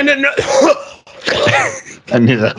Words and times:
And 0.00 0.08
an- 0.08 0.24
I 2.10 2.18
knew 2.18 2.38
that. 2.38 2.56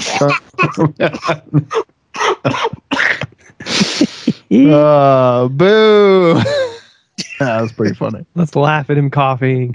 uh, 4.52 5.48
boo. 5.48 6.36
that 7.40 7.62
was 7.62 7.72
pretty 7.72 7.96
funny. 7.96 8.24
Let's 8.36 8.56
laugh 8.56 8.92
at 8.92 8.98
him 9.00 9.10
coughing. 9.10 9.74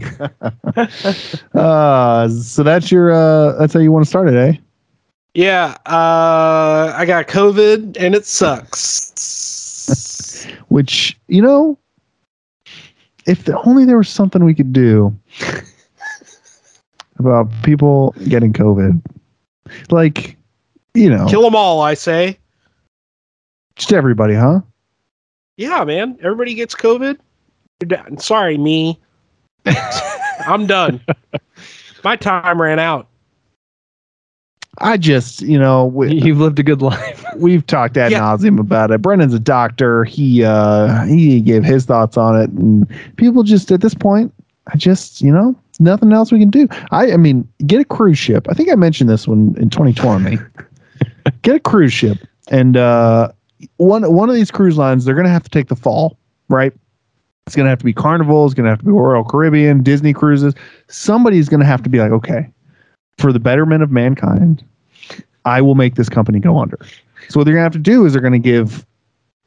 Uh, 1.54 2.28
so 2.40 2.62
that's 2.62 2.92
your 2.92 3.10
uh, 3.10 3.58
that's 3.58 3.74
how 3.74 3.80
you 3.80 3.90
want 3.90 4.04
to 4.04 4.08
start 4.08 4.28
it, 4.28 4.36
eh? 4.36 4.52
yeah, 5.34 5.76
uh, 5.86 6.92
I 6.96 7.04
got 7.04 7.26
COVID 7.26 7.96
and 7.98 8.14
it 8.14 8.26
sucks. 8.26 9.12
Which 10.68 11.18
you 11.26 11.42
know, 11.42 11.76
if 13.26 13.42
the, 13.42 13.60
only 13.62 13.84
there 13.84 13.98
was 13.98 14.08
something 14.08 14.44
we 14.44 14.54
could 14.54 14.72
do 14.72 15.12
about 17.18 17.48
people 17.62 18.14
getting 18.28 18.52
COVID, 18.52 19.00
like 19.90 20.36
you 20.94 21.10
know, 21.10 21.26
Kill 21.28 21.42
them 21.42 21.54
all, 21.54 21.80
I 21.82 21.94
say. 21.94 22.38
just 23.76 23.92
everybody, 23.92 24.34
huh? 24.34 24.60
Yeah, 25.58 25.84
man. 25.84 26.18
Everybody 26.22 26.54
gets 26.54 26.74
COVID. 26.74 27.18
Sorry, 28.18 28.56
me. 28.58 28.98
I'm 30.46 30.66
done. 30.66 31.00
My 32.04 32.16
time 32.16 32.60
ran 32.60 32.78
out. 32.78 33.08
I 34.78 34.96
just, 34.98 35.40
you 35.40 35.58
know, 35.58 35.86
we, 35.86 36.12
You've 36.12 36.38
lived 36.38 36.58
a 36.58 36.62
good 36.62 36.82
life. 36.82 37.24
we've 37.36 37.66
talked 37.66 37.96
ad 37.96 38.12
Yeah. 38.12 38.20
nauseum 38.20 38.58
about 38.60 38.90
it. 38.90 39.00
Brendan's 39.00 39.32
a 39.34 39.38
doctor. 39.40 40.04
He 40.04 40.44
uh 40.44 41.04
he 41.06 41.40
gave 41.40 41.64
his 41.64 41.84
thoughts 41.86 42.16
on 42.18 42.40
it, 42.40 42.50
and 42.50 42.86
people 43.16 43.42
just 43.42 43.72
at 43.72 43.80
this 43.80 43.94
point, 43.94 44.32
I 44.72 44.76
just, 44.76 45.22
you 45.22 45.32
know, 45.32 45.54
nothing 45.80 46.12
else 46.12 46.32
we 46.32 46.38
can 46.38 46.50
do. 46.50 46.68
I, 46.90 47.12
I 47.12 47.16
mean, 47.16 47.48
get 47.66 47.80
a 47.80 47.84
cruise 47.84 48.18
ship. 48.18 48.46
I 48.48 48.54
think 48.54 48.70
I 48.70 48.74
mentioned 48.74 49.10
this 49.10 49.26
one 49.26 49.54
in 49.58 49.70
2020. 49.70 50.38
get 51.42 51.56
a 51.56 51.60
cruise 51.60 51.92
ship, 51.92 52.18
and 52.48 52.76
uh, 52.76 53.30
one 53.76 54.10
one 54.12 54.28
of 54.28 54.34
these 54.34 54.50
cruise 54.50 54.76
lines, 54.76 55.04
they're 55.04 55.14
gonna 55.14 55.28
have 55.28 55.44
to 55.44 55.50
take 55.50 55.68
the 55.68 55.76
fall, 55.76 56.18
right? 56.48 56.72
It's 57.46 57.54
gonna 57.54 57.68
have 57.68 57.78
to 57.78 57.84
be 57.84 57.92
Carnival. 57.92 58.44
It's 58.44 58.54
gonna 58.54 58.70
have 58.70 58.78
to 58.80 58.84
be 58.84 58.90
Royal 58.90 59.24
Caribbean, 59.24 59.82
Disney 59.82 60.12
cruises. 60.12 60.54
Somebody's 60.88 61.48
gonna 61.48 61.64
have 61.64 61.82
to 61.82 61.90
be 61.90 61.98
like, 61.98 62.12
okay, 62.12 62.50
for 63.18 63.32
the 63.32 63.40
betterment 63.40 63.82
of 63.82 63.90
mankind, 63.90 64.64
I 65.44 65.62
will 65.62 65.74
make 65.74 65.94
this 65.94 66.08
company 66.08 66.40
go 66.40 66.58
under. 66.58 66.78
So 67.28 67.40
what 67.40 67.44
they're 67.44 67.54
gonna 67.54 67.62
have 67.62 67.72
to 67.72 67.78
do 67.78 68.04
is 68.04 68.12
they're 68.12 68.22
gonna 68.22 68.38
give 68.38 68.84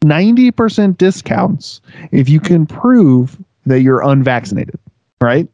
90% 0.04 0.98
discounts 0.98 1.82
if 2.12 2.30
you 2.30 2.40
can 2.40 2.66
prove 2.66 3.38
that 3.66 3.82
you're 3.82 4.02
unvaccinated, 4.02 4.80
right? 5.22 5.48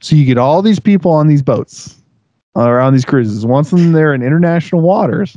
So 0.00 0.16
you 0.16 0.24
get 0.24 0.38
all 0.38 0.62
these 0.62 0.80
people 0.80 1.10
on 1.12 1.26
these 1.26 1.42
boats 1.42 1.96
uh, 2.56 2.62
or 2.68 2.80
on 2.80 2.92
these 2.92 3.04
cruises. 3.04 3.44
Once 3.44 3.70
they're 3.70 4.14
in 4.14 4.22
international 4.22 4.80
waters, 4.82 5.36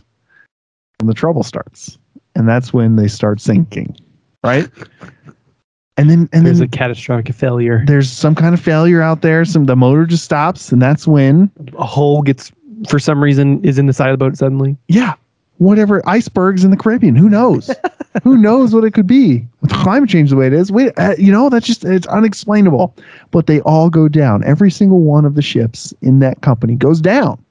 and 0.99 1.09
the 1.09 1.13
trouble 1.13 1.43
starts. 1.43 1.97
And 2.35 2.47
that's 2.47 2.71
when 2.73 2.95
they 2.95 3.07
start 3.07 3.41
sinking, 3.41 3.95
right? 4.43 4.69
And 5.97 6.09
then 6.09 6.29
and 6.31 6.45
There's 6.45 6.59
then 6.59 6.67
a 6.67 6.71
catastrophic 6.71 7.33
failure. 7.35 7.83
there's 7.85 8.09
some 8.09 8.35
kind 8.35 8.53
of 8.53 8.61
failure 8.61 9.01
out 9.01 9.21
there. 9.21 9.43
Some 9.45 9.65
the 9.65 9.75
motor 9.75 10.05
just 10.05 10.23
stops, 10.23 10.71
and 10.71 10.81
that's 10.81 11.05
when 11.07 11.51
A 11.77 11.85
hole 11.85 12.21
gets, 12.21 12.51
for 12.87 12.99
some 12.99 13.21
reason, 13.21 13.63
is 13.65 13.77
in 13.77 13.87
the 13.87 13.93
side 13.93 14.09
of 14.09 14.17
the 14.17 14.25
boat 14.25 14.37
suddenly. 14.37 14.77
yeah, 14.87 15.13
whatever 15.61 16.01
icebergs 16.09 16.63
in 16.63 16.71
the 16.71 16.77
Caribbean. 16.77 17.15
Who 17.15 17.29
knows? 17.29 17.69
who 18.23 18.35
knows 18.35 18.73
what 18.73 18.83
it 18.83 18.91
could 18.91 19.05
be 19.05 19.45
with 19.61 19.71
climate 19.71 20.09
change 20.09 20.31
the 20.31 20.35
way 20.35 20.47
it 20.47 20.53
is? 20.53 20.71
Wait, 20.71 20.91
uh, 20.97 21.13
you 21.19 21.31
know 21.31 21.49
that's 21.49 21.67
just 21.67 21.85
it's 21.85 22.07
unexplainable. 22.07 22.95
But 23.29 23.45
they 23.45 23.61
all 23.61 23.89
go 23.89 24.07
down. 24.07 24.43
Every 24.43 24.71
single 24.71 25.01
one 25.01 25.23
of 25.23 25.35
the 25.35 25.41
ships 25.41 25.93
in 26.01 26.19
that 26.19 26.41
company 26.41 26.75
goes 26.75 26.99
down. 26.99 27.43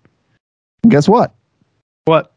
And 0.82 0.90
guess 0.90 1.08
what? 1.08 1.32
What? 2.06 2.32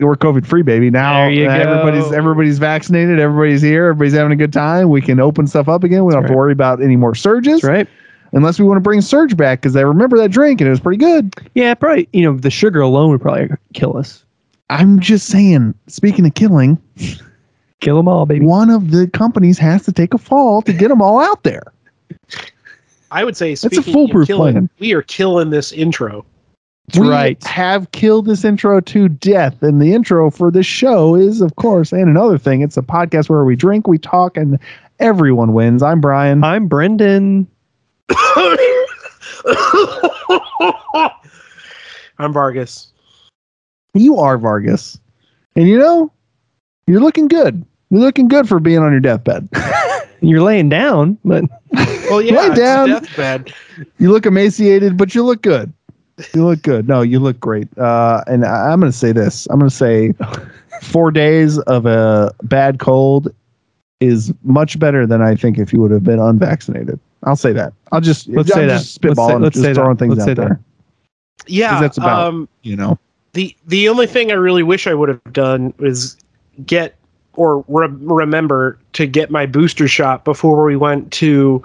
We're 0.00 0.16
COVID 0.16 0.46
free, 0.46 0.62
baby. 0.62 0.90
Now 0.90 1.28
everybody's 1.28 2.04
go. 2.04 2.16
everybody's 2.16 2.58
vaccinated. 2.58 3.20
Everybody's 3.20 3.62
here. 3.62 3.86
Everybody's 3.86 4.14
having 4.14 4.32
a 4.32 4.36
good 4.36 4.52
time. 4.52 4.88
We 4.88 5.02
can 5.02 5.20
open 5.20 5.46
stuff 5.46 5.68
up 5.68 5.84
again. 5.84 6.04
We 6.04 6.12
don't 6.12 6.22
That's 6.22 6.30
have 6.30 6.34
to 6.34 6.38
worry 6.38 6.52
about 6.52 6.82
any 6.82 6.96
more 6.96 7.14
surges, 7.14 7.60
That's 7.60 7.64
right. 7.64 7.88
unless 8.32 8.58
we 8.58 8.64
want 8.64 8.78
to 8.78 8.82
bring 8.82 9.02
surge 9.02 9.36
back 9.36 9.60
because 9.60 9.76
I 9.76 9.82
remember 9.82 10.16
that 10.18 10.30
drink 10.30 10.60
and 10.60 10.68
it 10.68 10.70
was 10.70 10.80
pretty 10.80 10.98
good. 10.98 11.34
Yeah, 11.54 11.74
probably, 11.74 12.08
you 12.12 12.22
know, 12.22 12.36
the 12.36 12.50
sugar 12.50 12.80
alone 12.80 13.10
would 13.10 13.20
probably 13.20 13.50
kill 13.72 13.96
us. 13.96 14.23
I'm 14.70 14.98
just 15.00 15.26
saying. 15.26 15.74
Speaking 15.88 16.26
of 16.26 16.34
killing, 16.34 16.78
Kill 17.80 17.96
them 17.96 18.08
all, 18.08 18.24
baby. 18.26 18.46
one 18.46 18.70
of 18.70 18.90
the 18.92 19.06
companies 19.08 19.58
has 19.58 19.84
to 19.84 19.92
take 19.92 20.14
a 20.14 20.18
fall 20.18 20.62
to 20.62 20.72
get 20.72 20.88
them 20.88 21.02
all 21.02 21.20
out 21.20 21.42
there. 21.42 21.62
I 23.10 23.24
would 23.24 23.36
say 23.36 23.52
it's 23.52 23.62
a 23.64 23.68
speaking 23.68 23.90
of 23.90 23.92
foolproof 23.92 24.26
killing, 24.26 24.52
plan. 24.54 24.70
we 24.78 24.92
are 24.94 25.02
killing 25.02 25.50
this 25.50 25.70
intro. 25.72 26.24
That's 26.88 26.98
we 26.98 27.08
right. 27.08 27.42
have 27.44 27.90
killed 27.92 28.26
this 28.26 28.44
intro 28.44 28.80
to 28.80 29.08
death. 29.08 29.62
And 29.62 29.80
the 29.80 29.92
intro 29.94 30.30
for 30.30 30.50
this 30.50 30.66
show 30.66 31.14
is, 31.14 31.40
of 31.40 31.56
course, 31.56 31.92
and 31.92 32.08
another 32.08 32.38
thing, 32.38 32.60
it's 32.62 32.76
a 32.76 32.82
podcast 32.82 33.28
where 33.28 33.44
we 33.44 33.56
drink, 33.56 33.86
we 33.86 33.98
talk, 33.98 34.36
and 34.36 34.58
everyone 34.98 35.52
wins. 35.54 35.82
I'm 35.82 36.00
Brian. 36.00 36.42
I'm 36.44 36.66
Brendan. 36.68 37.46
I'm 42.18 42.32
Vargas. 42.32 42.88
You 43.94 44.18
are 44.18 44.36
Vargas. 44.38 44.98
And 45.56 45.68
you 45.68 45.78
know, 45.78 46.10
you're 46.86 47.00
looking 47.00 47.28
good. 47.28 47.64
You're 47.90 48.00
looking 48.00 48.28
good 48.28 48.48
for 48.48 48.58
being 48.60 48.78
on 48.78 48.90
your 48.90 49.00
deathbed. 49.00 49.48
You're 50.20 50.40
laying 50.42 50.70
down, 50.70 51.18
but 51.24 51.44
Well, 52.08 52.22
yeah, 52.22 52.40
Lay 52.48 52.54
down. 52.54 52.88
deathbed. 52.88 53.52
you 53.98 54.10
look 54.10 54.24
emaciated, 54.24 54.96
but 54.96 55.14
you 55.14 55.22
look 55.22 55.42
good. 55.42 55.70
You 56.34 56.46
look 56.46 56.62
good. 56.62 56.88
No, 56.88 57.02
you 57.02 57.18
look 57.18 57.38
great. 57.40 57.68
Uh, 57.76 58.24
and 58.26 58.44
I, 58.46 58.70
I'm 58.72 58.80
going 58.80 58.90
to 58.90 58.96
say 58.96 59.12
this. 59.12 59.46
I'm 59.50 59.58
going 59.58 59.68
to 59.68 59.76
say 59.76 60.14
four 60.82 61.10
days 61.10 61.58
of 61.60 61.84
a 61.84 62.32
bad 62.44 62.78
cold 62.78 63.34
is 64.00 64.32
much 64.44 64.78
better 64.78 65.06
than 65.06 65.20
I 65.20 65.34
think 65.34 65.58
if 65.58 65.72
you 65.74 65.80
would 65.82 65.90
have 65.90 66.04
been 66.04 66.20
unvaccinated. 66.20 66.98
I'll 67.24 67.36
say 67.36 67.52
that. 67.52 67.74
I'll 67.92 68.00
just 68.00 68.26
Let's 68.28 68.50
I'm 68.52 68.60
say 68.60 68.66
that. 68.66 68.78
just 68.78 69.04
Let's 69.04 69.18
say- 69.18 69.36
let's 69.36 69.54
just 69.56 69.64
say 69.64 69.72
that. 69.74 69.98
things 69.98 70.16
Let's 70.16 70.22
out 70.22 70.36
say 70.36 70.48
that. 70.48 70.58
Yeah, 71.46 71.80
that's 71.82 71.98
about- 71.98 72.28
um, 72.28 72.48
You 72.62 72.76
know, 72.76 72.98
the 73.34 73.54
the 73.66 73.88
only 73.88 74.06
thing 74.06 74.30
I 74.30 74.34
really 74.34 74.62
wish 74.62 74.86
I 74.86 74.94
would 74.94 75.08
have 75.08 75.32
done 75.32 75.74
is 75.80 76.16
get 76.64 76.96
or 77.34 77.64
re- 77.68 77.88
remember 77.90 78.78
to 78.94 79.06
get 79.06 79.30
my 79.30 79.44
booster 79.44 79.88
shot 79.88 80.24
before 80.24 80.64
we 80.64 80.76
went 80.76 81.12
to 81.12 81.62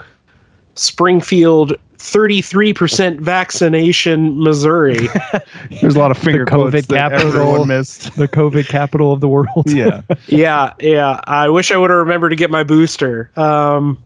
Springfield. 0.76 1.74
33% 2.00 3.20
vaccination, 3.20 4.42
Missouri. 4.42 5.10
there's 5.82 5.96
a 5.98 6.00
lot 6.00 6.12
of 6.12 6.18
finger 6.18 6.46
COVID 6.46 6.72
quotes 6.72 6.88
that 6.88 7.12
capital. 7.12 7.28
everyone 7.28 7.68
missed. 7.68 8.16
the 8.16 8.26
COVID 8.26 8.70
capital 8.70 9.12
of 9.12 9.20
the 9.20 9.28
world. 9.28 9.66
Yeah, 9.70 10.02
yeah, 10.28 10.74
yeah. 10.80 11.20
I 11.26 11.50
wish 11.50 11.72
I 11.72 11.78
would 11.78 11.90
have 11.90 12.00
remembered 12.00 12.30
to 12.30 12.38
get 12.38 12.50
my 12.50 12.64
booster. 12.64 13.30
Um, 13.36 14.02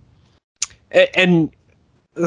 and 1.13 1.51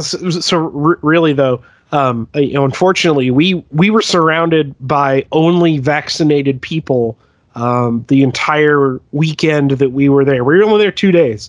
so, 0.00 0.30
so 0.30 0.56
re- 0.56 0.96
really 1.02 1.32
though, 1.32 1.64
um, 1.96 2.28
you 2.34 2.52
know, 2.52 2.64
unfortunately, 2.64 3.30
we 3.30 3.64
we 3.72 3.88
were 3.88 4.02
surrounded 4.02 4.74
by 4.80 5.24
only 5.32 5.78
vaccinated 5.78 6.60
people 6.60 7.18
um, 7.54 8.04
the 8.08 8.22
entire 8.22 9.00
weekend 9.12 9.72
that 9.72 9.92
we 9.92 10.10
were 10.10 10.24
there. 10.24 10.44
We 10.44 10.58
were 10.58 10.64
only 10.64 10.78
there 10.78 10.92
two 10.92 11.10
days. 11.10 11.48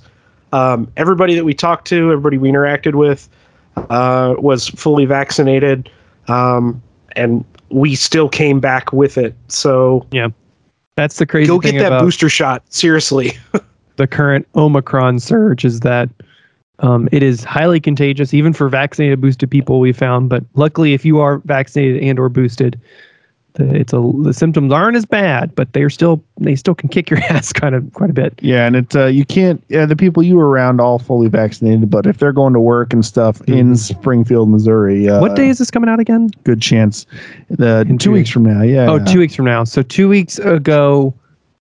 Um, 0.54 0.90
everybody 0.96 1.36
that 1.36 1.44
we 1.44 1.54
talked 1.54 1.86
to, 1.88 2.12
everybody 2.12 2.38
we 2.38 2.50
interacted 2.50 2.96
with, 2.96 3.28
uh, 3.90 4.36
was 4.38 4.70
fully 4.70 5.04
vaccinated, 5.04 5.90
um, 6.30 6.82
and 7.18 7.44
we 7.70 7.96
still 7.96 8.30
came 8.30 8.62
back 8.62 8.94
with 8.94 9.18
it. 9.18 9.36
So 9.50 10.08
yeah, 10.12 10.30
That's 10.96 11.18
the 11.18 11.26
crazy 11.26 11.50
go 11.50 11.60
get 11.60 11.78
that 11.78 12.00
booster 12.02 12.30
shot. 12.30 12.64
Seriously. 12.70 13.38
the 13.98 14.08
current 14.08 14.48
Omicron 14.56 15.20
surge 15.20 15.66
is 15.66 15.82
that 15.82 16.10
um, 16.80 17.10
it 17.12 17.24
is 17.24 17.44
highly 17.44 17.80
contagious, 17.80 18.34
even 18.34 18.54
for 18.54 18.70
vaccinated, 18.70 19.20
boosted 19.22 19.50
people. 19.50 19.80
We 19.80 19.94
found, 19.94 20.30
but 20.30 20.44
luckily, 20.56 20.94
if 20.94 21.04
you 21.06 21.20
are 21.20 21.40
vaccinated 21.40 22.02
and 22.04 22.20
or 22.20 22.30
boosted, 22.30 22.80
the, 23.54 23.74
it's 23.76 23.92
a 23.94 24.12
the 24.22 24.34
symptoms 24.34 24.72
aren't 24.72 24.96
as 24.96 25.04
bad, 25.06 25.56
but 25.56 25.74
they're 25.74 25.90
still 25.90 26.24
they 26.40 26.56
still 26.56 26.76
can 26.76 26.90
kick 26.90 27.10
your 27.10 27.18
ass 27.30 27.52
kind 27.52 27.74
of 27.74 27.92
quite 27.94 28.12
a 28.12 28.14
bit. 28.14 28.38
yeah, 28.44 28.68
and 28.68 28.76
it 28.76 28.96
uh, 28.96 29.06
you 29.08 29.26
can't. 29.26 29.64
Yeah, 29.70 29.88
the 29.88 29.96
people 29.96 30.22
you 30.22 30.36
were 30.36 30.48
around 30.48 30.80
all 30.80 31.00
fully 31.00 31.28
vaccinated, 31.28 31.90
but 31.90 32.06
if 32.06 32.20
they're 32.20 32.32
going 32.32 32.54
to 32.54 32.60
work 32.60 32.94
and 32.94 33.04
stuff 33.04 33.42
in 33.48 33.72
Mhm. 33.74 33.78
Springfield, 33.78 34.50
Missouri, 34.50 35.10
uh, 35.10 35.20
what 35.20 35.36
day 35.36 35.50
is 35.50 35.58
this 35.58 35.72
coming 35.72 35.90
out 35.90 36.00
again? 36.00 36.30
good 36.44 36.62
chance. 36.62 37.08
The 37.50 37.82
In 37.82 37.98
two 37.98 38.10
two 38.10 38.12
weeks 38.12 38.30
from 38.30 38.44
now, 38.44 38.62
yeah. 38.62 38.88
Oh, 38.88 39.04
two 39.04 39.18
weeks 39.20 39.34
from 39.34 39.46
now. 39.46 39.64
So 39.64 39.82
two 39.82 40.08
weeks 40.08 40.38
ago, 40.38 41.12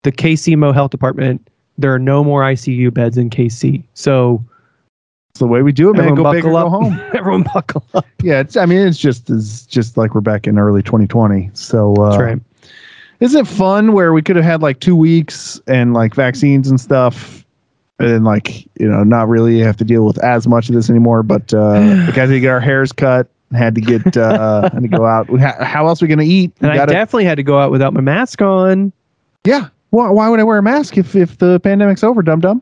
the 0.03 0.11
KCMO 0.11 0.71
Health 0.71 0.91
Department 0.91 1.45
there 1.79 1.93
are 1.93 1.99
no 1.99 2.23
more 2.25 2.43
ICU 2.43 2.93
beds 2.93 3.17
in 3.17 3.29
KC. 3.31 3.81
So 3.93 4.35
It's 4.35 4.43
the 5.39 5.47
way 5.47 5.61
we 5.63 5.71
do 5.71 5.89
it, 5.89 5.93
man. 5.93 6.09
everyone 6.09 6.23
Go 6.23 6.31
big 6.31 6.45
or 6.45 6.51
buckle 6.53 6.69
go 6.69 6.69
home. 6.69 7.01
everyone 7.15 7.43
buckle 7.53 7.83
up. 7.93 8.05
yeah, 8.21 8.39
it's. 8.39 8.55
I 8.55 8.65
mean, 8.65 8.79
it's 8.87 8.97
just 8.97 9.29
it's 9.29 9.65
just 9.65 9.97
like 9.97 10.13
we're 10.13 10.21
back 10.21 10.45
in 10.47 10.59
early 10.59 10.83
2020. 10.83 11.49
So 11.53 11.93
uh, 11.95 12.09
That's 12.11 12.21
right. 12.21 12.39
Isn't 13.19 13.41
it 13.41 13.47
fun 13.47 13.91
where 13.93 14.13
we 14.13 14.21
could 14.21 14.35
have 14.37 14.45
had 14.45 14.61
like 14.61 14.79
two 14.79 14.95
weeks 14.95 15.59
and 15.67 15.93
like 15.93 16.15
vaccines 16.15 16.69
and 16.69 16.79
stuff, 16.79 17.43
and 17.99 18.23
like 18.23 18.63
you 18.79 18.87
know 18.87 19.03
not 19.03 19.27
really 19.27 19.59
have 19.59 19.75
to 19.77 19.83
deal 19.83 20.05
with 20.05 20.17
as 20.23 20.47
much 20.47 20.69
of 20.69 20.75
this 20.75 20.89
anymore. 20.89 21.23
But 21.23 21.53
uh, 21.53 22.03
we 22.07 22.13
got 22.13 22.27
to 22.27 22.39
get 22.39 22.49
our 22.49 22.61
hairs 22.61 22.91
cut 22.93 23.27
Had 23.51 23.75
to 23.75 23.81
get 23.81 24.15
uh, 24.15 24.69
had 24.73 24.83
to 24.83 24.87
go 24.87 25.05
out. 25.05 25.27
How 25.39 25.87
else 25.87 26.01
are 26.01 26.05
we 26.05 26.09
gonna 26.09 26.23
eat? 26.23 26.53
We 26.61 26.65
And 26.67 26.71
I 26.71 26.75
gotta- 26.77 26.93
definitely 26.93 27.25
had 27.25 27.35
to 27.35 27.43
go 27.43 27.59
out 27.59 27.71
without 27.71 27.93
my 27.93 28.01
mask 28.01 28.41
on. 28.41 28.93
yeah. 29.45 29.67
Why, 29.91 30.07
why 30.11 30.29
would 30.29 30.39
I 30.39 30.43
wear 30.43 30.59
a 30.59 30.63
mask 30.63 30.97
if 30.99 31.15
if 31.15 31.39
the 31.39 31.59
pandemic's 31.61 32.03
over? 32.03 32.21
Dum 32.21 32.39
dum. 32.41 32.61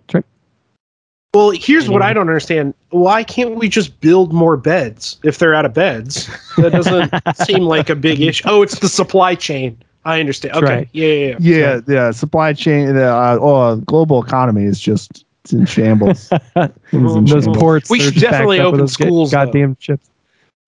Well, 1.34 1.52
here's 1.52 1.90
what 1.90 2.02
I 2.02 2.14
don't 2.14 2.28
understand. 2.30 2.74
Why 2.90 3.24
can't 3.24 3.56
we 3.56 3.70
just 3.70 4.00
build 4.00 4.34
more 4.34 4.58
beds 4.58 5.18
if 5.24 5.38
they're 5.38 5.54
out 5.54 5.66
of 5.66 5.74
beds? 5.74 6.28
That 6.58 6.72
doesn't 6.72 7.14
seem 7.46 7.64
like 7.64 7.90
a 7.90 7.96
big 7.96 8.22
issue. 8.22 8.44
Oh, 8.48 8.62
it's 8.62 8.80
the 8.80 8.90
supply 8.90 9.36
chain. 9.36 9.78
I 10.06 10.20
understand. 10.20 10.56
That's 10.56 10.64
Okay. 10.64 10.76
right. 10.76 10.90
Yeah, 10.94 11.08
yeah, 11.08 11.36
yeah. 11.40 11.58
Yeah, 11.58 11.80
yeah. 11.88 12.12
Supply 12.12 12.54
chain. 12.54 12.94
The 12.96 13.08
uh, 13.14 13.38
oh, 13.42 13.76
global 13.78 14.24
economy 14.24 14.64
is 14.64 14.80
just 14.80 15.26
it's 15.44 15.54
in 15.54 15.66
shambles. 15.66 16.30
It 16.56 16.72
is 16.94 17.16
in 17.16 17.26
Those 17.26 17.44
shambles. 17.44 17.58
ports. 17.58 17.90
We 17.90 18.00
should 18.00 18.16
definitely 18.16 18.60
open 18.62 18.80
those 18.80 18.96
ga- 18.96 19.06
schools, 19.06 19.32
though. 19.32 19.46
Goddamn 19.46 19.76
ships. 19.80 20.10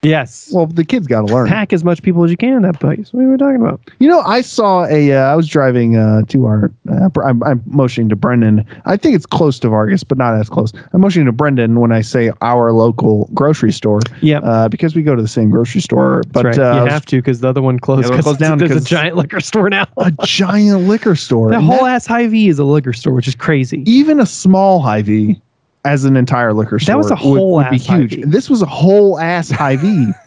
Yes. 0.01 0.49
Well, 0.53 0.65
the 0.65 0.85
kids 0.85 1.07
got 1.07 1.27
to 1.27 1.33
learn. 1.33 1.47
Pack 1.49 1.73
as 1.73 1.83
much 1.83 2.01
people 2.01 2.23
as 2.23 2.31
you 2.31 2.37
can 2.37 2.53
in 2.53 2.61
that 2.61 2.79
place. 2.79 3.11
What 3.11 3.23
are 3.25 3.29
we 3.31 3.35
talking 3.37 3.57
about? 3.57 3.81
You 3.99 4.07
know, 4.07 4.21
I 4.21 4.39
saw 4.39 4.85
a. 4.85 5.11
Uh, 5.11 5.19
I 5.23 5.35
was 5.35 5.45
driving 5.47 5.97
uh, 5.97 6.21
to 6.29 6.45
our. 6.45 6.71
Uh, 6.89 7.09
I'm, 7.21 7.43
I'm 7.43 7.61
motioning 7.65 8.07
to 8.09 8.15
Brendan. 8.15 8.65
I 8.85 8.95
think 8.95 9.15
it's 9.15 9.25
close 9.25 9.59
to 9.59 9.67
Vargas, 9.69 10.05
but 10.05 10.17
not 10.17 10.35
as 10.39 10.47
close. 10.47 10.71
I'm 10.93 11.01
motioning 11.01 11.25
to 11.25 11.33
Brendan 11.33 11.81
when 11.81 11.91
I 11.91 11.99
say 11.99 12.31
our 12.41 12.71
local 12.71 13.29
grocery 13.33 13.73
store 13.73 13.99
Yeah. 14.21 14.39
uh, 14.39 14.69
because 14.69 14.95
we 14.95 15.03
go 15.03 15.15
to 15.17 15.21
the 15.21 15.27
same 15.27 15.49
grocery 15.49 15.81
store. 15.81 16.21
But 16.31 16.43
That's 16.43 16.57
right. 16.57 16.77
uh, 16.79 16.83
you 16.85 16.89
have 16.89 17.05
to 17.07 17.17
because 17.17 17.41
the 17.41 17.49
other 17.49 17.61
one 17.61 17.77
closed. 17.77 18.09
Yeah, 18.09 18.21
closed 18.21 18.39
down 18.39 18.57
There's 18.57 18.71
a 18.71 18.79
giant 18.81 19.17
liquor 19.17 19.41
store 19.41 19.69
now. 19.69 19.85
a 19.97 20.13
giant 20.23 20.87
liquor 20.87 21.15
store. 21.17 21.49
The 21.59 21.59
whole 21.61 21.83
that- 21.85 21.95
ass 21.95 22.05
Hy-Vee 22.05 22.47
is 22.47 22.57
a 22.57 22.63
liquor 22.63 22.93
store, 22.93 23.13
which 23.13 23.27
is 23.27 23.35
crazy. 23.35 23.83
even 23.85 24.21
a 24.21 24.25
small 24.25 24.79
Hy-Vee 24.79 25.41
as 25.89 26.05
an 26.05 26.15
entire 26.17 26.53
liquor 26.53 26.79
store. 26.79 26.93
That 26.93 26.97
was 26.97 27.11
a 27.11 27.15
whole 27.15 27.55
would, 27.55 27.69
be 27.69 27.75
ass 27.77 27.85
huge. 27.85 28.11
Hy-Vee. 28.15 28.23
This 28.25 28.49
was 28.49 28.61
a 28.61 28.65
whole 28.67 29.19
ass 29.19 29.49
Hy-Vee. 29.49 30.11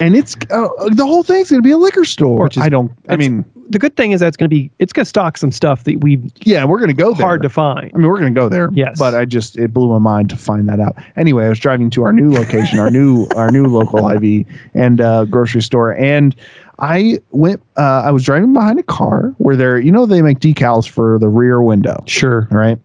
And 0.00 0.16
it's 0.16 0.34
uh, 0.50 0.66
the 0.90 1.06
whole 1.06 1.22
thing's 1.22 1.48
gonna 1.48 1.62
be 1.62 1.70
a 1.70 1.78
liquor 1.78 2.04
store. 2.04 2.42
Which 2.42 2.56
is- 2.56 2.62
I 2.64 2.68
don't. 2.68 2.90
I 3.08 3.14
mean, 3.16 3.44
The 3.70 3.78
good 3.78 3.94
thing 3.96 4.10
is 4.10 4.18
that's 4.18 4.36
going 4.36 4.50
to 4.50 4.54
be 4.54 4.68
it's 4.80 4.92
going 4.92 5.04
to 5.04 5.08
stock 5.08 5.38
some 5.38 5.52
stuff 5.52 5.84
that 5.84 6.00
we 6.00 6.20
yeah, 6.40 6.64
we're 6.64 6.80
gonna 6.80 6.92
go 6.92 7.14
there. 7.14 7.24
hard 7.24 7.40
to 7.42 7.48
find. 7.48 7.92
I 7.94 7.96
mean, 7.96 8.08
we're 8.08 8.18
gonna 8.18 8.32
go 8.32 8.48
there. 8.48 8.68
Yes. 8.72 8.98
But 8.98 9.14
I 9.14 9.24
just 9.24 9.56
it 9.56 9.72
blew 9.72 9.88
my 9.88 9.98
mind 10.00 10.28
to 10.30 10.36
find 10.36 10.68
that 10.68 10.80
out. 10.80 10.96
Anyway, 11.14 11.46
I 11.46 11.48
was 11.50 11.60
driving 11.60 11.88
to 11.90 12.02
our 12.02 12.12
new 12.12 12.32
location, 12.32 12.80
our 12.80 12.90
new 12.90 13.28
our 13.36 13.52
new 13.52 13.66
local 13.66 14.02
Hy-Vee 14.02 14.44
and 14.74 15.00
uh, 15.00 15.24
grocery 15.26 15.62
store, 15.62 15.94
and 15.94 16.34
I 16.80 17.20
went. 17.30 17.62
Uh, 17.76 18.02
I 18.06 18.10
was 18.10 18.24
driving 18.24 18.52
behind 18.52 18.80
a 18.80 18.84
car 18.84 19.34
where 19.38 19.54
they're 19.54 19.78
you 19.78 19.92
know 19.92 20.04
they 20.04 20.20
make 20.20 20.40
decals 20.40 20.88
for 20.88 21.16
the 21.20 21.28
rear 21.28 21.62
window, 21.62 22.02
Sure. 22.06 22.48
right? 22.50 22.78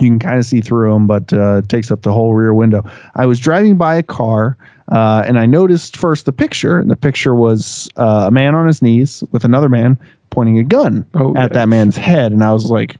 You 0.00 0.08
can 0.08 0.18
kind 0.18 0.38
of 0.38 0.44
see 0.46 0.60
through 0.60 0.92
them, 0.92 1.06
but 1.06 1.32
uh, 1.32 1.58
it 1.58 1.68
takes 1.68 1.90
up 1.90 2.02
the 2.02 2.12
whole 2.12 2.34
rear 2.34 2.54
window. 2.54 2.82
I 3.14 3.26
was 3.26 3.38
driving 3.38 3.76
by 3.76 3.94
a 3.96 4.02
car, 4.02 4.56
uh, 4.90 5.22
and 5.26 5.38
I 5.38 5.46
noticed 5.46 5.96
first 5.96 6.24
the 6.24 6.32
picture, 6.32 6.78
and 6.78 6.90
the 6.90 6.96
picture 6.96 7.34
was 7.34 7.88
uh, 7.96 8.24
a 8.28 8.30
man 8.30 8.54
on 8.54 8.66
his 8.66 8.80
knees 8.80 9.22
with 9.32 9.44
another 9.44 9.68
man 9.68 9.98
pointing 10.30 10.58
a 10.58 10.64
gun 10.64 11.06
Oh, 11.14 11.36
at 11.36 11.52
that 11.52 11.68
man's 11.68 11.96
head, 11.96 12.32
and 12.32 12.42
I 12.42 12.52
was 12.52 12.70
like, 12.70 12.96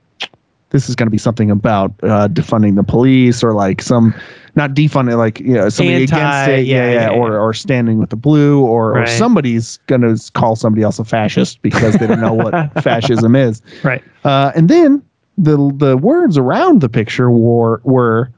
"This 0.71 0.89
is 0.89 0.95
going 0.95 1.07
to 1.07 1.11
be 1.11 1.19
something 1.19 1.51
about 1.51 1.93
uh, 2.03 2.29
defunding 2.29 2.77
the 2.77 2.83
police, 2.85 3.43
or 3.43 3.55
like 3.55 3.81
some, 3.81 4.15
not 4.55 4.75
defunding, 4.75 5.17
like 5.17 5.41
you 5.41 5.55
know, 5.55 5.71
something 5.71 5.95
Anti- 5.95 6.15
against 6.15 6.51
it, 6.51 6.67
yeah, 6.67 6.91
yeah, 6.91 7.11
yeah, 7.11 7.19
or 7.19 7.39
or 7.39 7.55
standing 7.55 7.99
with 7.99 8.11
the 8.11 8.17
blue, 8.17 8.61
or, 8.61 8.99
or 9.01 9.07
somebody's 9.07 9.79
going 9.87 10.03
to 10.03 10.31
call 10.33 10.57
somebody 10.57 10.83
else 10.83 10.99
a 10.99 11.05
fascist 11.05 11.63
because 11.63 11.95
they 11.95 12.07
don't 12.07 12.21
know 12.21 12.35
what 12.35 12.53
fascism 12.83 13.35
is." 13.35 13.63
Right. 13.83 14.05
Uh, 14.25 14.53
and 14.55 14.69
then 14.69 15.03
the 15.43 15.57
the 15.77 15.97
words 15.97 16.39
around 16.39 16.81
the 16.81 16.89
picture 16.89 17.31
were 17.31 17.81
were 17.85 18.31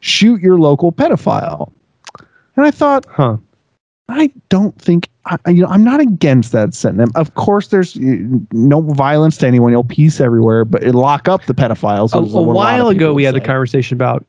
"shoot 0.00 0.40
your 0.40 0.58
local 0.58 0.92
pedophile," 0.92 1.72
and 2.56 2.66
I 2.66 2.70
thought, 2.70 3.06
Huh. 3.08 3.36
I 4.08 4.30
don't 4.48 4.76
think 4.80 5.08
I, 5.26 5.36
I- 5.46 5.50
you 5.50 5.62
know 5.62 5.68
I'm 5.68 5.84
not 5.84 6.00
against 6.00 6.52
that 6.52 6.74
sentiment. 6.74 7.12
Of 7.16 7.34
course, 7.34 7.68
there's 7.68 7.96
uh, 7.96 8.00
no 8.52 8.80
violence 8.82 9.36
to 9.38 9.46
anyone, 9.46 9.72
no 9.72 9.82
peace 9.84 10.20
everywhere, 10.20 10.64
but 10.64 10.82
it 10.82 10.94
lock 10.94 11.28
up 11.28 11.46
the 11.46 11.54
pedophiles. 11.54 12.12
A, 12.14 12.18
a 12.18 12.42
while 12.42 12.88
of 12.88 12.96
ago, 12.96 13.14
we 13.14 13.22
had 13.24 13.34
the 13.34 13.40
say. 13.40 13.44
conversation 13.46 13.96
about 13.96 14.24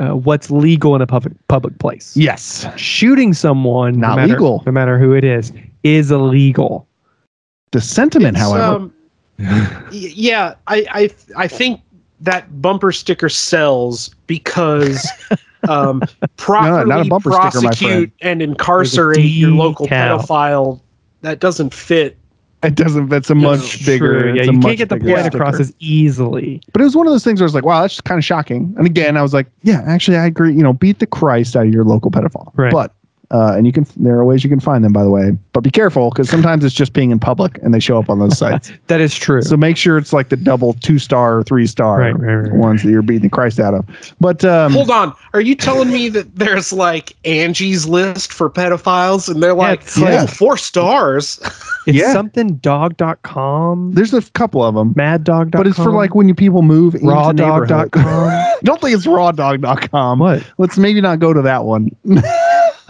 uh, 0.00 0.10
what's 0.16 0.50
legal 0.50 0.94
in 0.94 1.00
a 1.02 1.06
public 1.06 1.32
public 1.48 1.78
place. 1.78 2.14
Yes, 2.16 2.66
Shooting 2.76 3.32
someone, 3.32 3.98
Not 3.98 4.10
no 4.10 4.16
matter, 4.16 4.32
legal. 4.34 4.62
no 4.66 4.72
matter 4.72 4.98
who 4.98 5.12
it 5.14 5.24
is, 5.24 5.50
is 5.82 6.10
illegal. 6.10 6.86
the 7.72 7.80
sentiment, 7.80 8.36
It's, 8.36 8.44
however, 8.44 8.62
um, 8.62 8.82
y- 8.82 9.01
yeah, 9.90 10.54
I, 10.66 10.86
I 10.90 11.10
I 11.36 11.48
think 11.48 11.80
that 12.20 12.62
bumper 12.62 12.92
sticker 12.92 13.28
sells 13.28 14.14
because 14.26 15.06
um, 15.68 16.02
properly 16.36 16.88
not 16.88 17.06
a 17.06 17.08
bumper 17.08 17.32
sticker, 17.32 17.50
prosecute 17.50 18.12
and 18.20 18.40
incarcerate 18.42 19.20
your 19.20 19.50
local 19.50 19.86
decal. 19.86 20.20
pedophile. 20.20 20.80
That 21.22 21.40
doesn't 21.40 21.72
fit. 21.72 22.16
it 22.62 22.74
doesn't. 22.74 23.08
That's 23.08 23.30
a 23.30 23.34
much 23.34 23.78
True, 23.78 23.86
bigger. 23.86 24.34
Yeah, 24.34 24.42
you 24.44 24.60
can't 24.60 24.78
get 24.78 24.88
the 24.88 24.96
bigger 24.96 25.14
point 25.14 25.34
across 25.34 25.60
as 25.60 25.72
easily. 25.78 26.60
But 26.72 26.80
it 26.80 26.84
was 26.84 26.96
one 26.96 27.06
of 27.06 27.12
those 27.12 27.24
things 27.24 27.40
where 27.40 27.44
I 27.44 27.48
was 27.48 27.54
like, 27.54 27.64
wow, 27.64 27.80
that's 27.82 28.00
kind 28.00 28.18
of 28.18 28.24
shocking. 28.24 28.74
And 28.76 28.86
again, 28.86 29.16
I 29.16 29.22
was 29.22 29.32
like, 29.34 29.46
yeah, 29.62 29.82
actually, 29.86 30.16
I 30.16 30.26
agree. 30.26 30.52
You 30.52 30.62
know, 30.62 30.72
beat 30.72 30.98
the 30.98 31.06
Christ 31.06 31.56
out 31.56 31.66
of 31.66 31.72
your 31.72 31.84
local 31.84 32.10
pedophile. 32.10 32.52
Right. 32.56 32.72
But, 32.72 32.94
uh, 33.32 33.54
and 33.56 33.66
you 33.66 33.72
can, 33.72 33.86
there 33.96 34.16
are 34.18 34.24
ways 34.24 34.44
you 34.44 34.50
can 34.50 34.60
find 34.60 34.84
them, 34.84 34.92
by 34.92 35.02
the 35.02 35.10
way. 35.10 35.32
But 35.52 35.60
be 35.62 35.70
careful 35.70 36.10
because 36.10 36.28
sometimes 36.28 36.64
it's 36.64 36.74
just 36.74 36.92
being 36.92 37.10
in 37.10 37.18
public 37.18 37.58
and 37.62 37.72
they 37.74 37.80
show 37.80 37.98
up 37.98 38.08
on 38.10 38.18
those 38.18 38.36
sites. 38.44 38.70
That 38.88 39.00
is 39.00 39.14
true. 39.14 39.42
so 39.42 39.56
make 39.56 39.76
sure 39.76 39.96
it's 39.98 40.12
like 40.12 40.28
the 40.28 40.36
double 40.36 40.74
two 40.74 40.98
star 40.98 41.42
three 41.42 41.66
star 41.66 41.98
Right, 41.98 42.12
right, 42.18 42.34
right, 42.34 42.50
right. 42.50 42.52
ones 42.52 42.82
that 42.82 42.90
you're 42.90 43.02
beating 43.02 43.22
the 43.22 43.30
Christ 43.30 43.58
out 43.58 43.74
of. 43.74 43.86
But, 44.20 44.44
um, 44.44 44.72
Hold 44.72 44.90
on, 44.90 45.14
are 45.34 45.40
you 45.40 45.54
telling 45.54 45.90
me 45.90 46.08
that 46.10 46.36
there's 46.36 46.72
like 46.72 47.16
Angie's 47.24 47.86
list 47.86 48.32
for 48.32 48.50
pedophiles, 48.50 49.28
and 49.28 49.42
they're 49.42 49.54
like, 49.54 49.80
it's 49.82 49.98
like- 49.98 50.20
oh, 50.20 50.26
four 50.26 50.56
stars? 50.56 51.38
it's 51.86 51.98
yeah. 51.98 52.12
something 52.12 52.56
dog.com, 52.56 53.92
there's 53.92 54.12
a 54.14 54.22
couple 54.32 54.62
of 54.62 54.74
them. 54.74 54.92
mad 54.96 55.24
dog 55.24 55.50
But 55.52 55.66
it's 55.66 55.76
for 55.76 55.92
like 55.92 56.14
when 56.14 56.28
you 56.28 56.34
people 56.34 56.62
move 56.62 56.94
into 56.94 57.06
neighborhood. 57.06 57.68
rawdog.com. 57.68 58.56
Don't 58.64 58.80
think 58.80 58.94
it's 58.96 59.06
rawdog.com. 59.06 60.18
what? 60.18 60.44
Let's 60.58 60.78
maybe 60.78 61.00
not 61.00 61.18
go 61.18 61.32
to 61.32 61.42
that 61.42 61.64
one. 61.64 61.90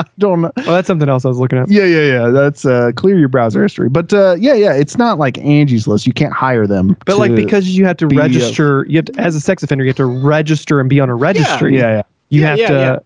I 0.06 0.10
don't 0.18 0.40
know. 0.42 0.52
Oh, 0.58 0.72
that's 0.72 0.86
something 0.86 1.08
else 1.08 1.24
I 1.24 1.28
was 1.28 1.38
looking 1.38 1.58
at. 1.58 1.70
Yeah, 1.70 1.84
yeah, 1.84 2.00
yeah. 2.02 2.28
That's 2.28 2.64
uh, 2.64 2.92
clear 2.96 3.18
your 3.18 3.28
browser 3.28 3.62
history. 3.62 3.88
But 3.88 4.12
uh, 4.12 4.36
yeah, 4.38 4.54
yeah. 4.54 4.72
It's 4.74 4.96
not 4.98 5.18
like 5.18 5.38
Angie's 5.38 5.86
List. 5.86 6.06
You 6.06 6.12
can't 6.12 6.32
hire 6.32 6.66
them. 6.66 6.96
But 7.06 7.18
like 7.18 7.34
because 7.34 7.68
you 7.76 7.84
have 7.86 7.96
to 7.98 8.06
be 8.06 8.16
a- 8.16 8.20
register, 8.20 8.84
you 8.88 8.98
have 8.98 9.06
to, 9.06 9.20
as 9.20 9.34
a 9.34 9.40
sex 9.40 9.62
offender, 9.62 9.84
you 9.84 9.88
have 9.90 9.96
to 9.96 10.06
register 10.06 10.80
and 10.80 10.88
be 10.90 11.00
on 11.00 11.08
a 11.08 11.14
registry. 11.14 11.76
yeah, 11.78 11.96
yeah. 11.96 12.02
You 12.30 12.40
Yeah, 12.42 12.46
have 12.48 12.58
yeah, 12.58 12.68
to. 12.68 12.74
yeah. 12.74 12.98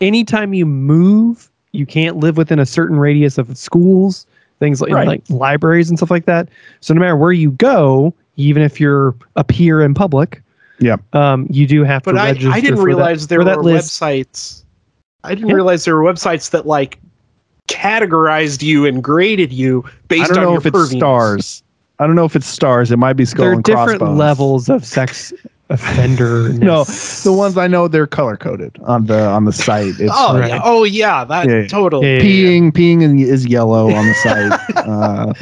Anytime 0.00 0.54
you 0.54 0.64
move, 0.66 1.50
you 1.72 1.84
can't 1.86 2.16
live 2.16 2.36
within 2.36 2.58
a 2.58 2.66
certain 2.66 2.98
radius 2.98 3.36
of 3.38 3.56
schools, 3.56 4.26
things 4.58 4.80
like 4.80 4.90
Right. 4.92 5.06
like 5.06 5.22
libraries 5.28 5.88
and 5.90 5.98
stuff 5.98 6.10
like 6.10 6.24
that. 6.26 6.48
So 6.80 6.94
no 6.94 7.00
matter 7.00 7.16
where 7.16 7.32
you 7.32 7.50
go, 7.52 8.14
even 8.36 8.62
if 8.62 8.80
you're 8.80 9.14
a 9.36 9.44
peer 9.44 9.82
in 9.82 9.92
public, 9.94 10.42
yeah, 10.78 10.96
um, 11.12 11.46
you 11.50 11.66
do 11.66 11.84
have 11.84 12.02
But 12.04 12.12
to 12.12 12.18
I. 12.20 12.28
I 12.28 12.60
didn't 12.60 12.78
for 12.78 12.84
realize 12.84 13.20
that, 13.20 13.28
there 13.28 13.38
were 13.40 13.44
that 13.44 13.60
list. 13.60 14.00
websites. 14.00 14.64
I 15.24 15.34
didn't 15.34 15.48
Yeah. 15.50 15.54
realize 15.54 15.84
there 15.84 15.96
were 15.96 16.02
websites 16.12 16.50
that 16.50 16.66
like 16.66 16.98
categorized 17.68 18.62
you 18.62 18.84
and 18.86 19.02
graded 19.02 19.52
you 19.52 19.84
I 19.86 19.90
based 20.08 20.28
don't 20.28 20.38
on 20.38 20.44
know 20.44 20.50
your 20.52 20.58
if 20.58 20.66
it's 20.66 20.90
stars. 20.90 21.62
I 21.98 22.06
don't 22.06 22.16
know 22.16 22.24
if 22.24 22.34
it's 22.34 22.46
stars. 22.46 22.90
It 22.90 22.98
might 22.98 23.12
be 23.14 23.24
skull 23.24 23.44
There 23.44 23.50
are 23.52 23.54
and 23.56 23.64
different 23.64 23.98
crossbones. 24.00 24.18
levels 24.18 24.68
of 24.70 24.84
sex 24.84 25.32
offender. 25.68 26.48
No, 26.54 26.84
the 26.84 27.32
ones 27.32 27.56
I 27.58 27.66
know 27.68 27.86
they're 27.88 28.06
color 28.06 28.36
coded 28.36 28.76
on 28.84 29.06
the 29.06 29.26
on 29.26 29.44
the 29.44 29.52
site. 29.52 30.00
It's 30.00 30.12
Oh, 30.14 30.38
Right. 30.38 30.48
yeah. 30.50 30.60
oh 30.64 30.84
yeah, 30.84 31.24
that 31.24 31.46
Yeah, 31.48 31.60
yeah. 31.60 31.66
totally. 31.68 32.06
Yeah, 32.06 32.22
yeah, 32.22 32.22
peeing 32.58 32.72
peeing 32.72 33.20
is 33.22 33.46
yellow 33.46 33.90
on 33.92 34.06
the 34.06 34.14
site. 34.22 34.76
uh, 34.86 35.32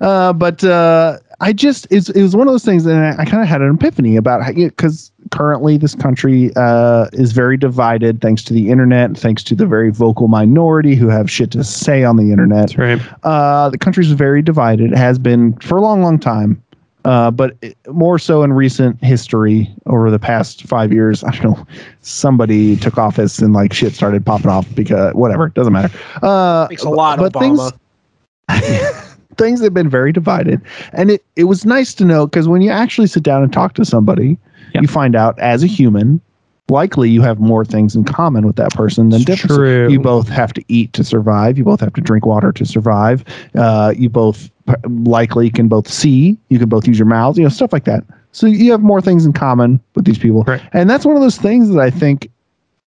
uh, 0.00 0.32
but 0.32 0.62
uh, 0.64 1.18
I 1.40 1.52
just 1.52 1.86
it's, 1.90 2.08
it 2.10 2.22
was 2.22 2.34
one 2.34 2.48
of 2.48 2.52
those 2.52 2.64
things, 2.64 2.84
and 2.84 2.98
I, 2.98 3.22
I 3.22 3.24
kind 3.24 3.42
of 3.42 3.48
had 3.48 3.62
an 3.62 3.72
epiphany 3.74 4.16
about 4.16 4.42
how 4.42 4.52
because 4.52 5.12
currently 5.30 5.76
this 5.78 5.94
country 5.94 6.50
uh, 6.56 7.06
is 7.12 7.30
very 7.32 7.56
divided 7.56 8.20
thanks 8.20 8.42
to 8.44 8.52
the 8.52 8.70
internet, 8.70 9.16
thanks 9.16 9.44
to 9.44 9.54
the 9.54 9.66
very 9.66 9.90
vocal 9.90 10.26
minority 10.26 10.96
who 10.96 11.08
have 11.08 11.30
shit 11.30 11.52
to 11.52 11.62
say 11.62 12.02
on 12.02 12.16
the 12.16 12.32
internet. 12.32 12.70
That's 12.70 12.78
right. 12.78 13.00
Uh, 13.22 13.70
the 13.70 13.78
country's 13.78 14.10
very 14.10 14.42
divided. 14.42 14.90
It 14.92 14.98
has 14.98 15.18
been 15.18 15.52
for 15.58 15.78
a 15.78 15.80
long, 15.80 16.02
long 16.02 16.18
time. 16.18 16.60
Uh, 17.04 17.30
but 17.30 17.56
it- 17.62 17.76
more 17.86 18.18
so 18.18 18.42
in 18.42 18.52
recent 18.52 19.02
history 19.02 19.72
over 19.86 20.10
the 20.10 20.18
past 20.18 20.64
five 20.64 20.92
years. 20.92 21.22
I 21.22 21.30
don't 21.30 21.56
know. 21.56 21.66
Somebody 22.02 22.74
took 22.76 22.98
office 22.98 23.38
and 23.38 23.52
like 23.52 23.72
shit 23.72 23.94
started 23.94 24.26
popping 24.26 24.50
off 24.50 24.66
because 24.74 25.14
whatever. 25.14 25.48
Doesn't 25.50 25.72
matter. 25.72 25.96
Uh, 26.20 26.66
Thanks 26.66 26.82
a 26.82 26.90
lot, 26.90 27.18
but 27.20 27.32
Obama. 27.32 27.70
things 28.48 29.07
things 29.38 29.62
have 29.62 29.74
been 29.74 29.88
very 29.88 30.12
divided. 30.12 30.60
And 30.92 31.10
it, 31.10 31.24
it 31.36 31.44
was 31.44 31.64
nice 31.64 31.94
to 31.94 32.04
know 32.04 32.26
because 32.26 32.48
when 32.48 32.60
you 32.60 32.70
actually 32.70 33.06
sit 33.06 33.22
down 33.22 33.42
and 33.42 33.52
talk 33.52 33.74
to 33.74 33.84
somebody 33.84 34.36
you 34.74 34.86
find 34.86 35.16
out 35.16 35.38
as 35.38 35.62
a 35.62 35.66
human 35.66 36.20
likely 36.68 37.08
you 37.08 37.22
have 37.22 37.40
more 37.40 37.64
things 37.64 37.96
in 37.96 38.04
common 38.04 38.46
with 38.46 38.56
that 38.56 38.72
person 38.74 39.08
than 39.08 39.24
true. 39.24 39.88
you 39.88 39.98
both 39.98 40.28
have 40.28 40.52
to 40.52 40.62
eat 40.68 40.92
to 40.92 41.02
survive. 41.02 41.56
You 41.56 41.64
both 41.64 41.80
have 41.80 41.94
to 41.94 42.00
drink 42.00 42.26
water 42.26 42.52
to 42.52 42.66
survive. 42.66 43.24
Uh, 43.54 43.94
you 43.96 44.10
both 44.10 44.50
p- 44.66 44.74
likely 44.86 45.50
can 45.50 45.68
both 45.68 45.88
see. 45.88 46.36
You 46.50 46.58
can 46.58 46.68
both 46.68 46.86
use 46.86 46.98
your 46.98 47.06
mouths 47.06 47.38
you 47.38 47.44
know 47.44 47.48
stuff 47.48 47.72
like 47.72 47.84
that. 47.84 48.04
So 48.32 48.46
you 48.46 48.70
have 48.72 48.82
more 48.82 49.00
things 49.00 49.24
in 49.24 49.32
common 49.32 49.80
with 49.94 50.04
these 50.04 50.18
people. 50.18 50.44
Right. 50.44 50.60
and 50.72 50.90
that's 50.90 51.06
one 51.06 51.16
of 51.16 51.22
those 51.22 51.38
things 51.38 51.70
that 51.70 51.80
i 51.80 51.90
think 51.90 52.30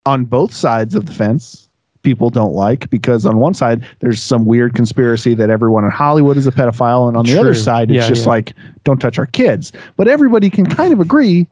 on 0.05 0.25
both 0.25 0.53
sides 0.53 0.95
of 0.95 1.05
the 1.05 1.13
fence 1.13 1.68
people 2.03 2.29
don't 2.29 2.53
like 2.53 2.89
because 2.89 3.25
on 3.25 3.37
one 3.37 3.53
side 3.53 3.85
there's 3.99 4.21
some 4.21 4.45
weird 4.45 4.73
conspiracy 4.73 5.33
that 5.35 5.49
everyone 5.49 5.83
in 5.83 5.91
Hollywood 5.91 6.37
is 6.37 6.47
a 6.47 6.51
pedophile, 6.51 7.07
and 7.07 7.17
on 7.17 7.25
the 7.25 7.37
other 7.37 7.53
side 7.53 7.91
it's 7.91 7.95
Yeah, 8.03 8.07
just 8.07 8.23
yeah. 8.23 8.29
like 8.29 8.53
don't 8.83 8.99
touch 8.99 9.19
our 9.19 9.25
kids. 9.27 9.71
But 9.97 10.07
everybody 10.07 10.49
can 10.49 10.65
kind 10.65 10.93
of 10.93 10.99
agree 10.99 11.47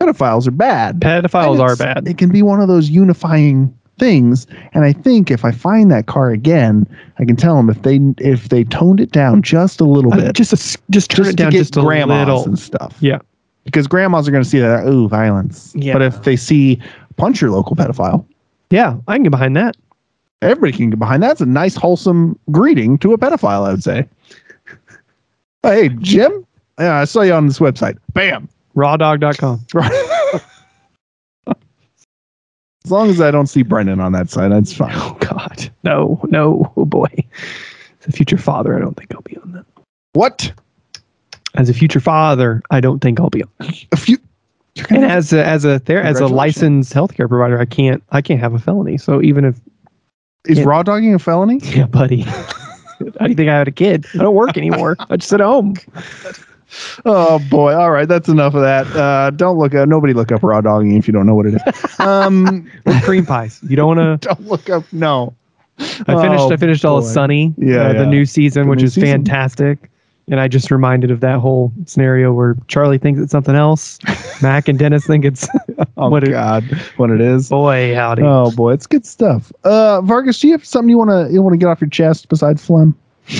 pedophiles 0.00 0.46
are 0.46 0.50
bad. 0.52 1.00
Pedophiles 1.00 1.60
are 1.60 1.76
bad. 1.76 2.06
It 2.08 2.18
can 2.18 2.30
be 2.30 2.42
one 2.42 2.60
of 2.60 2.68
those 2.68 2.90
unifying 2.90 3.76
things, 3.98 4.46
and 4.72 4.84
I 4.84 4.92
think 4.92 5.30
if 5.30 5.44
I 5.44 5.52
find 5.52 5.90
that 5.92 6.06
car 6.06 6.30
again, 6.30 6.84
I 7.18 7.24
can 7.24 7.36
tell 7.36 7.56
them 7.56 7.70
if 7.70 7.82
they 7.82 8.00
if 8.18 8.48
they 8.48 8.64
toned 8.64 9.00
it 9.00 9.12
down 9.12 9.42
just 9.42 9.80
a 9.80 9.84
little 9.84 10.12
Uh, 10.12 10.16
bit, 10.16 10.34
just 10.34 10.52
a 10.52 10.78
just 10.90 11.10
turn 11.10 11.24
just 11.26 11.34
it 11.34 11.36
down 11.36 11.52
just 11.52 11.76
a 11.76 11.82
little. 11.82 12.44
and 12.44 12.58
stuff. 12.58 12.96
Yeah. 13.00 13.18
because 13.64 13.86
grandmas 13.86 14.26
are 14.28 14.30
going 14.32 14.42
to 14.42 14.48
see 14.48 14.58
that 14.60 14.86
ooh 14.86 15.08
violence. 15.08 15.72
Yeah. 15.76 15.92
But 15.92 16.02
if 16.02 16.22
they 16.24 16.36
see 16.36 16.80
punch 17.16 17.40
your 17.40 17.50
local 17.50 17.76
pedophile, 17.76 18.26
Yeah, 18.74 18.96
I 19.06 19.14
can 19.14 19.22
get 19.22 19.30
behind 19.30 19.56
that. 19.56 19.76
everybody 20.42 20.72
can 20.72 20.90
get 20.90 20.98
behind 20.98 21.22
that. 21.22 21.30
It's 21.30 21.40
a 21.40 21.46
nice 21.46 21.76
wholesome 21.76 22.36
greeting 22.50 22.98
to 22.98 23.12
a 23.12 23.18
pedophile, 23.18 23.68
I 23.68 23.70
would 23.70 23.84
say. 23.84 24.08
hey 25.62 25.90
Jim, 26.00 26.44
yeah, 26.80 26.96
I 26.96 27.04
saw 27.04 27.20
you 27.20 27.34
on 27.34 27.46
this 27.46 27.60
website. 27.60 27.96
Bam. 28.14 28.48
Rawdog.com. 28.74 29.64
As 32.84 32.90
long 32.90 33.10
as 33.10 33.20
I 33.20 33.30
don't 33.30 33.46
see 33.46 33.62
Brendan 33.62 34.00
on 34.00 34.10
that 34.10 34.28
side, 34.28 34.50
that's 34.50 34.72
fine. 34.72 34.90
Oh 34.96 35.16
God, 35.20 35.70
no, 35.84 36.20
no, 36.30 36.72
oh 36.76 36.84
boy. 36.84 37.06
As 38.00 38.08
a 38.08 38.12
future 38.12 38.38
father, 38.38 38.76
I 38.76 38.80
don't 38.80 38.96
think 38.96 39.14
I'll 39.14 39.22
be 39.22 39.36
on 39.36 39.52
that. 39.52 39.66
What? 40.14 40.52
As 41.54 41.68
a 41.68 41.74
future 41.74 42.00
father, 42.00 42.60
I 42.72 42.80
don't 42.80 42.98
think 42.98 43.20
I'll 43.20 43.30
be 43.30 43.44
on. 43.44 43.50
If 43.92 44.08
you, 44.08 44.18
you're 44.18 44.23
And 44.90 45.04
as 45.04 45.32
a 45.32 45.44
as 45.46 45.64
a 45.64 45.80
there 45.84 46.02
as 46.02 46.18
a 46.20 46.26
licensed 46.26 46.92
healthcare 46.92 47.28
provider, 47.28 47.60
I 47.60 47.64
can't 47.64 48.02
I 48.10 48.20
can't 48.20 48.40
have 48.40 48.54
a 48.54 48.58
felony. 48.58 48.98
So 48.98 49.22
even 49.22 49.44
if 49.44 49.60
is 50.46 50.62
raw 50.62 50.82
dogging 50.82 51.14
a 51.14 51.18
felony? 51.18 51.58
yeah, 51.62 51.86
buddy, 51.86 52.22
how 52.22 52.34
do 53.20 53.28
you 53.28 53.34
think 53.34 53.48
I 53.48 53.56
had 53.58 53.68
a 53.68 53.72
kid? 53.72 54.04
I 54.14 54.18
don't 54.18 54.34
work 54.34 54.56
anymore. 54.56 54.96
I 55.10 55.16
just 55.16 55.28
sit 55.30 55.40
at 55.40 55.46
home. 55.46 55.74
Oh 57.04 57.38
boy! 57.50 57.72
All 57.74 57.92
right, 57.92 58.08
that's 58.08 58.28
enough 58.28 58.54
of 58.54 58.62
that. 58.62 58.86
Uh, 58.96 59.30
don't 59.30 59.58
look 59.58 59.74
up. 59.76 59.88
Nobody 59.88 60.12
look 60.12 60.32
up 60.32 60.42
raw 60.42 60.60
dogging 60.60 60.96
if 60.96 61.06
you 61.06 61.12
don't 61.12 61.26
know 61.26 61.34
what 61.36 61.46
it 61.46 61.54
is. 61.54 62.00
Um, 62.00 62.68
Or 62.86 62.94
cream 63.02 63.24
pies. 63.26 63.60
You 63.62 63.76
don't 63.76 63.96
want 63.96 64.22
to. 64.22 64.28
don't 64.28 64.46
look 64.46 64.68
up. 64.70 64.84
No. 64.92 65.34
I 65.78 65.84
finished. 65.84 66.42
Oh, 66.42 66.52
I 66.52 66.56
finished 66.56 66.84
all 66.84 66.98
of 66.98 67.04
boy. 67.04 67.10
Sunny. 67.10 67.54
Yeah, 67.58 67.76
uh, 67.76 67.92
yeah. 67.92 67.98
the 68.00 68.06
new 68.06 68.24
season, 68.24 68.64
The 68.64 68.70
which 68.70 68.78
new 68.80 68.84
is 68.86 68.94
season. 68.94 69.08
fantastic. 69.10 69.90
And 70.30 70.40
I 70.40 70.48
just 70.48 70.70
reminded 70.70 71.10
of 71.10 71.20
that 71.20 71.38
whole 71.38 71.70
scenario 71.84 72.32
where 72.32 72.56
Charlie 72.68 72.96
thinks 72.98 73.20
it's 73.20 73.30
something 73.32 73.54
else. 73.54 73.98
Mac 74.42 74.68
and 74.68 74.78
Dennis 74.78 75.06
think 75.06 75.24
it's 75.24 75.46
Oh 75.98 76.08
what 76.08 76.24
it, 76.24 76.30
God, 76.30 76.64
what 76.96 77.10
it 77.10 77.20
is. 77.20 77.50
boy 77.50 77.94
howdy. 77.94 78.22
Oh 78.22 78.50
boy, 78.52 78.72
it's 78.72 78.86
good 78.86 79.04
stuff. 79.04 79.52
Uh, 79.64 80.00
Vargas, 80.00 80.40
do 80.40 80.46
you 80.48 80.52
have 80.54 80.64
something 80.64 80.88
you 80.88 80.96
want 80.98 81.10
to 81.10 81.32
you 81.32 81.42
want 81.42 81.52
to 81.52 81.58
get 81.58 81.66
off 81.66 81.80
your 81.80 81.90
chest 81.90 82.28
besides 82.28 82.64
phlegm? 82.64 82.96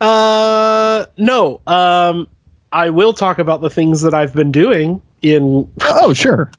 Uh, 0.00 1.06
no. 1.16 1.60
Um, 1.66 2.28
I 2.72 2.90
will 2.90 3.12
talk 3.14 3.38
about 3.38 3.60
the 3.62 3.70
things 3.70 4.02
that 4.02 4.12
I've 4.14 4.34
been 4.34 4.52
doing 4.52 5.00
in 5.22 5.70
Oh 5.80 6.12
sure. 6.12 6.50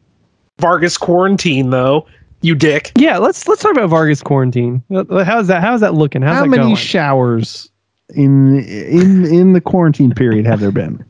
Vargas 0.60 0.98
quarantine, 0.98 1.70
though. 1.70 2.08
You 2.48 2.56
dick. 2.56 2.94
Yeah, 2.98 3.18
let's 3.18 3.46
let's 3.48 3.62
talk 3.62 3.74
about 3.74 3.90
Vargas 3.90 4.22
quarantine. 4.24 4.82
Uh, 4.90 5.26
How's 5.26 5.48
that? 5.48 5.62
How's 5.62 5.82
that 5.82 5.96
looking? 5.96 6.22
How's 6.22 6.36
How 6.38 6.42
that 6.44 6.48
many 6.50 6.64
going? 6.64 6.76
showers 6.78 7.70
in 8.16 8.60
in 8.64 9.26
in 9.26 9.52
the 9.52 9.60
quarantine 9.60 10.14
period 10.14 10.46
have 10.46 10.62
there 10.62 10.72
been? 10.72 11.04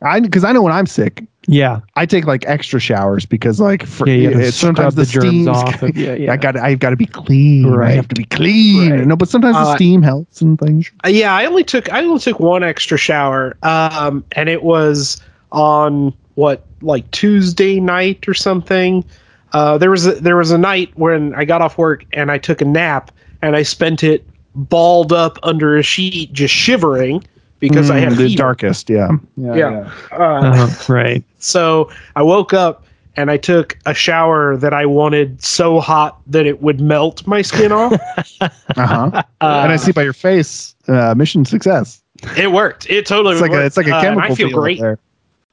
I 0.00 0.20
because 0.20 0.44
I 0.44 0.52
know 0.52 0.62
when 0.62 0.72
I'm 0.72 0.86
sick, 0.86 1.22
yeah, 1.46 1.80
I 1.96 2.06
take 2.06 2.24
like 2.24 2.46
extra 2.46 2.80
showers 2.80 3.26
because 3.26 3.60
like 3.60 3.84
for, 3.84 4.08
yeah, 4.08 4.14
you 4.14 4.30
gotta 4.30 4.50
sometimes 4.50 4.94
the, 4.94 5.02
the 5.02 5.10
germs 5.12 5.26
steam's- 5.28 5.48
off. 5.48 5.82
Of, 5.82 5.94
yeah, 5.96 6.14
yeah. 6.14 6.32
I 6.32 6.38
got 6.38 6.56
I've 6.56 6.78
got 6.78 6.90
to 6.90 6.96
be 6.96 7.04
clean. 7.06 7.66
I 7.66 7.76
Right. 7.76 7.94
have 7.94 8.08
to 8.08 8.14
be 8.14 8.24
clean. 8.24 8.92
Right. 8.92 9.06
No, 9.06 9.14
but 9.14 9.28
sometimes 9.28 9.56
the 9.56 9.60
Uh, 9.72 9.76
steam 9.76 10.00
helps 10.00 10.40
and 10.40 10.58
things. 10.58 10.90
Uh, 11.04 11.08
yeah, 11.10 11.34
I 11.34 11.44
only 11.44 11.64
took 11.64 11.92
I 11.92 12.02
only 12.02 12.18
took 12.18 12.40
one 12.40 12.62
extra 12.64 12.96
shower, 12.96 13.58
um, 13.62 14.24
and 14.32 14.48
it 14.48 14.62
was 14.62 15.20
on 15.52 16.14
what 16.34 16.64
like 16.80 17.08
Tuesday 17.10 17.78
night 17.78 18.26
or 18.26 18.32
something. 18.32 19.04
Uh, 19.52 19.78
there 19.78 19.90
was 19.90 20.06
a, 20.06 20.12
there 20.14 20.36
was 20.36 20.50
a 20.50 20.58
night 20.58 20.90
when 20.96 21.34
I 21.34 21.44
got 21.44 21.60
off 21.62 21.76
work 21.78 22.04
and 22.12 22.30
I 22.30 22.38
took 22.38 22.60
a 22.60 22.64
nap 22.64 23.10
and 23.42 23.54
I 23.56 23.62
spent 23.62 24.02
it 24.02 24.26
balled 24.54 25.12
up 25.12 25.38
under 25.42 25.76
a 25.76 25.82
sheet, 25.82 26.32
just 26.32 26.54
shivering 26.54 27.22
because 27.58 27.90
I 27.90 27.98
had 27.98 28.12
Mm, 28.12 28.16
the 28.16 28.28
heat. 28.28 28.38
darkest. 28.38 28.90
Yeah. 28.90 29.08
Yeah. 29.36 29.90
Uh, 30.12 30.16
Uh-huh, 30.16 30.92
right. 30.92 31.22
So 31.38 31.90
I 32.16 32.22
woke 32.22 32.52
up 32.52 32.84
and 33.16 33.30
I 33.30 33.36
took 33.36 33.76
a 33.86 33.92
shower 33.94 34.56
that 34.56 34.72
I 34.72 34.86
wanted 34.86 35.42
so 35.44 35.80
hot 35.80 36.18
that 36.26 36.46
it 36.46 36.62
would 36.62 36.80
melt 36.80 37.26
my 37.26 37.42
skin 37.42 37.72
off. 37.72 37.92
Uh 38.40 38.86
huh. 38.86 39.10
Uh, 39.14 39.60
and 39.64 39.70
I 39.72 39.76
see 39.76 39.92
by 39.92 40.02
your 40.02 40.14
face, 40.14 40.74
uh, 40.88 41.14
mission 41.14 41.44
success. 41.44 42.00
it 42.38 42.50
worked. 42.52 42.88
It 42.88 43.04
totally 43.06 43.34
It's 43.34 43.42
like 43.42 43.50
a 43.50 43.54
worked. 43.54 43.66
it's 43.66 43.76
like 43.76 43.86
a 43.86 43.96
Uh, 43.96 44.02
and 44.04 44.20
I 44.20 44.34
feel 44.34 44.48
great. 44.50 44.80
there. 44.80 44.98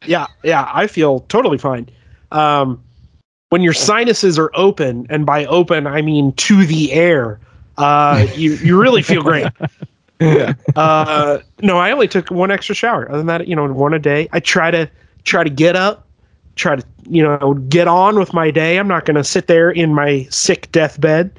Yeah, 0.05 0.27
yeah, 0.43 0.69
I 0.73 0.87
feel 0.87 1.19
totally 1.27 1.57
fine. 1.57 1.89
Um, 2.31 2.81
when 3.49 3.61
your 3.61 3.73
sinuses 3.73 4.37
are 4.39 4.51
open, 4.53 5.07
and 5.09 5.25
by 5.25 5.45
open 5.45 5.87
I 5.87 6.01
mean 6.01 6.33
to 6.33 6.65
the 6.65 6.91
air, 6.91 7.39
uh, 7.77 8.27
you 8.35 8.53
you 8.55 8.79
really 8.79 9.01
feel 9.01 9.21
great. 9.21 9.47
Yeah. 10.19 10.53
Uh, 10.75 11.39
no, 11.61 11.77
I 11.77 11.91
only 11.91 12.07
took 12.07 12.29
one 12.29 12.51
extra 12.51 12.75
shower. 12.75 13.07
Other 13.07 13.19
than 13.19 13.27
that, 13.27 13.47
you 13.47 13.55
know, 13.55 13.65
one 13.71 13.93
a 13.93 13.99
day. 13.99 14.27
I 14.33 14.41
try 14.41 14.69
to 14.69 14.89
try 15.23 15.45
to 15.45 15.49
get 15.49 15.77
up, 15.77 16.05
try 16.55 16.75
to 16.75 16.83
you 17.09 17.23
know 17.23 17.53
get 17.69 17.87
on 17.87 18.19
with 18.19 18.33
my 18.33 18.51
day. 18.51 18.77
I'm 18.77 18.87
not 18.87 19.05
going 19.05 19.15
to 19.15 19.23
sit 19.23 19.47
there 19.47 19.71
in 19.71 19.93
my 19.93 20.27
sick 20.29 20.69
deathbed, 20.73 21.31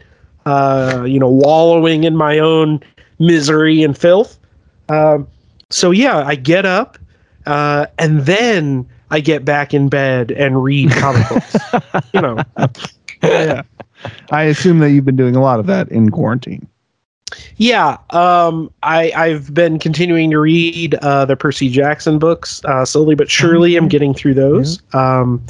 uh, 0.46 1.04
you 1.06 1.18
know, 1.18 1.28
wallowing 1.28 2.04
in 2.04 2.16
my 2.16 2.38
own 2.38 2.80
misery 3.18 3.82
and 3.82 3.96
filth. 3.96 4.38
Um, 4.88 5.28
so 5.68 5.90
yeah, 5.90 6.24
I 6.26 6.34
get 6.34 6.64
up, 6.64 6.98
uh, 7.46 7.86
and 7.98 8.20
then 8.20 8.88
I 9.10 9.20
get 9.20 9.44
back 9.44 9.74
in 9.74 9.88
bed 9.88 10.30
and 10.32 10.62
read 10.62 10.90
comic 10.92 11.28
books. 11.28 11.56
You 12.12 12.20
know, 12.20 12.42
yeah. 13.22 13.62
I 14.30 14.44
assume 14.44 14.78
that 14.78 14.90
you've 14.90 15.04
been 15.04 15.16
doing 15.16 15.36
a 15.36 15.42
lot 15.42 15.60
of 15.60 15.66
that 15.66 15.88
in 15.90 16.10
quarantine. 16.10 16.66
Yeah, 17.56 17.98
um, 18.10 18.72
I 18.82 19.12
I've 19.14 19.52
been 19.54 19.78
continuing 19.78 20.30
to 20.30 20.38
read 20.38 20.94
uh, 20.96 21.24
the 21.26 21.36
Percy 21.36 21.68
Jackson 21.68 22.18
books 22.18 22.64
uh, 22.64 22.84
slowly 22.84 23.14
but 23.14 23.30
surely. 23.30 23.76
I'm 23.76 23.88
getting 23.88 24.14
through 24.14 24.34
those. 24.34 24.82
Um, 24.94 25.44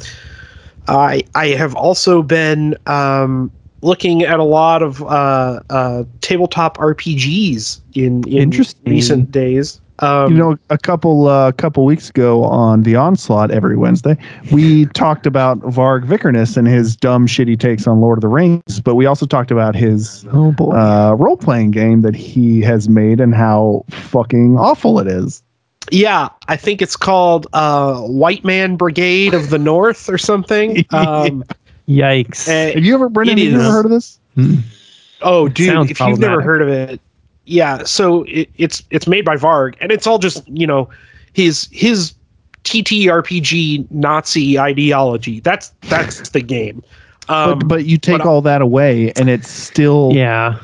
I 0.87 1.23
I 1.35 1.47
have 1.47 1.75
also 1.75 2.21
been 2.21 2.75
um, 2.85 3.51
looking 3.81 4.23
at 4.23 4.39
a 4.39 4.43
lot 4.43 4.83
of 4.83 5.01
uh, 5.03 5.61
uh, 5.69 6.03
tabletop 6.21 6.77
RPGs 6.77 7.79
in 7.95 8.27
in 8.27 8.51
recent 8.85 9.31
days. 9.31 9.81
Um, 10.01 10.31
you 10.31 10.37
know, 10.37 10.57
a 10.69 10.77
couple 10.77 11.27
uh, 11.27 11.51
couple 11.51 11.85
weeks 11.85 12.09
ago 12.09 12.43
on 12.43 12.83
the 12.83 12.95
onslaught 12.95 13.51
every 13.51 13.77
Wednesday, 13.77 14.17
we 14.51 14.85
talked 14.93 15.25
about 15.27 15.59
Varg 15.61 16.05
Vikernes 16.05 16.57
and 16.57 16.67
his 16.67 16.95
dumb 16.95 17.27
shitty 17.27 17.59
takes 17.59 17.85
on 17.87 18.01
Lord 18.01 18.17
of 18.17 18.21
the 18.21 18.27
Rings, 18.27 18.79
but 18.83 18.95
we 18.95 19.05
also 19.05 19.25
talked 19.25 19.51
about 19.51 19.75
his 19.75 20.25
Oh 20.33 20.51
boy. 20.51 20.71
uh, 20.75 21.13
role 21.13 21.37
playing 21.37 21.71
game 21.71 22.01
that 22.01 22.15
he 22.15 22.61
has 22.61 22.89
made 22.89 23.19
and 23.19 23.35
how 23.35 23.85
fucking 23.89 24.57
awful 24.57 24.99
it 24.99 25.07
is. 25.07 25.43
yeah, 25.91 26.29
I 26.47 26.55
think 26.57 26.81
it's 26.81 26.95
called 26.95 27.47
uh, 27.53 27.99
White 28.01 28.43
Man 28.43 28.75
Brigade 28.77 29.33
of 29.33 29.49
the 29.51 29.59
North 29.59 30.09
or 30.09 30.17
something. 30.17 30.83
Um, 30.93 31.43
Yikes. 31.87 32.47
eh, 32.47 32.73
Have 32.73 32.85
you 32.85 32.93
ever, 32.93 33.09
Brendan? 33.09 33.37
Have 33.37 33.47
you 33.47 33.53
ever 33.59 33.71
heard 33.71 33.85
of 33.85 33.91
this? 33.91 34.19
Mm. 34.37 34.61
Oh, 35.23 35.47
dude! 35.49 35.67
Sounds 35.67 35.91
if 35.91 35.99
you've 35.99 36.19
never 36.19 36.41
heard 36.41 36.61
of 36.61 36.69
it, 36.69 37.01
yeah. 37.45 37.83
So 37.83 38.23
it, 38.23 38.49
it's 38.57 38.83
it's 38.91 39.07
made 39.07 39.25
by 39.25 39.35
Varg, 39.35 39.75
and 39.81 39.91
it's 39.91 40.05
all 40.07 40.19
just 40.19 40.47
you 40.47 40.67
know 40.67 40.89
his 41.33 41.67
his 41.71 42.13
TTRPG 42.63 43.89
Nazi 43.91 44.59
ideology. 44.59 45.39
That's 45.39 45.69
that's 45.89 46.29
the 46.29 46.41
game. 46.41 46.83
Um, 47.29 47.59
but 47.59 47.67
but 47.67 47.85
you 47.85 47.97
take 47.97 48.19
but 48.19 48.27
I- 48.27 48.29
all 48.29 48.41
that 48.41 48.61
away, 48.61 49.11
and 49.15 49.29
it's 49.29 49.49
still 49.49 50.11
yeah. 50.13 50.57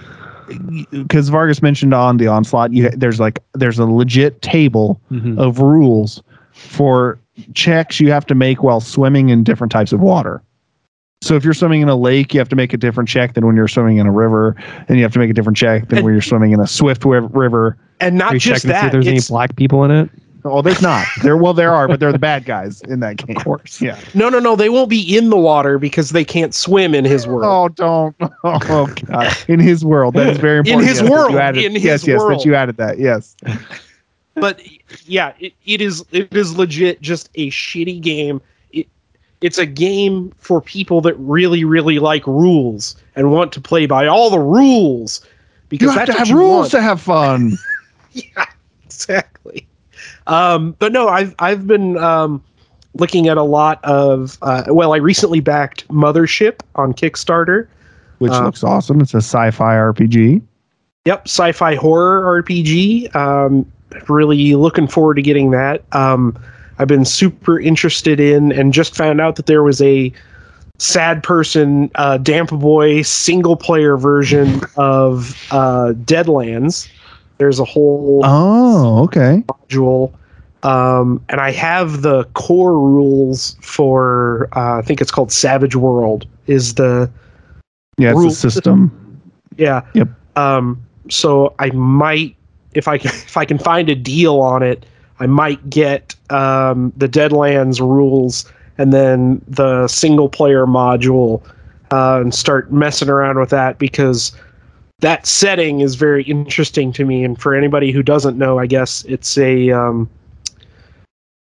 because 0.91 1.29
Vargas 1.29 1.61
mentioned 1.61 1.93
on 1.93 2.17
the 2.17 2.27
onslaught. 2.27 2.73
You 2.73 2.89
there's 2.89 3.19
like 3.19 3.39
there's 3.53 3.79
a 3.79 3.85
legit 3.85 4.41
table 4.41 4.99
Mhm. 5.11 5.37
of 5.37 5.59
rules 5.59 6.21
for 6.53 7.19
checks 7.53 7.99
you 7.99 8.11
have 8.11 8.25
to 8.25 8.35
make 8.35 8.63
while 8.63 8.79
swimming 8.81 9.29
in 9.29 9.43
different 9.43 9.71
types 9.71 9.91
of 9.93 9.99
water. 9.99 10.41
So 11.21 11.35
if 11.35 11.43
you're 11.43 11.53
swimming 11.55 11.81
in 11.81 11.89
a 11.89 11.95
lake, 11.95 12.33
you 12.33 12.39
have 12.39 12.49
to 12.49 12.55
make 12.55 12.73
a 12.73 12.77
different 12.77 13.09
check 13.09 13.33
than 13.33 13.45
when 13.45 13.55
you're 13.55 13.67
swimming 13.67 13.97
in 13.97 14.05
a 14.05 14.11
river, 14.11 14.55
and 14.87 14.97
you 14.97 15.03
have 15.03 15.13
to 15.13 15.19
make 15.19 15.29
a 15.31 15.33
different 15.33 15.57
check 15.57 15.87
than 15.89 15.99
And- 15.99 16.05
when 16.05 16.13
you're 16.13 16.21
swimming 16.21 16.51
in 16.51 16.59
a 16.59 16.67
swift 16.67 17.03
river. 17.05 17.77
and 17.99 18.15
Are 18.21 18.25
not 18.25 18.33
you 18.33 18.39
just 18.39 18.63
checking 18.63 18.69
to 18.69 18.75
see 18.75 18.77
if 18.77 18.81
that. 18.83 18.91
there's 18.91 19.07
any 19.07 19.21
black 19.27 19.55
people 19.55 19.83
in 19.83 19.89
it? 19.91 20.09
Oh, 20.45 20.61
there's 20.61 20.81
not. 20.83 21.05
There 21.23 21.35
well 21.35 21.53
there 21.55 21.73
are, 21.73 21.87
but 21.87 21.99
they're 21.99 22.11
the 22.11 22.19
bad 22.19 22.45
guys 22.45 22.81
in 22.83 22.99
that 23.01 23.17
game. 23.17 23.35
Of 23.35 23.43
course. 23.43 23.81
Yeah. 23.81 23.99
no, 24.13 24.29
no, 24.29 24.39
no. 24.39 24.55
They 24.55 24.69
won't 24.69 24.89
be 24.89 25.17
in 25.17 25.29
the 25.31 25.35
water 25.37 25.77
because 25.79 26.11
they 26.11 26.23
can't 26.23 26.53
swim 26.53 26.93
in 26.95 27.03
his 27.03 27.27
world. 27.27 27.43
Oh, 27.45 27.67
don't. 27.69 28.15
Oh 28.43 28.87
God. 29.07 29.35
In 29.49 29.59
his 29.59 29.83
world, 29.83 30.13
that 30.13 30.27
is 30.29 30.37
very 30.37 30.59
important. 30.59 30.83
In 30.83 30.87
his 30.87 31.01
yes, 31.01 31.09
world, 31.09 31.35
added, 31.35 31.65
in 31.65 31.71
his 31.73 31.83
yes, 31.83 32.07
yes, 32.07 32.19
world. 32.19 32.39
that 32.39 32.45
you 32.45 32.53
added 32.55 32.77
that. 32.77 32.99
Yes. 32.99 33.35
but 34.35 34.61
yeah, 35.07 35.33
it, 35.39 35.53
it 35.65 35.81
is 35.81 36.05
it 36.11 36.31
is 36.33 36.55
legit 36.55 37.01
just 37.01 37.29
a 37.35 37.49
shitty 37.49 37.99
game. 37.99 38.39
It, 39.41 39.45
it's 39.45 39.57
a 39.57 39.65
game 39.65 40.31
for 40.37 40.61
people 40.61 41.01
that 41.01 41.15
really, 41.15 41.63
really 41.63 41.99
like 41.99 42.25
rules 42.27 42.95
and 43.15 43.31
want 43.31 43.51
to 43.53 43.61
play 43.61 43.85
by 43.85 44.07
all 44.07 44.29
the 44.29 44.39
rules. 44.39 45.25
Because 45.69 45.93
You 45.93 45.97
have 45.99 46.07
that's 46.07 46.19
to 46.19 46.25
have 46.25 46.37
rules 46.37 46.59
want. 46.59 46.71
to 46.71 46.81
have 46.81 47.01
fun. 47.01 47.57
yeah, 48.13 48.45
exactly. 48.85 49.67
Um, 50.27 50.75
but 50.79 50.91
no, 50.91 51.07
I've 51.07 51.35
I've 51.39 51.67
been 51.67 51.97
um, 51.97 52.43
looking 52.95 53.27
at 53.27 53.37
a 53.37 53.43
lot 53.43 53.83
of. 53.83 54.37
Uh, 54.41 54.63
well, 54.69 54.93
I 54.93 54.97
recently 54.97 55.39
backed 55.39 55.87
Mothership 55.89 56.61
on 56.75 56.93
Kickstarter. 56.93 57.67
which 58.19 58.31
Uh, 58.31 58.45
looks 58.45 58.63
awesome. 58.63 59.01
It's 59.01 59.13
a 59.13 59.17
sci-fi 59.17 59.75
RPG. 59.75 60.41
Yep, 61.05 61.27
sci-fi 61.27 61.75
horror 61.75 62.41
RPG. 62.43 63.13
Um, 63.15 63.65
really 64.09 64.55
looking 64.55 64.87
forward 64.87 65.15
to 65.15 65.21
getting 65.21 65.51
that. 65.51 65.83
Um, 65.93 66.37
I've 66.79 66.87
been 66.87 67.05
super 67.05 67.59
interested 67.59 68.19
in, 68.19 68.51
and 68.51 68.73
just 68.73 68.95
found 68.95 69.19
out 69.21 69.35
that 69.37 69.45
there 69.47 69.63
was 69.63 69.81
a 69.81 70.11
sad 70.79 71.23
person 71.23 71.89
uh, 71.95 72.17
Damp 72.17 72.51
Boy 72.51 73.01
single 73.01 73.55
player 73.55 73.97
version 73.97 74.61
of 74.77 75.31
uh, 75.51 75.93
Deadlands. 76.05 76.87
There's 77.39 77.59
a 77.59 77.65
whole 77.65 78.21
Oh, 78.23 79.03
okay. 79.05 79.43
module. 79.47 80.13
Um, 80.63 81.23
and 81.29 81.39
I 81.39 81.51
have 81.51 82.01
the 82.01 82.23
core 82.33 82.77
rules 82.79 83.55
for 83.61 84.49
uh, 84.55 84.79
I 84.79 84.81
think 84.81 85.01
it's 85.01 85.11
called 85.11 85.31
Savage 85.31 85.75
World 85.75 86.27
is 86.47 86.73
the 86.75 87.09
Yeah, 87.97 88.09
it's 88.11 88.17
Rule- 88.17 88.27
a 88.27 88.31
system. 88.31 89.21
yeah. 89.57 89.81
Yep. 89.93 90.09
Um, 90.35 90.81
so 91.09 91.53
I 91.59 91.69
might 91.71 92.35
if 92.73 92.87
I 92.87 92.97
can 92.97 93.09
if 93.11 93.37
I 93.37 93.45
can 93.45 93.57
find 93.59 93.87
a 93.89 93.95
deal 93.95 94.39
on 94.41 94.61
it, 94.63 94.85
I 95.19 95.25
might 95.27 95.69
get 95.69 96.15
um, 96.29 96.93
the 96.97 97.07
Deadlands 97.07 97.79
rules 97.79 98.51
and 98.77 98.93
then 98.93 99.41
the 99.47 99.87
single 99.87 100.29
player 100.29 100.65
module 100.65 101.41
uh, 101.91 102.19
and 102.21 102.33
start 102.33 102.71
messing 102.71 103.09
around 103.09 103.39
with 103.39 103.49
that 103.49 103.79
because 103.79 104.31
that 104.99 105.25
setting 105.25 105.81
is 105.81 105.95
very 105.95 106.23
interesting 106.23 106.91
to 106.93 107.05
me. 107.05 107.23
And 107.23 107.39
for 107.39 107.55
anybody 107.55 107.91
who 107.91 108.03
doesn't 108.03 108.37
know, 108.37 108.59
I 108.59 108.65
guess 108.65 109.03
it's 109.05 109.37
a 109.37 109.71
um, 109.71 110.09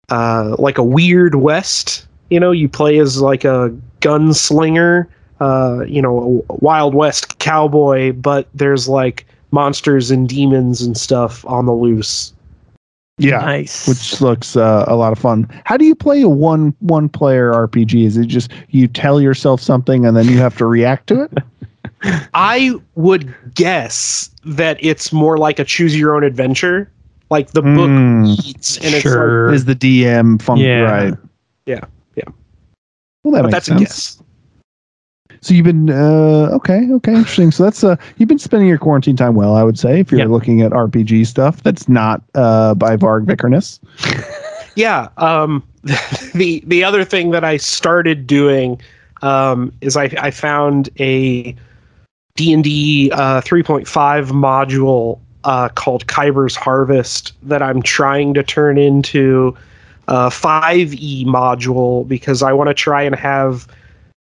uh, 0.08 0.56
like 0.58 0.78
a 0.78 0.84
weird 0.84 1.36
west. 1.36 2.06
You 2.30 2.40
know, 2.40 2.50
you 2.50 2.68
play 2.68 2.98
as 2.98 3.20
like 3.20 3.44
a 3.44 3.74
gunslinger, 4.00 5.06
uh, 5.40 5.84
you 5.86 6.02
know, 6.02 6.44
a 6.48 6.54
Wild 6.56 6.94
West 6.94 7.38
cowboy, 7.38 8.12
but 8.12 8.48
there's 8.54 8.88
like 8.88 9.26
monsters 9.50 10.10
and 10.10 10.28
demons 10.28 10.82
and 10.82 10.96
stuff 10.96 11.44
on 11.46 11.66
the 11.66 11.72
loose. 11.72 12.32
Yeah. 13.18 13.38
Nice. 13.38 13.88
Which 13.88 14.20
looks 14.20 14.56
uh, 14.56 14.84
a 14.86 14.94
lot 14.94 15.10
of 15.12 15.18
fun. 15.18 15.48
How 15.64 15.76
do 15.78 15.84
you 15.86 15.94
play 15.94 16.20
a 16.22 16.28
one 16.28 16.74
one 16.80 17.08
player 17.08 17.50
RPG? 17.52 18.04
Is 18.04 18.16
it 18.18 18.26
just 18.26 18.50
you 18.70 18.86
tell 18.86 19.20
yourself 19.22 19.60
something 19.60 20.04
and 20.04 20.16
then 20.16 20.26
you 20.26 20.36
have 20.38 20.56
to 20.58 20.66
react 20.66 21.06
to 21.08 21.22
it? 21.22 21.32
I 22.34 22.74
would 22.94 23.34
guess 23.54 24.28
that 24.44 24.76
it's 24.84 25.12
more 25.14 25.38
like 25.38 25.58
a 25.58 25.64
choose 25.64 25.98
your 25.98 26.14
own 26.14 26.24
adventure, 26.24 26.90
like 27.30 27.52
the 27.52 27.62
book 27.62 27.88
Mm, 27.88 28.36
reads, 28.44 28.76
and 28.78 28.94
it's 28.94 29.04
like, 29.06 29.12
sure. 29.14 29.52
is 29.52 29.64
the 29.64 29.74
DM 29.74 30.40
fun 30.42 30.58
Yeah. 30.58 30.80
right? 30.82 31.14
Yeah, 31.64 31.80
yeah. 32.16 32.24
Well, 33.24 33.32
that 33.32 33.42
but 33.42 33.42
makes 33.44 33.52
that's 33.52 33.66
sense. 33.66 33.80
a 33.80 33.84
guess. 33.84 34.22
So 35.40 35.54
you've 35.54 35.64
been 35.64 35.90
uh, 35.90 36.48
okay, 36.52 36.86
okay, 36.92 37.14
interesting. 37.14 37.50
So 37.50 37.64
that's 37.64 37.84
uh, 37.84 37.96
you've 38.16 38.28
been 38.28 38.38
spending 38.38 38.68
your 38.68 38.78
quarantine 38.78 39.16
time 39.16 39.34
well, 39.34 39.54
I 39.54 39.62
would 39.62 39.78
say, 39.78 40.00
if 40.00 40.10
you're 40.10 40.26
looking 40.26 40.62
at 40.62 40.72
RPG 40.72 41.26
stuff 41.26 41.62
that's 41.62 41.88
not 41.88 42.22
uh, 42.34 42.74
by 42.74 42.96
Varg 42.96 43.24
Vikernes. 43.26 43.80
Yeah. 44.76 45.08
Um, 45.16 45.62
the 46.34 46.62
the 46.66 46.84
other 46.84 47.04
thing 47.04 47.30
that 47.32 47.42
I 47.42 47.56
started 47.56 48.26
doing 48.26 48.80
um, 49.22 49.72
is 49.80 49.96
I, 49.96 50.10
I 50.18 50.30
found 50.30 50.90
a 51.00 51.56
D 52.36 52.52
and 52.52 52.62
D 52.62 53.10
uh, 53.12 53.40
3.5 53.40 53.86
module 54.30 55.18
uh, 55.44 55.68
called 55.70 56.06
Khyber's 56.06 56.54
Harvest 56.54 57.32
that 57.42 57.62
I'm 57.62 57.82
trying 57.82 58.34
to 58.34 58.42
turn 58.42 58.78
into 58.78 59.56
a 60.08 60.28
5e 60.28 61.24
module 61.24 62.06
because 62.06 62.42
I 62.42 62.52
want 62.52 62.68
to 62.68 62.74
try 62.74 63.02
and 63.02 63.14
have 63.14 63.66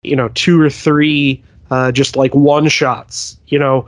you 0.05 0.15
know 0.15 0.29
two 0.29 0.59
or 0.61 0.69
three 0.69 1.41
uh, 1.71 1.91
just 1.91 2.15
like 2.15 2.33
one 2.35 2.67
shots. 2.69 3.37
You 3.47 3.59
know, 3.59 3.87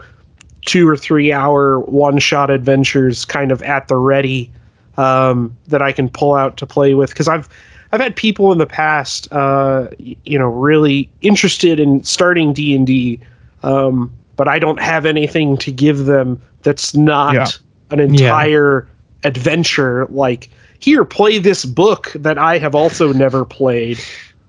two 0.65 0.88
or 0.88 0.97
three 0.97 1.32
hour 1.32 1.80
one 1.82 2.19
shot 2.19 2.49
adventures 2.49 3.25
kind 3.25 3.51
of 3.51 3.62
at 3.63 3.88
the 3.88 3.95
ready 3.97 4.51
um, 4.97 5.56
that 5.67 5.82
I 5.82 5.91
can 5.91 6.10
pull 6.10 6.34
out 6.36 6.58
to 6.58 6.65
play 6.65 6.93
with 6.93 7.10
because 7.12 7.27
I've 7.27 7.47
I've 7.91 8.01
had 8.01 8.15
people 8.15 8.51
in 8.51 8.58
the 8.58 8.65
past, 8.65 9.32
uh, 9.32 9.88
you 9.97 10.38
know, 10.38 10.49
really 10.49 11.10
interested 11.21 11.80
in 11.80 12.03
starting 12.03 12.51
D 12.51 12.75
and 12.75 12.86
D, 12.86 13.19
um, 13.63 14.12
but 14.36 14.47
I 14.47 14.60
don't 14.60 14.82
have 14.82 15.06
anything 15.06 15.56
to 15.58 15.71
give 15.71 16.06
them 16.06 16.41
that's 16.63 16.93
not 16.95 17.34
Yeah. 17.36 17.47
an 17.91 17.99
entire 18.01 18.88
adventure. 19.23 20.06
Like 20.10 20.49
here, 20.80 21.06
play 21.06 21.39
this 21.39 21.63
book 21.63 22.12
that 22.15 22.38
I 22.38 22.58
have 22.58 22.75
also 22.75 23.13
never 23.13 23.45
played. 23.45 23.99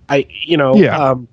I, 0.08 0.26
you 0.44 0.56
know, 0.56 0.74
Yeah. 0.74 0.98
um, 0.98 1.28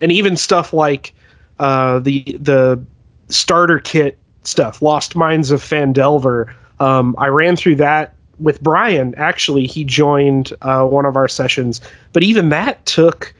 and 0.00 0.12
even 0.12 0.36
stuff 0.36 0.72
like 0.72 1.14
uh, 1.58 1.98
the 2.00 2.22
the 2.40 2.82
starter 3.28 3.78
kit 3.78 4.18
stuff, 4.42 4.82
Lost 4.82 5.16
Mines 5.16 5.50
of 5.50 5.60
Phandelver. 5.62 6.52
Um, 6.80 7.14
I 7.18 7.28
ran 7.28 7.56
through 7.56 7.76
that 7.76 8.14
with 8.38 8.62
Brian. 8.62 9.14
Actually, 9.16 9.66
he 9.66 9.84
joined 9.84 10.52
uh, 10.62 10.84
one 10.84 11.06
of 11.06 11.16
our 11.16 11.28
sessions, 11.28 11.80
but 12.12 12.22
even 12.22 12.50
that 12.50 12.84
took, 12.86 13.34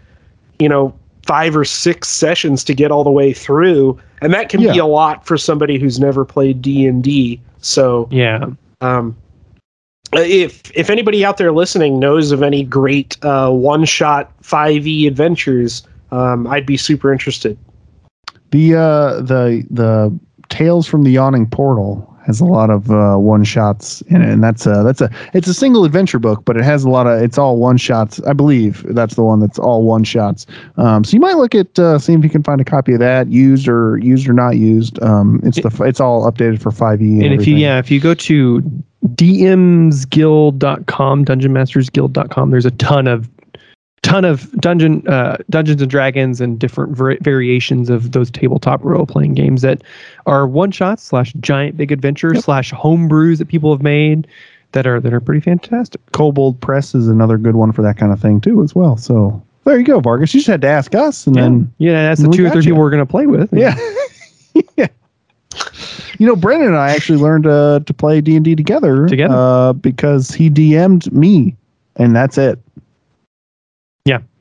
you 0.58 0.68
know, 0.68 0.94
five 1.26 1.56
or 1.56 1.64
six 1.64 2.08
sessions 2.08 2.64
to 2.64 2.74
get 2.74 2.90
all 2.90 3.04
the 3.04 3.10
way 3.10 3.32
through, 3.32 3.98
and 4.22 4.32
that 4.32 4.48
can 4.48 4.60
be 4.60 4.78
a 4.78 4.86
lot 4.86 5.26
for 5.26 5.36
somebody 5.36 5.78
who's 5.78 6.00
never 6.00 6.24
played 6.24 6.62
D 6.62 6.86
and 6.86 7.02
D. 7.02 7.40
So, 7.60 8.08
yeah. 8.10 8.46
um, 8.80 9.16
if 10.12 10.70
if 10.74 10.88
anybody 10.88 11.24
out 11.24 11.36
there 11.36 11.52
listening 11.52 11.98
knows 11.98 12.32
of 12.32 12.42
any 12.42 12.62
great 12.62 13.22
uh, 13.22 13.50
one 13.50 13.84
shot 13.84 14.32
five 14.40 14.86
e 14.86 15.06
adventures, 15.06 15.86
um, 16.10 16.46
I'd 16.46 16.66
be 16.66 16.76
super 16.76 17.12
interested. 17.12 17.58
The 18.50 18.74
uh, 18.74 19.20
the 19.20 19.66
the 19.70 20.18
Tales 20.48 20.86
from 20.86 21.02
the 21.02 21.10
Yawning 21.10 21.46
Portal 21.46 22.16
has 22.26 22.40
a 22.40 22.44
lot 22.44 22.70
of 22.70 22.90
uh, 22.90 23.14
one 23.16 23.44
shots 23.44 24.00
in 24.02 24.20
it, 24.20 24.28
and 24.28 24.42
that's 24.42 24.66
a 24.66 24.82
that's 24.82 25.00
a 25.00 25.08
it's 25.32 25.46
a 25.46 25.54
single 25.54 25.84
adventure 25.84 26.18
book, 26.18 26.44
but 26.44 26.56
it 26.56 26.64
has 26.64 26.82
a 26.82 26.90
lot 26.90 27.06
of 27.06 27.22
it's 27.22 27.38
all 27.38 27.56
one 27.56 27.76
shots. 27.76 28.20
I 28.22 28.32
believe 28.32 28.84
that's 28.94 29.14
the 29.14 29.22
one 29.22 29.38
that's 29.40 29.60
all 29.60 29.84
one 29.84 30.02
shots. 30.02 30.44
Um, 30.76 31.04
so 31.04 31.14
you 31.14 31.20
might 31.20 31.36
look 31.36 31.54
at 31.54 31.78
uh, 31.78 32.00
seeing 32.00 32.18
if 32.18 32.24
you 32.24 32.30
can 32.30 32.42
find 32.42 32.60
a 32.60 32.64
copy 32.64 32.94
of 32.94 32.98
that, 32.98 33.28
used 33.28 33.68
or 33.68 33.98
used 33.98 34.28
or 34.28 34.32
not 34.32 34.56
used. 34.56 35.00
Um, 35.02 35.40
it's 35.44 35.60
the 35.60 35.70
it's 35.84 36.00
all 36.00 36.28
updated 36.30 36.60
for 36.60 36.72
five 36.72 37.00
E. 37.00 37.24
And 37.24 37.32
if 37.32 37.46
you 37.46 37.54
yeah, 37.56 37.78
if 37.78 37.88
you 37.90 38.00
go 38.00 38.12
to 38.14 38.62
dmsguild.com, 39.06 41.24
dungeonmastersguild.com, 41.24 42.50
there's 42.50 42.66
a 42.66 42.72
ton 42.72 43.06
of 43.06 43.30
ton 44.06 44.24
of 44.24 44.50
dungeon 44.60 45.06
uh, 45.08 45.36
dungeons 45.50 45.82
and 45.82 45.90
dragons 45.90 46.40
and 46.40 46.58
different 46.58 46.96
var- 46.96 47.18
variations 47.22 47.90
of 47.90 48.12
those 48.12 48.30
tabletop 48.30 48.82
role 48.84 49.04
playing 49.04 49.34
games 49.34 49.62
that 49.62 49.82
are 50.26 50.46
one 50.46 50.70
shots 50.70 51.02
slash 51.02 51.32
giant 51.40 51.76
big 51.76 51.90
adventures 51.90 52.44
slash 52.44 52.72
homebrews 52.72 53.38
that 53.38 53.48
people 53.48 53.72
have 53.72 53.82
made 53.82 54.26
that 54.72 54.86
are 54.86 55.00
that 55.00 55.12
are 55.12 55.20
pretty 55.20 55.40
fantastic. 55.40 56.00
Kobold 56.12 56.60
Press 56.60 56.94
is 56.94 57.08
another 57.08 57.36
good 57.36 57.56
one 57.56 57.72
for 57.72 57.82
that 57.82 57.96
kind 57.96 58.12
of 58.12 58.20
thing 58.20 58.40
too, 58.40 58.62
as 58.62 58.74
well. 58.74 58.96
So 58.96 59.42
there 59.64 59.76
you 59.78 59.84
go, 59.84 59.98
Vargas. 59.98 60.32
You 60.32 60.38
just 60.40 60.46
had 60.46 60.62
to 60.62 60.68
ask 60.68 60.94
us, 60.94 61.26
and 61.26 61.34
then 61.34 61.72
yeah, 61.78 62.08
that's 62.08 62.22
the 62.22 62.28
two 62.28 62.46
or 62.46 62.50
three 62.50 62.62
people 62.62 62.78
we're 62.78 62.90
gonna 62.90 63.06
play 63.06 63.26
with. 63.26 63.52
Yeah. 63.52 63.76
yeah. 64.76 64.86
You 66.18 66.26
know, 66.26 66.36
Brendan 66.36 66.68
and 66.68 66.76
I 66.76 66.90
actually 66.90 67.18
learned 67.18 67.46
uh, 67.46 67.80
to 67.84 67.92
play 67.92 68.20
D 68.20 68.36
and 68.36 68.44
D 68.44 68.54
together. 68.54 69.06
Together. 69.06 69.34
uh, 69.34 69.72
because 69.72 70.30
he 70.30 70.48
DM'd 70.48 71.12
me, 71.12 71.56
and 71.96 72.14
that's 72.14 72.38
it. 72.38 72.58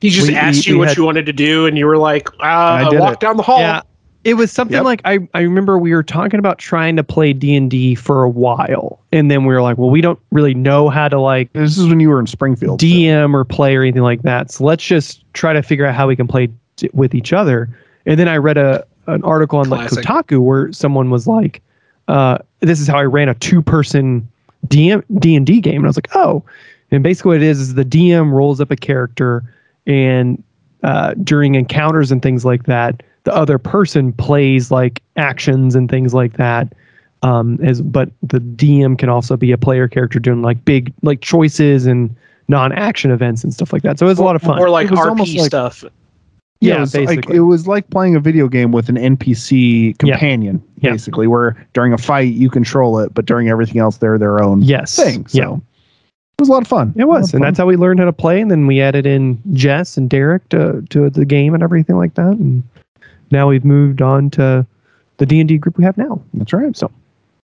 He 0.00 0.10
just 0.10 0.28
We- 0.28 0.34
asked 0.36 0.66
we- 0.66 0.72
you 0.72 0.76
we 0.76 0.78
what 0.80 0.88
had- 0.88 0.96
you 0.96 1.04
wanted 1.04 1.26
to 1.26 1.32
do, 1.32 1.66
and 1.66 1.76
you 1.76 1.86
were 1.86 1.98
like, 1.98 2.28
uh, 2.40 2.42
I 2.42 2.88
did 2.88 3.00
"Walk 3.00 3.14
it. 3.14 3.20
down 3.20 3.36
the 3.36 3.42
hall." 3.42 3.60
Yeah. 3.60 3.80
It 4.24 4.34
was 4.34 4.50
something 4.50 4.74
Yep. 4.74 4.84
like 4.84 5.00
I, 5.04 5.20
I 5.34 5.40
remember 5.42 5.78
we 5.78 5.92
were 5.94 6.02
talking 6.02 6.40
about 6.40 6.58
trying 6.58 6.96
to 6.96 7.04
play 7.04 7.32
D&D 7.32 7.94
for 7.94 8.24
a 8.24 8.28
while 8.28 8.98
and 9.12 9.30
then 9.30 9.44
we 9.44 9.54
were 9.54 9.62
like, 9.62 9.78
well, 9.78 9.88
we 9.88 10.00
don't 10.00 10.18
really 10.32 10.52
know 10.52 10.88
how 10.88 11.06
to 11.06 11.20
like 11.20 11.52
This 11.52 11.78
is 11.78 11.86
when 11.88 12.00
you 12.00 12.08
were 12.08 12.18
in 12.18 12.26
Springfield. 12.26 12.80
so- 12.80 12.86
DM 12.88 13.34
or 13.34 13.44
play 13.44 13.76
or 13.76 13.82
anything 13.82 14.02
like 14.02 14.22
that. 14.22 14.50
So 14.50 14.64
let's 14.64 14.82
just 14.84 15.22
try 15.34 15.52
to 15.52 15.62
figure 15.62 15.86
out 15.86 15.94
how 15.94 16.08
we 16.08 16.16
can 16.16 16.26
play 16.26 16.48
t- 16.74 16.90
with 16.92 17.14
each 17.14 17.32
other. 17.32 17.68
And 18.04 18.18
then 18.18 18.26
I 18.26 18.36
read 18.38 18.56
a 18.56 18.84
an 19.06 19.22
article 19.22 19.60
on 19.60 19.68
like 19.68 19.90
Kotaku 19.90 20.40
where 20.40 20.72
someone 20.72 21.10
was 21.10 21.28
like, 21.28 21.62
uh, 22.08 22.38
"This 22.60 22.80
is 22.80 22.88
how 22.88 22.98
I 22.98 23.04
ran 23.04 23.28
a 23.28 23.34
two 23.34 23.62
person 23.62 24.26
DM 24.66 25.04
D 25.20 25.36
and 25.36 25.46
D 25.46 25.60
game." 25.60 25.76
And 25.76 25.84
I 25.84 25.88
was 25.88 25.96
like, 25.96 26.08
"Oh." 26.16 26.42
And 26.90 27.04
basically, 27.04 27.28
what 27.30 27.36
it 27.36 27.42
is 27.44 27.60
is 27.60 27.74
the 27.74 27.84
DM 27.84 28.32
rolls 28.32 28.60
up 28.60 28.72
a 28.72 28.76
character, 28.76 29.44
and 29.86 30.42
uh, 30.82 31.14
during 31.22 31.54
encounters 31.54 32.12
and 32.12 32.22
things 32.22 32.44
like 32.44 32.64
that, 32.64 33.02
the 33.24 33.34
other 33.34 33.58
person 33.58 34.12
plays 34.12 34.70
like 34.70 35.02
actions 35.16 35.74
and 35.74 35.90
things 35.90 36.14
like 36.14 36.34
that. 36.36 36.72
Um, 37.22 37.58
as 37.62 37.80
but 37.82 38.10
the 38.22 38.38
DM 38.38 38.98
can 38.98 39.08
also 39.08 39.36
be 39.36 39.50
a 39.50 39.58
player 39.58 39.88
character 39.88 40.18
doing 40.20 40.42
like 40.42 40.64
big 40.64 40.92
like 41.02 41.22
choices 41.22 41.86
and 41.86 42.14
non-action 42.48 43.10
events 43.10 43.42
and 43.42 43.52
stuff 43.52 43.72
like 43.72 43.82
that. 43.82 43.98
So 43.98 44.06
it 44.06 44.10
was 44.10 44.18
a 44.18 44.22
lot 44.24 44.36
of 44.36 44.42
fun. 44.42 44.58
Or 44.60 44.70
like 44.70 44.86
It 44.88 44.92
RP 44.92 45.36
like- 45.38 45.46
stuff. 45.46 45.84
Yeah, 46.60 46.76
it 46.78 46.80
was 46.80 46.94
like 46.94 47.08
basically. 47.08 47.36
it 47.36 47.40
was 47.40 47.66
like 47.68 47.88
playing 47.90 48.16
a 48.16 48.20
video 48.20 48.48
game 48.48 48.72
with 48.72 48.88
an 48.88 48.96
NPC 48.96 49.98
companion, 49.98 50.62
Yeah. 50.80 50.92
basically, 50.92 51.26
where 51.26 51.54
during 51.74 51.92
a 51.92 51.98
fight 51.98 52.32
you 52.32 52.48
control 52.48 52.98
it, 52.98 53.12
but 53.12 53.26
during 53.26 53.48
everything 53.50 53.78
else 53.78 53.98
they're 53.98 54.18
their 54.18 54.42
own 54.42 54.62
yes. 54.62 54.96
thing. 54.96 55.26
So 55.26 55.38
Yeah. 55.38 55.56
It 56.38 56.42
was 56.42 56.48
a 56.50 56.52
lot 56.52 56.62
of 56.62 56.68
fun. 56.68 56.92
It 56.96 57.04
was, 57.04 57.32
and 57.32 57.42
that's 57.42 57.56
how 57.56 57.64
we 57.66 57.76
learned 57.76 57.98
how 57.98 58.04
to 58.06 58.12
play. 58.12 58.40
And 58.42 58.50
then 58.50 58.66
we 58.66 58.80
added 58.82 59.06
in 59.06 59.40
Jess 59.54 59.96
and 59.96 60.10
Derek 60.10 60.46
to 60.50 60.82
to 60.90 61.08
the 61.08 61.24
game 61.24 61.54
and 61.54 61.62
everything 61.62 61.96
like 61.96 62.14
that. 62.14 62.32
And 62.32 62.62
now 63.30 63.48
we've 63.48 63.64
moved 63.64 64.02
on 64.02 64.28
to 64.30 64.66
the 65.16 65.24
D 65.26 65.40
and 65.40 65.48
D 65.48 65.56
group 65.56 65.78
we 65.78 65.84
have 65.84 65.96
now. 65.96 66.20
that's 66.34 66.52
right. 66.52 66.76
So, 66.76 66.90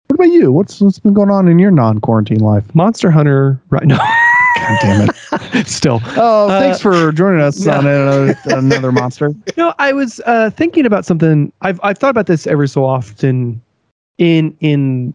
what 0.08 0.16
about 0.16 0.34
you? 0.34 0.52
What's 0.52 0.82
what's 0.82 1.00
been 1.00 1.14
going 1.14 1.30
on 1.32 1.48
in 1.48 1.58
your 1.58 1.72
non-quarantine 1.72 2.40
life? 2.42 2.66
Monster 2.76 3.10
Hunter, 3.12 3.62
right? 3.70 3.86
now. 3.88 3.98
God 4.58 4.78
damn 4.82 5.10
it! 5.10 5.68
still. 5.68 6.02
Oh, 6.18 6.50
Uh, 6.50 6.60
thanks 6.60 6.82
for 6.82 7.14
joining 7.14 7.40
us 7.40 7.66
no. 7.66 7.72
on 7.74 7.88
another, 7.88 8.38
another 8.58 8.92
monster. 8.92 9.34
No, 9.56 9.74
I 9.80 9.94
was 9.94 10.20
uh, 10.26 10.50
thinking 10.50 10.86
about 10.86 11.06
something. 11.06 11.52
I've 11.62 11.80
I've 11.82 11.98
thought 11.98 12.10
about 12.12 12.28
this 12.28 12.46
every 12.46 12.68
so 12.68 12.84
often 12.84 13.62
in 14.18 14.56
in 14.60 15.14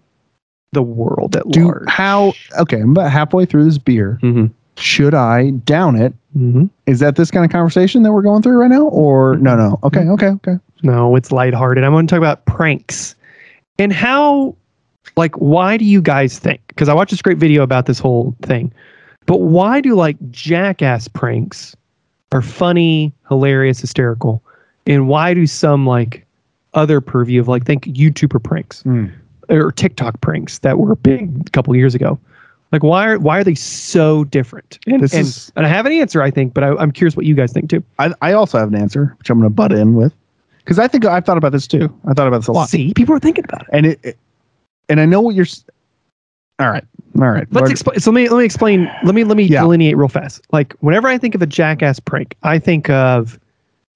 the 0.76 0.82
world 0.82 1.34
at 1.34 1.48
Do 1.50 1.64
large. 1.64 1.88
how? 1.88 2.32
Okay, 2.58 2.80
I'm 2.80 2.92
about 2.92 3.10
halfway 3.10 3.46
through 3.46 3.64
this 3.64 3.78
beer. 3.78 4.20
Mm-hmm. 4.22 4.46
Should 4.76 5.14
I 5.14 5.50
down 5.50 5.96
it? 5.96 6.12
Mm-hmm. 6.36 6.66
Is 6.86 7.00
that 7.00 7.16
this 7.16 7.30
kind 7.30 7.44
of 7.44 7.50
conversation 7.50 8.02
that 8.02 8.12
we're 8.12 8.22
going 8.22 8.42
through 8.42 8.58
right 8.58 8.70
now, 8.70 8.88
or 8.88 9.36
no? 9.38 9.56
No. 9.56 9.78
Okay. 9.82 10.00
Okay. 10.00 10.28
Okay. 10.28 10.58
No, 10.82 11.16
it's 11.16 11.32
lighthearted. 11.32 11.82
I 11.82 11.88
want 11.88 12.08
to 12.08 12.14
talk 12.14 12.18
about 12.18 12.44
pranks 12.44 13.14
and 13.78 13.92
how, 13.92 14.54
like, 15.16 15.34
why 15.36 15.78
do 15.78 15.86
you 15.86 16.02
guys 16.02 16.38
think? 16.38 16.60
Because 16.68 16.90
I 16.90 16.94
watched 16.94 17.10
this 17.10 17.22
great 17.22 17.38
video 17.38 17.62
about 17.62 17.86
this 17.86 17.98
whole 17.98 18.36
thing, 18.42 18.70
but 19.24 19.38
why 19.38 19.80
do 19.80 19.94
like 19.94 20.16
jackass 20.30 21.08
pranks 21.08 21.74
are 22.32 22.42
funny, 22.42 23.12
hilarious, 23.28 23.80
hysterical, 23.80 24.42
and 24.86 25.08
why 25.08 25.32
do 25.32 25.46
some 25.46 25.86
like 25.86 26.26
other 26.74 27.00
purview 27.00 27.40
of 27.40 27.48
like 27.48 27.64
think 27.64 27.86
YouTuber 27.86 28.42
pranks 28.42 28.82
Hmm. 28.82 29.06
Or 29.48 29.72
TikTok 29.72 30.20
pranks 30.20 30.58
that 30.60 30.78
were 30.78 30.94
big 30.96 31.46
a 31.46 31.50
couple 31.50 31.74
years 31.76 31.94
ago? 31.94 32.18
Like, 32.72 32.82
why 32.82 33.06
are 33.06 33.18
why 33.18 33.38
are 33.38 33.44
they 33.44 33.54
so 33.54 34.24
different? 34.24 34.78
And 34.86 35.00
This 35.02 35.12
and, 35.12 35.20
is- 35.26 35.52
and 35.56 35.64
I 35.64 35.68
have 35.68 35.86
an 35.86 35.92
answer, 35.92 36.20
I 36.22 36.30
think, 36.30 36.52
but 36.54 36.64
I, 36.64 36.74
I'm 36.76 36.90
curious 36.90 37.16
what 37.16 37.24
you 37.26 37.34
guys 37.34 37.52
think 37.52 37.70
too. 37.70 37.82
I, 37.98 38.12
I 38.22 38.32
also 38.32 38.58
have 38.58 38.68
an 38.68 38.74
answer, 38.74 39.14
which 39.18 39.30
I'm 39.30 39.38
going 39.38 39.48
to 39.48 39.54
butt 39.54 39.72
in 39.72 39.94
with, 39.94 40.12
because 40.58 40.78
I 40.78 40.88
think 40.88 41.04
I've 41.06 41.24
thought 41.24 41.38
about 41.38 41.52
this 41.52 41.66
too. 41.68 41.94
I 42.08 42.12
thought 42.12 42.26
about 42.26 42.38
this 42.38 42.48
a 42.48 42.52
lot, 42.52 42.68
See, 42.68 42.92
people 42.94 43.14
are 43.14 43.20
thinking 43.20 43.44
about 43.44 43.62
it. 43.62 43.68
and 43.72 43.86
it, 43.86 44.00
it- 44.02 44.18
and 44.88 45.00
I 45.00 45.04
know 45.06 45.20
what 45.20 45.34
you're. 45.34 45.46
All 46.58 46.70
right, 46.70 46.84
all 47.20 47.28
right. 47.28 47.46
Let's 47.50 47.70
explain. 47.70 47.98
So 48.00 48.10
let 48.10 48.14
me 48.16 48.28
let 48.28 48.38
me 48.38 48.44
explain. 48.44 48.90
Let 49.04 49.14
me 49.14 49.24
let 49.24 49.36
me 49.36 49.44
Yeah. 49.44 49.60
delineate 49.60 49.96
real 49.96 50.08
fast. 50.08 50.40
Like 50.52 50.74
whenever 50.80 51.06
I 51.08 51.18
think 51.18 51.34
of 51.34 51.42
a 51.42 51.46
jackass 51.46 52.00
prank, 52.00 52.34
I 52.44 52.58
think 52.58 52.88
of 52.88 53.38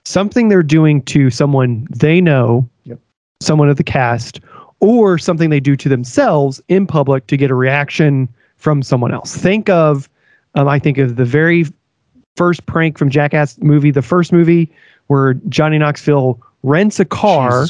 something 0.05 0.49
they're 0.49 0.63
doing 0.63 1.03
to 1.05 1.31
someone 1.31 1.87
they 1.91 2.21
know, 2.21 2.69
Yep. 2.85 2.99
someone 3.41 3.69
of 3.71 3.77
the 3.79 3.85
cast, 3.85 4.41
or 4.81 5.19
something 5.19 5.51
they 5.51 5.61
do 5.61 5.77
to 5.77 5.89
themselves 5.89 6.61
in 6.69 6.87
public 6.87 7.27
to 7.29 7.37
get 7.37 7.51
a 7.51 7.55
reaction 7.55 8.29
from 8.57 8.83
someone 8.83 9.13
else. 9.13 9.37
Think 9.37 9.69
of, 9.69 10.09
um, 10.55 10.69
I 10.69 10.79
think 10.79 10.99
of 10.99 11.17
the 11.17 11.25
very 11.25 11.67
first 12.37 12.65
prank 12.67 12.99
from 12.99 13.11
Jackass 13.11 13.59
movie, 13.59 13.91
the 13.91 14.03
first 14.03 14.33
movie 14.33 14.71
where 15.09 15.35
Johnny 15.49 15.79
Knoxville 15.79 16.41
rents 16.63 17.01
a 17.01 17.07
car, 17.07 17.65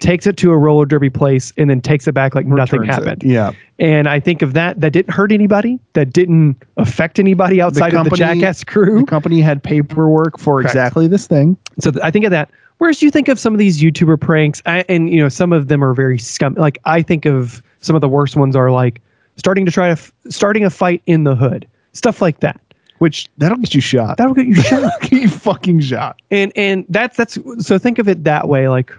takes 0.00 0.26
it 0.26 0.36
to 0.36 0.50
a 0.50 0.56
roller 0.58 0.84
derby 0.84 1.08
place, 1.08 1.52
and 1.56 1.70
then 1.70 1.80
takes 1.80 2.08
it 2.08 2.12
back 2.12 2.34
like 2.34 2.46
nothing 2.46 2.80
Returns 2.80 2.98
it. 2.98 3.04
happened. 3.08 3.22
Yeah, 3.22 3.52
And 3.78 4.08
I 4.08 4.18
think 4.18 4.42
of 4.42 4.54
that 4.54 4.80
that 4.80 4.92
didn't 4.92 5.14
hurt 5.14 5.30
anybody, 5.30 5.78
that 5.92 6.12
didn't 6.12 6.56
affect 6.76 7.20
anybody 7.20 7.60
outside 7.60 7.94
of 7.94 8.04
the 8.04 8.10
company- 8.10 8.40
Jackass 8.40 8.58
the 8.60 8.64
crew. 8.66 9.04
company 9.06 9.40
had 9.40 9.62
paperwork 9.62 10.38
for 10.38 10.56
Correct. 10.60 10.70
exactly 10.74 11.06
this 11.06 11.28
thing. 11.28 11.56
So 11.78 11.92
th- 11.92 12.02
I 12.04 12.10
think 12.10 12.24
of 12.24 12.32
that. 12.32 12.50
Whereas 12.78 13.02
you 13.02 13.10
think 13.10 13.28
of 13.28 13.38
some 13.38 13.52
of 13.54 13.58
these 13.58 13.80
YouTuber 13.80 14.20
pranks, 14.20 14.60
I, 14.66 14.84
and 14.88 15.08
you 15.10 15.20
know 15.20 15.28
some 15.28 15.52
of 15.52 15.68
them 15.68 15.82
are 15.82 15.94
very 15.94 16.18
scum. 16.18 16.54
Like 16.54 16.78
I 16.84 17.02
think 17.02 17.24
of 17.24 17.62
some 17.80 17.94
of 17.96 18.00
the 18.02 18.08
worst 18.08 18.36
ones 18.36 18.56
are 18.56 18.70
like 18.70 19.00
starting 19.36 19.64
to 19.66 19.72
try 19.72 19.86
to 19.86 19.92
f- 19.92 20.12
starting 20.28 20.64
a 20.64 20.70
fight 20.70 21.02
in 21.06 21.24
the 21.24 21.34
hood, 21.34 21.66
stuff 21.92 22.20
like 22.20 22.40
that. 22.40 22.60
Which 22.98 23.28
that'll 23.38 23.58
get 23.58 23.74
you 23.74 23.80
shot. 23.80 24.16
That'll 24.18 24.34
get 24.34 24.46
you 24.46 24.54
shot. 24.54 24.92
Get 25.02 25.12
you 25.12 25.28
fucking 25.28 25.80
shot. 25.80 26.20
and 26.30 26.52
and 26.56 26.84
that's 26.88 27.16
that's 27.16 27.38
so 27.58 27.78
think 27.78 27.98
of 27.98 28.08
it 28.08 28.24
that 28.24 28.48
way. 28.48 28.68
Like 28.68 28.92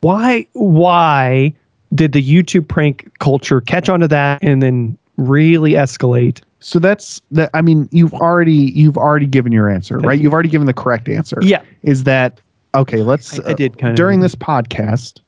why 0.00 0.46
why 0.52 1.54
did 1.94 2.12
the 2.12 2.22
YouTube 2.22 2.68
prank 2.68 3.10
culture 3.20 3.60
catch 3.60 3.88
on 3.88 4.00
to 4.00 4.08
that 4.08 4.42
and 4.42 4.62
then 4.62 4.98
really 5.16 5.72
escalate? 5.72 6.42
So 6.60 6.78
that's 6.78 7.22
that. 7.30 7.50
I 7.54 7.62
mean, 7.62 7.88
you've 7.92 8.12
already 8.14 8.72
you've 8.74 8.98
already 8.98 9.26
given 9.26 9.52
your 9.52 9.70
answer, 9.70 9.98
right? 9.98 10.18
You've 10.20 10.32
already 10.32 10.48
given 10.48 10.66
the 10.66 10.74
correct 10.74 11.08
answer. 11.08 11.38
Yeah, 11.40 11.62
Is 11.82 12.04
that 12.04 12.40
okay? 12.80 13.02
Let's 13.02 13.38
I, 13.40 13.50
I 13.50 13.52
did 13.54 13.78
kind 13.78 13.90
of 13.90 13.96
during 13.96 14.20
this 14.20 14.34
podcast, 14.34 15.20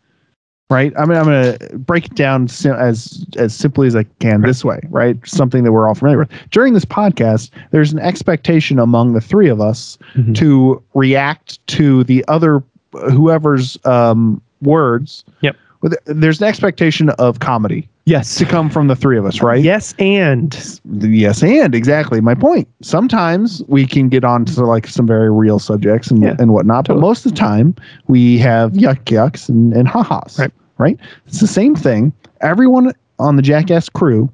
right? 0.71 0.93
I'm, 0.99 1.11
I'm 1.11 1.25
going 1.25 1.59
to 1.59 1.79
break 1.79 2.07
it 2.07 2.15
down 2.15 2.49
sim- 2.49 2.75
as 2.77 3.25
as 3.37 3.55
simply 3.55 3.87
as 3.87 3.97
I 3.97 4.05
can 4.21 4.41
this 4.43 4.65
way, 4.65 4.81
right? 4.91 5.17
Something 5.27 5.65
that 5.65 5.73
we're 5.73 5.87
all 5.89 5.95
familiar 5.95 6.19
with. 6.19 6.31
During 6.51 6.75
this 6.75 6.85
podcast, 6.85 7.51
there's 7.71 7.93
an 7.93 7.99
expectation 7.99 8.79
among 8.79 9.13
the 9.15 9.21
three 9.21 9.49
of 9.49 9.61
us 9.61 9.99
Mhm. 10.15 10.35
to 10.37 10.83
react 10.95 11.65
to 11.69 12.05
the 12.05 12.25
other 12.29 12.63
whoever's 12.93 13.79
um, 13.85 14.41
words. 14.63 15.25
Yep. 15.43 15.57
With 15.83 15.97
there's 16.05 16.41
an 16.43 16.47
expectation 16.49 17.09
of 17.11 17.39
comedy 17.41 17.89
Yes. 18.05 18.37
to 18.37 18.45
come 18.45 18.69
from 18.71 18.89
the 18.89 18.97
three 18.97 19.17
of 19.17 19.25
us, 19.25 19.41
right? 19.41 19.63
Yes, 19.63 19.95
and 19.99 20.53
Yes, 21.01 21.43
and 21.43 21.75
exactly 21.75 22.21
my 22.21 22.35
point. 22.35 22.67
Sometimes 22.83 23.63
we 23.69 23.87
can 23.87 24.09
get 24.09 24.25
on 24.25 24.45
to 24.47 24.65
like 24.65 24.87
some 24.87 25.07
very 25.07 25.31
real 25.31 25.59
subjects 25.59 26.11
and, 26.11 26.23
Yeah, 26.23 26.35
and 26.39 26.53
whatnot, 26.53 26.87
totally. 26.87 27.01
but 27.01 27.07
most 27.07 27.25
of 27.27 27.33
the 27.33 27.39
time 27.39 27.75
we 28.09 28.37
have 28.39 28.73
yuck 28.73 29.05
yucks 29.05 29.49
and, 29.49 29.73
and 29.75 29.87
ha-has. 29.89 30.39
Right. 30.39 30.51
Right. 30.79 30.99
It's 31.27 31.41
the 31.41 31.47
same 31.47 31.75
thing. 31.75 32.13
Everyone 32.41 32.93
on 33.19 33.37
the 33.37 33.43
Jackass 33.43 33.89
crew 33.91 34.31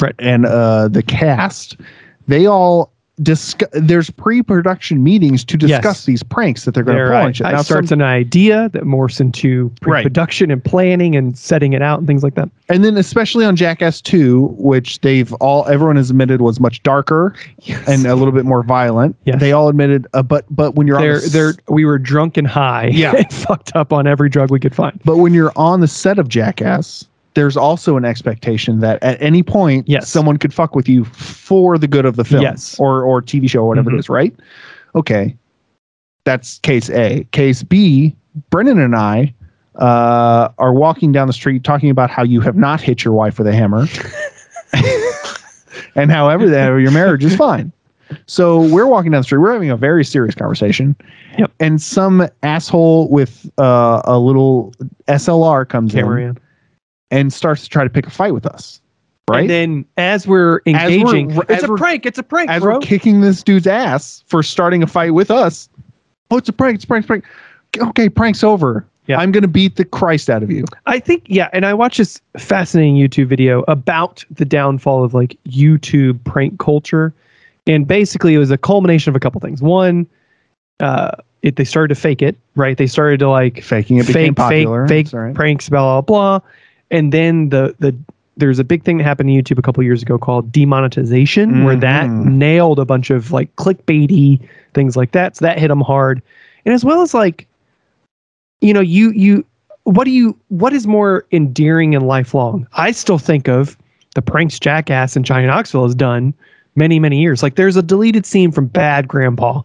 Right. 0.00 0.14
and 0.20 0.46
uh, 0.46 0.88
the 0.88 1.02
cast, 1.02 1.76
they 2.28 2.46
all 2.46 2.91
discuss. 3.22 3.68
There's 3.72 4.10
pre-production 4.10 5.02
meetings 5.02 5.44
to 5.44 5.56
discuss 5.56 5.84
Yes. 6.00 6.04
these 6.06 6.22
pranks 6.22 6.64
that 6.64 6.72
they're 6.74 6.82
going 6.82 6.96
to 6.96 7.02
there 7.04 7.08
pull 7.12 7.16
I, 7.16 7.26
and 7.26 7.40
Now, 7.40 7.62
starts 7.62 7.90
some- 7.90 8.00
an 8.00 8.06
idea 8.06 8.68
that 8.70 8.82
morphs 8.84 9.20
into 9.20 9.70
pre-production 9.80 10.50
and 10.50 10.62
planning 10.64 11.14
and 11.16 11.36
setting 11.36 11.72
it 11.72 11.82
out 11.82 11.98
and 11.98 12.06
things 12.06 12.22
like 12.22 12.34
that. 12.34 12.48
and 12.68 12.84
then 12.84 12.96
especially 12.96 13.44
on 13.44 13.54
Jackass 13.56 14.00
2, 14.00 14.54
which 14.58 15.00
they've 15.02 15.32
all 15.34 15.66
everyone 15.66 15.96
has 15.96 16.10
admitted 16.10 16.40
was 16.40 16.58
much 16.60 16.82
darker 16.82 17.34
Yes. 17.62 17.86
and 17.88 18.06
a 18.06 18.14
little 18.14 18.32
bit 18.32 18.44
more 18.44 18.62
violent. 18.62 19.14
Yes. 19.24 19.40
They 19.40 19.52
all 19.52 19.68
admitted, 19.68 20.06
uh, 20.14 20.22
but 20.22 20.44
but 20.50 20.74
when 20.74 20.86
you're 20.86 20.96
on 20.96 21.02
they're, 21.02 21.18
the, 21.20 21.26
s- 21.26 21.32
they're, 21.32 21.54
we 21.68 21.84
were 21.84 21.98
drunk 21.98 22.36
and 22.36 22.46
high 22.46 22.88
Yeah. 22.92 23.12
and 23.16 23.32
fucked 23.32 23.76
up 23.76 23.92
on 23.92 24.06
every 24.06 24.28
drug 24.28 24.50
we 24.50 24.58
could 24.60 24.74
find. 24.74 24.98
but 25.04 25.18
when 25.18 25.34
you're 25.34 25.52
on 25.56 25.80
the 25.80 25.88
set 25.88 26.18
of 26.18 26.28
Jackass, 26.28 27.04
there's 27.34 27.56
also 27.56 27.96
an 27.96 28.04
expectation 28.04 28.80
that 28.80 29.02
at 29.02 29.20
any 29.22 29.42
point 29.42 29.88
Yes. 29.88 30.08
someone 30.08 30.36
could 30.36 30.52
fuck 30.52 30.74
with 30.74 30.88
you 30.88 31.04
for 31.04 31.78
the 31.78 31.86
good 31.88 32.04
of 32.04 32.16
the 32.16 32.24
film 32.24 32.42
Yes. 32.42 32.76
or 32.78 33.02
or 33.02 33.22
TV 33.22 33.48
show 33.48 33.60
or 33.62 33.68
whatever 33.68 33.90
Mhm. 33.90 33.94
it 33.94 33.98
is, 34.00 34.08
right? 34.08 34.34
Okay, 34.94 35.34
that's 36.24 36.58
case 36.60 36.90
A. 36.90 37.26
Case 37.32 37.62
B, 37.62 38.14
Brennan 38.50 38.78
and 38.78 38.94
I 38.96 39.32
uh, 39.76 40.48
are 40.58 40.72
walking 40.74 41.12
down 41.12 41.26
the 41.26 41.32
street 41.32 41.64
talking 41.64 41.88
about 41.88 42.10
how 42.10 42.22
you 42.22 42.40
have 42.42 42.56
not 42.56 42.80
hit 42.82 43.04
your 43.04 43.14
wife 43.14 43.38
with 43.38 43.46
a 43.46 43.54
hammer, 43.54 43.86
and 45.94 46.10
however 46.10 46.46
that 46.48 46.66
your 46.78 46.90
marriage 46.90 47.24
is 47.24 47.34
fine. 47.36 47.72
So 48.26 48.60
we're 48.60 48.86
walking 48.86 49.10
down 49.12 49.20
the 49.20 49.24
street. 49.24 49.38
We're 49.38 49.54
having 49.54 49.70
a 49.70 49.76
very 49.76 50.04
serious 50.04 50.34
conversation. 50.34 50.94
Yep. 51.38 51.50
And 51.60 51.80
some 51.80 52.28
asshole 52.42 53.08
with 53.08 53.50
uh, 53.58 54.02
a 54.04 54.18
little 54.18 54.74
SLR 55.08 55.66
comes 55.66 55.94
in 55.94 56.00
Cameraman. 56.00 56.38
And 57.12 57.32
starts 57.32 57.62
to 57.62 57.68
try 57.68 57.84
to 57.84 57.90
pick 57.90 58.06
a 58.06 58.10
fight 58.10 58.34
with 58.34 58.46
us. 58.46 58.80
Right. 59.30 59.42
And 59.42 59.50
then 59.50 59.84
as 59.98 60.26
we're 60.26 60.56
As 60.66 60.72
we're- 60.90 60.94
engaging, 60.94 61.30
as 61.32 61.38
it's 61.48 61.62
a 61.62 61.68
we're- 61.68 61.78
prank. 61.78 62.04
It's 62.06 62.18
a 62.18 62.22
prank, 62.24 62.50
As 62.50 62.60
bro. 62.62 62.74
we're 62.74 62.80
kicking 62.80 63.20
this 63.20 63.42
dude's 63.44 63.68
ass 63.68 64.24
for 64.26 64.42
starting 64.42 64.82
a 64.82 64.86
fight 64.88 65.14
with 65.14 65.30
us. 65.30 65.68
Oh, 66.30 66.38
it's 66.38 66.48
a 66.48 66.52
prank. 66.52 66.74
It's 66.76 66.84
a 66.84 66.86
prank. 66.88 67.04
It's 67.04 67.06
a 67.06 67.12
prank. 67.12 67.24
Okay, 67.90 68.08
prank's 68.08 68.42
over. 68.42 68.84
Yeah. 69.06 69.18
I'm 69.18 69.30
gonna 69.32 69.48
beat 69.48 69.76
the 69.76 69.84
Christ 69.84 70.28
out 70.30 70.42
of 70.42 70.50
you. 70.50 70.64
I 70.86 70.98
think 71.00 71.24
yeah, 71.26 71.48
and 71.52 71.64
I 71.66 71.74
watched 71.74 71.98
this 71.98 72.20
fascinating 72.38 72.96
YouTube 72.96 73.26
video 73.26 73.64
about 73.68 74.24
the 74.30 74.44
downfall 74.44 75.02
of 75.04 75.12
like 75.14 75.36
YouTube 75.48 76.22
prank 76.24 76.58
culture, 76.58 77.12
and 77.66 77.86
basically 77.86 78.34
it 78.34 78.38
was 78.38 78.50
a 78.50 78.58
culmination 78.58 79.10
of 79.10 79.16
a 79.16 79.20
couple 79.20 79.40
things. 79.40 79.60
One, 79.60 80.06
uh, 80.80 81.12
it 81.42 81.56
they 81.56 81.64
started 81.64 81.92
to 81.94 82.00
fake 82.00 82.22
it, 82.22 82.36
right? 82.54 82.76
They 82.76 82.86
started 82.86 83.18
to 83.20 83.28
like 83.28 83.62
Faking 83.62 83.98
it 83.98 84.06
became 84.06 84.34
fake, 84.34 84.36
popular. 84.36 84.86
fake, 84.86 85.08
fake 85.08 85.14
right. 85.18 85.34
pranks, 85.34 85.68
blah 85.68 86.00
blah 86.00 86.38
blah, 86.40 86.48
and 86.92 87.12
then 87.12 87.48
the 87.48 87.74
the 87.80 87.96
there's 88.36 88.58
a 88.58 88.64
big 88.64 88.82
thing 88.84 88.98
that 88.98 89.04
happened 89.04 89.28
to 89.28 89.34
YouTube 89.34 89.58
a 89.58 89.62
couple 89.62 89.82
years 89.82 90.02
ago 90.02 90.18
called 90.18 90.52
demonetization, 90.52 91.64
where 91.64 91.76
that 91.76 92.08
nailed 92.08 92.78
a 92.78 92.84
bunch 92.84 93.10
of 93.10 93.32
like 93.32 93.54
clickbaity 93.56 94.46
things 94.74 94.96
like 94.96 95.12
that. 95.12 95.36
So 95.36 95.44
that 95.44 95.58
hit 95.58 95.68
them 95.68 95.80
hard, 95.80 96.22
and 96.64 96.74
as 96.74 96.84
well 96.84 97.02
as 97.02 97.12
like, 97.12 97.46
you 98.60 98.72
know, 98.72 98.80
you 98.80 99.10
you 99.12 99.44
what 99.84 100.04
do 100.04 100.10
you 100.10 100.38
what 100.48 100.72
is 100.72 100.86
more 100.86 101.26
endearing 101.32 101.94
and 101.94 102.06
lifelong? 102.06 102.66
I 102.74 102.92
still 102.92 103.18
think 103.18 103.48
of 103.48 103.76
the 104.14 104.22
pranks 104.22 104.58
Jackass 104.58 105.16
and 105.16 105.24
Johnny 105.24 105.46
Knoxville 105.46 105.84
has 105.84 105.94
done 105.94 106.32
many 106.76 106.98
many 106.98 107.20
years. 107.20 107.42
Like 107.42 107.56
there's 107.56 107.76
a 107.76 107.82
deleted 107.82 108.24
scene 108.24 108.52
from 108.52 108.66
Bad 108.66 109.08
Grandpa 109.08 109.62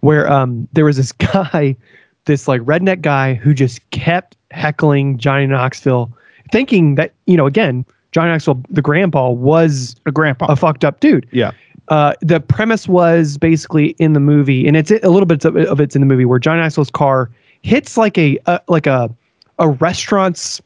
where 0.00 0.30
um 0.30 0.66
there 0.72 0.84
was 0.84 0.96
this 0.96 1.12
guy, 1.32 1.76
this 2.24 2.48
like 2.48 2.60
redneck 2.62 3.02
guy 3.02 3.34
who 3.34 3.54
just 3.54 3.88
kept 3.90 4.36
heckling 4.50 5.18
Johnny 5.18 5.46
Knoxville, 5.46 6.12
thinking 6.52 6.94
that 6.96 7.12
you 7.26 7.36
know 7.36 7.46
again 7.46 7.84
John 8.12 8.28
Knoxville 8.28 8.62
the 8.70 8.82
grandpa 8.82 9.30
was 9.30 9.96
A 10.06 10.12
grandpa. 10.12 10.46
a 10.46 10.56
fucked 10.56 10.84
up 10.84 11.00
dude. 11.00 11.26
yeah. 11.32 11.52
Uh, 11.88 12.14
the 12.20 12.38
premise 12.38 12.86
was 12.86 13.36
basically 13.36 13.96
in 13.98 14.12
the 14.12 14.20
movie, 14.20 14.68
and 14.68 14.76
it's 14.76 14.92
a 14.92 15.08
little 15.08 15.26
bit 15.26 15.44
of, 15.44 15.80
it's 15.80 15.96
in 15.96 16.00
the 16.00 16.06
movie 16.06 16.24
where 16.24 16.38
John 16.38 16.56
Knoxville's 16.58 16.90
car 16.90 17.28
hits 17.62 17.96
like 17.96 18.16
a, 18.16 18.38
a 18.46 18.60
like 18.68 18.86
a 18.86 19.10
a 19.58 19.68
restaurant's 19.68 20.60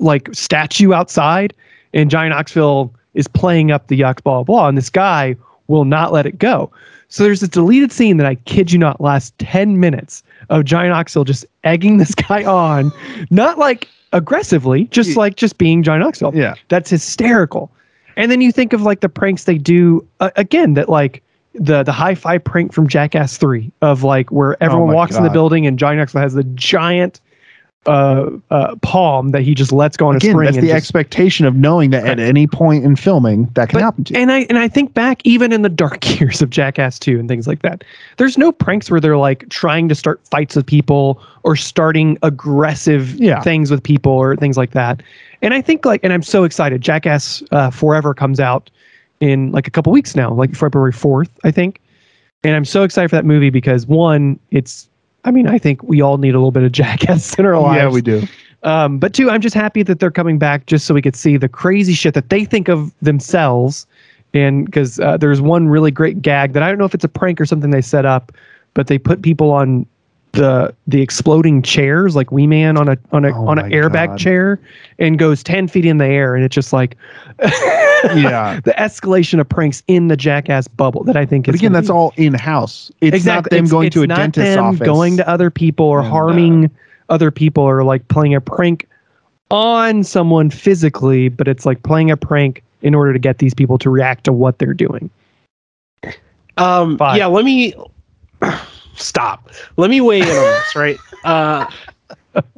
like 0.00 0.28
statue 0.34 0.92
outside, 0.92 1.54
and 1.92 2.10
John 2.10 2.28
Knoxville 2.30 2.92
is 3.14 3.28
playing 3.28 3.70
up 3.70 3.86
the 3.86 4.00
yuck 4.00 4.22
blah 4.24 4.42
blah, 4.42 4.66
and 4.66 4.76
this 4.76 4.90
guy 4.90 5.36
will 5.68 5.84
not 5.84 6.12
let 6.12 6.26
it 6.26 6.38
go. 6.40 6.72
So 7.08 7.22
there's 7.22 7.38
this 7.38 7.50
deleted 7.50 7.92
scene 7.92 8.16
that 8.16 8.26
I 8.26 8.34
kid 8.34 8.72
you 8.72 8.78
not 8.80 9.00
lasts 9.00 9.32
ten 9.38 9.78
minutes 9.78 10.24
of 10.50 10.64
Johnny 10.64 10.88
Knoxville 10.88 11.22
just 11.24 11.46
egging 11.62 11.98
this 11.98 12.16
guy 12.16 12.42
on, 12.42 12.90
not 13.30 13.58
like 13.58 13.86
aggressively, 14.14 14.84
just 14.84 15.10
Yeah. 15.10 15.18
like 15.18 15.36
just 15.36 15.58
being 15.58 15.82
Johnny 15.82 16.02
Knoxville. 16.02 16.32
Yeah. 16.34 16.54
That's 16.68 16.88
hysterical. 16.88 17.70
And 18.16 18.30
then 18.30 18.40
you 18.40 18.50
think 18.52 18.72
of 18.72 18.80
like 18.82 19.00
the 19.00 19.08
pranks 19.08 19.44
they 19.44 19.58
do 19.58 20.06
uh, 20.20 20.30
again 20.36 20.74
that 20.74 20.88
like 20.88 21.22
the 21.54 21.82
the 21.82 21.92
high 21.92 22.14
five 22.14 22.42
prank 22.42 22.72
from 22.72 22.88
Jackass 22.88 23.36
3 23.36 23.70
of 23.82 24.02
like 24.02 24.30
where 24.32 24.56
everyone 24.62 24.90
Oh 24.90 24.94
walks 24.94 25.16
in 25.16 25.22
the 25.24 25.30
building 25.30 25.66
and 25.66 25.78
Johnny 25.78 25.98
Knoxville 25.98 26.22
has 26.22 26.34
the 26.34 26.44
giant 26.44 27.20
uh, 27.86 28.30
uh, 28.50 28.74
palm 28.76 29.30
that 29.30 29.42
he 29.42 29.54
just 29.54 29.70
lets 29.72 29.96
go 29.96 30.08
on 30.08 30.14
a 30.14 30.16
Again, 30.16 30.30
spring 30.32 30.44
that's 30.46 30.56
the 30.56 30.68
just- 30.68 30.74
expectation 30.76 31.44
of 31.46 31.54
knowing 31.54 31.90
that 31.90 32.06
at 32.06 32.18
any 32.18 32.46
point 32.46 32.84
in 32.84 32.96
filming 32.96 33.44
that 33.54 33.68
can 33.68 33.78
But- 33.78 33.82
happen 33.84 34.04
to 34.04 34.14
you. 34.14 34.20
and 34.20 34.32
I 34.32 34.40
and 34.48 34.58
I 34.58 34.68
think 34.68 34.94
back 34.94 35.20
even 35.24 35.52
in 35.52 35.62
the 35.62 35.68
dark 35.68 36.08
years 36.20 36.40
of 36.40 36.50
Jackass 36.50 36.98
2 36.98 37.18
and 37.18 37.28
things 37.28 37.46
like 37.46 37.60
that. 37.62 37.84
There's 38.16 38.38
no 38.38 38.52
pranks 38.52 38.90
where 38.90 39.00
they're 39.00 39.18
like 39.18 39.48
trying 39.50 39.88
to 39.90 39.94
start 39.94 40.20
fights 40.30 40.56
with 40.56 40.64
people 40.66 41.20
or 41.42 41.56
starting 41.56 42.16
aggressive 42.22 43.14
Yeah. 43.16 43.40
things 43.42 43.70
with 43.70 43.82
people 43.82 44.12
or 44.12 44.36
things 44.36 44.56
like 44.56 44.70
that. 44.72 45.02
And 45.42 45.52
I 45.52 45.60
think 45.60 45.84
like 45.84 46.00
and 46.02 46.12
I'm 46.12 46.22
so 46.22 46.44
excited. 46.44 46.80
Jackass 46.80 47.42
uh, 47.52 47.70
Forever 47.70 48.14
comes 48.14 48.40
out 48.40 48.70
in 49.20 49.52
like 49.52 49.66
a 49.66 49.70
couple 49.70 49.92
weeks 49.92 50.16
now, 50.16 50.32
like 50.32 50.54
February 50.54 50.92
4th, 50.92 51.28
I 51.44 51.50
think. 51.50 51.80
And 52.42 52.54
I'm 52.56 52.64
so 52.64 52.82
excited 52.82 53.08
for 53.08 53.16
that 53.16 53.24
movie 53.24 53.48
because 53.50 53.86
one, 53.86 54.38
it's 54.50 54.88
I 55.24 55.30
mean, 55.30 55.46
I 55.46 55.58
think 55.58 55.82
we 55.82 56.00
all 56.00 56.18
need 56.18 56.34
a 56.34 56.38
little 56.38 56.50
bit 56.50 56.62
of 56.62 56.72
Jackass 56.72 57.34
in 57.38 57.46
our 57.46 57.58
lives. 57.58 57.82
yeah, 57.82 57.88
we 57.88 58.02
do. 58.02 58.26
Um, 58.62 58.98
but 58.98 59.12
two, 59.12 59.30
I'm 59.30 59.40
just 59.40 59.54
happy 59.54 59.82
that 59.82 60.00
they're 60.00 60.10
coming 60.10 60.38
back 60.38 60.66
just 60.66 60.86
so 60.86 60.94
we 60.94 61.02
could 61.02 61.16
see 61.16 61.36
the 61.36 61.48
crazy 61.48 61.92
shit 61.92 62.14
that 62.14 62.30
they 62.30 62.44
think 62.44 62.68
of 62.68 62.94
themselves. 63.02 63.86
And 64.32 64.64
because 64.64 64.98
uh, 65.00 65.16
there's 65.16 65.40
one 65.40 65.68
really 65.68 65.90
great 65.90 66.22
gag 66.22 66.54
that 66.54 66.62
I 66.62 66.68
don't 66.68 66.78
know 66.78 66.86
if 66.86 66.94
it's 66.94 67.04
a 67.04 67.08
prank 67.08 67.40
or 67.40 67.46
something 67.46 67.70
they 67.70 67.82
set 67.82 68.04
up, 68.06 68.32
but 68.72 68.86
they 68.86 68.98
put 68.98 69.22
people 69.22 69.52
on 69.52 69.86
the 70.34 70.74
the 70.86 71.00
exploding 71.00 71.62
chairs 71.62 72.14
like 72.16 72.30
Wee 72.32 72.46
Man 72.46 72.76
on 72.76 72.88
a 72.88 72.96
on 73.12 73.24
a 73.24 73.30
Oh 73.36 73.48
on 73.48 73.58
an 73.58 73.70
airbag 73.70 74.08
God. 74.08 74.18
chair 74.18 74.60
and 74.98 75.18
goes 75.18 75.42
ten 75.42 75.68
feet 75.68 75.84
in 75.84 75.98
the 75.98 76.06
air 76.06 76.34
and 76.34 76.44
it's 76.44 76.54
just 76.54 76.72
like 76.72 76.96
Yeah. 78.04 78.60
the 78.64 78.72
escalation 78.78 79.40
of 79.40 79.48
pranks 79.48 79.82
in 79.88 80.08
the 80.08 80.16
jackass 80.16 80.68
bubble 80.68 81.04
that 81.04 81.16
I 81.16 81.24
think 81.24 81.46
But 81.46 81.54
is 81.54 81.60
again, 81.60 81.72
that's 81.72 81.88
be- 81.88 81.92
all 81.92 82.12
in 82.16 82.34
house. 82.34 82.90
It's 83.00 83.24
not 83.24 83.48
them 83.50 83.58
It's- 83.64 83.70
going 83.70 83.86
it's 83.88 83.94
to 83.94 84.02
a 84.02 84.06
not 84.06 84.16
dentist's 84.18 84.54
them 84.56 84.64
office. 84.64 84.80
going 84.80 85.16
to 85.16 85.28
other 85.28 85.50
people 85.50 85.86
or 85.86 86.00
And, 86.00 86.08
uh, 86.08 86.10
harming 86.10 86.70
other 87.08 87.30
people 87.30 87.62
or 87.64 87.82
like 87.84 88.06
playing 88.08 88.34
a 88.34 88.40
prank 88.40 88.86
on 89.50 90.02
someone 90.02 90.50
physically, 90.50 91.28
but 91.28 91.46
it's 91.48 91.64
like 91.66 91.82
playing 91.82 92.10
a 92.10 92.16
prank 92.16 92.62
in 92.82 92.94
order 92.94 93.12
to 93.12 93.18
get 93.18 93.38
these 93.38 93.54
people 93.54 93.78
to 93.78 93.88
react 93.90 94.24
to 94.24 94.32
what 94.32 94.58
they're 94.58 94.74
doing. 94.74 95.08
Um, 96.56 96.98
Five. 96.98 97.16
yeah, 97.18 97.26
let 97.26 97.44
me 97.44 97.74
stop. 98.96 99.50
Let 99.76 99.90
me 99.90 100.00
weigh 100.00 100.28
in 100.28 100.38
on 100.38 100.50
this, 100.50 100.74
right? 100.76 101.00
Uh, 101.24 101.66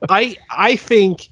I 0.08 0.36
I 0.50 0.76
think 0.76 1.28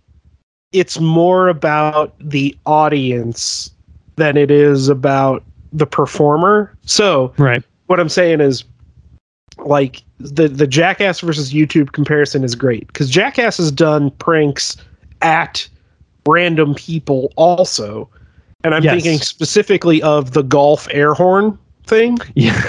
it's 0.72 0.98
more 0.98 1.48
about 1.48 2.14
the 2.18 2.56
audience 2.66 3.70
than 4.16 4.36
it 4.36 4.50
is 4.50 4.88
about 4.88 5.44
the 5.72 5.86
performer. 5.86 6.74
So 6.84 7.32
Right. 7.38 7.62
what 7.86 8.00
I'm 8.00 8.08
saying 8.08 8.40
is 8.40 8.64
like 9.58 10.02
the 10.18 10.48
the 10.48 10.66
Jackass 10.66 11.20
versus 11.20 11.52
YouTube 11.52 11.92
comparison 11.92 12.44
is 12.44 12.54
great 12.54 12.86
because 12.88 13.08
Jackass 13.10 13.56
has 13.58 13.70
done 13.70 14.10
pranks 14.12 14.76
at 15.22 15.68
random 16.28 16.74
people 16.74 17.32
also, 17.36 18.08
and 18.64 18.74
I'm 18.74 18.82
Yes. 18.82 18.94
thinking 18.94 19.18
specifically 19.18 20.02
of 20.02 20.32
the 20.32 20.42
golf 20.42 20.88
air 20.90 21.14
horn 21.14 21.58
thing. 21.86 22.18
Yeah. 22.34 22.60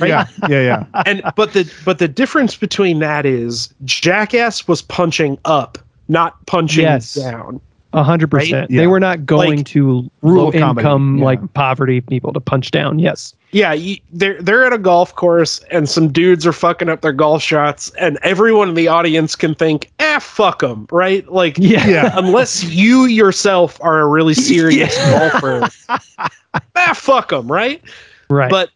Yeah, 0.00 0.26
yeah, 0.48 0.60
yeah. 0.60 1.02
and 1.06 1.22
but 1.36 1.52
the 1.52 1.70
but 1.84 1.98
the 1.98 2.08
difference 2.08 2.56
between 2.56 2.98
that 3.00 3.24
is 3.26 3.72
Jackass 3.84 4.66
was 4.68 4.82
punching 4.82 5.38
up, 5.44 5.78
not 6.08 6.44
punching 6.46 6.82
Yes. 6.84 7.14
down. 7.14 7.60
A 7.92 8.02
hundred 8.02 8.30
percent. 8.30 8.70
They 8.70 8.86
were 8.88 9.00
not 9.00 9.24
going 9.24 9.58
Like, 9.58 9.66
to 9.68 10.10
of 10.22 10.54
income 10.54 11.18
yeah. 11.18 11.24
like 11.24 11.54
poverty 11.54 12.00
people 12.02 12.32
to 12.34 12.40
punch 12.40 12.70
down. 12.70 12.98
Yes. 12.98 13.32
Yeah, 13.52 13.72
you, 13.72 13.96
they're 14.12 14.42
they're 14.42 14.64
at 14.66 14.74
a 14.74 14.78
golf 14.78 15.14
course 15.14 15.60
and 15.70 15.88
some 15.88 16.12
dudes 16.12 16.46
are 16.46 16.52
fucking 16.52 16.90
up 16.90 17.00
their 17.00 17.12
golf 17.12 17.42
shots, 17.42 17.90
and 17.98 18.18
everyone 18.22 18.68
in 18.68 18.74
the 18.74 18.88
audience 18.88 19.34
can 19.34 19.54
think, 19.54 19.90
"Ah, 20.00 20.18
fuck 20.20 20.58
them," 20.58 20.86
right? 20.90 21.26
Like, 21.32 21.56
Yeah. 21.58 21.86
Yeah. 21.86 22.10
unless 22.18 22.64
you 22.64 23.06
yourself 23.06 23.78
are 23.80 24.00
a 24.00 24.06
really 24.06 24.34
serious 24.34 24.94
golfer, 25.10 25.70
ah, 25.88 26.92
fuck 26.94 27.30
them, 27.30 27.50
right? 27.50 27.80
Right. 28.30 28.50
But 28.50 28.70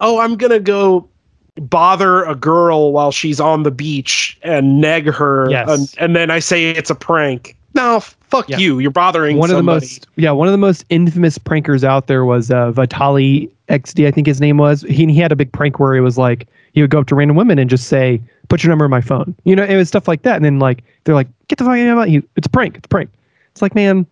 oh, 0.00 0.18
I'm 0.20 0.36
gonna 0.36 0.60
go 0.60 1.08
bother 1.56 2.24
a 2.24 2.34
girl 2.34 2.92
while 2.92 3.10
she's 3.10 3.40
on 3.40 3.62
the 3.62 3.70
beach 3.70 4.38
and 4.42 4.80
neg 4.80 5.06
her, 5.06 5.48
Yes. 5.50 5.68
and, 5.68 5.94
and 5.98 6.16
then 6.16 6.30
I 6.30 6.38
say 6.38 6.70
it's 6.70 6.90
a 6.90 6.94
prank. 6.94 7.56
No, 7.74 8.00
fuck 8.00 8.48
Yeah. 8.48 8.58
you. 8.58 8.78
You're 8.78 8.90
bothering 8.90 9.36
one 9.38 9.50
of 9.50 9.56
the 9.56 9.62
most 9.62 10.06
yeah 10.16 10.30
one 10.32 10.48
of 10.48 10.52
the 10.52 10.58
most 10.58 10.84
infamous 10.90 11.38
prankers 11.38 11.84
out 11.84 12.06
there 12.06 12.24
was 12.24 12.50
uh 12.50 12.72
Vitali 12.72 13.50
XD 13.68 14.06
I 14.06 14.10
think 14.10 14.26
his 14.26 14.40
name 14.40 14.58
was 14.58 14.82
he, 14.82 15.06
he 15.06 15.16
had 15.20 15.32
a 15.32 15.36
big 15.36 15.52
prank 15.52 15.78
where 15.78 15.94
he 15.94 16.00
was 16.00 16.16
like 16.18 16.46
he 16.72 16.80
would 16.80 16.90
go 16.90 17.00
up 17.00 17.06
to 17.08 17.14
random 17.14 17.36
women 17.36 17.58
and 17.58 17.68
just 17.70 17.88
say 17.88 18.20
put 18.48 18.62
your 18.62 18.70
number 18.70 18.84
in 18.84 18.90
my 18.90 19.00
phone 19.00 19.34
you 19.44 19.56
know 19.56 19.64
it 19.64 19.76
was 19.76 19.88
stuff 19.88 20.06
like 20.08 20.22
that 20.22 20.36
and 20.36 20.44
then 20.44 20.58
like 20.58 20.84
they're 21.04 21.14
like 21.14 21.26
get 21.48 21.58
the 21.58 21.64
fuck 21.64 21.76
out 21.78 21.98
of 21.98 22.08
you 22.08 22.22
it's 22.36 22.46
a 22.46 22.50
prank 22.50 22.76
it's 22.76 22.86
a 22.86 22.88
prank 22.88 23.10
it's 23.50 23.60
like 23.60 23.74
man 23.74 24.06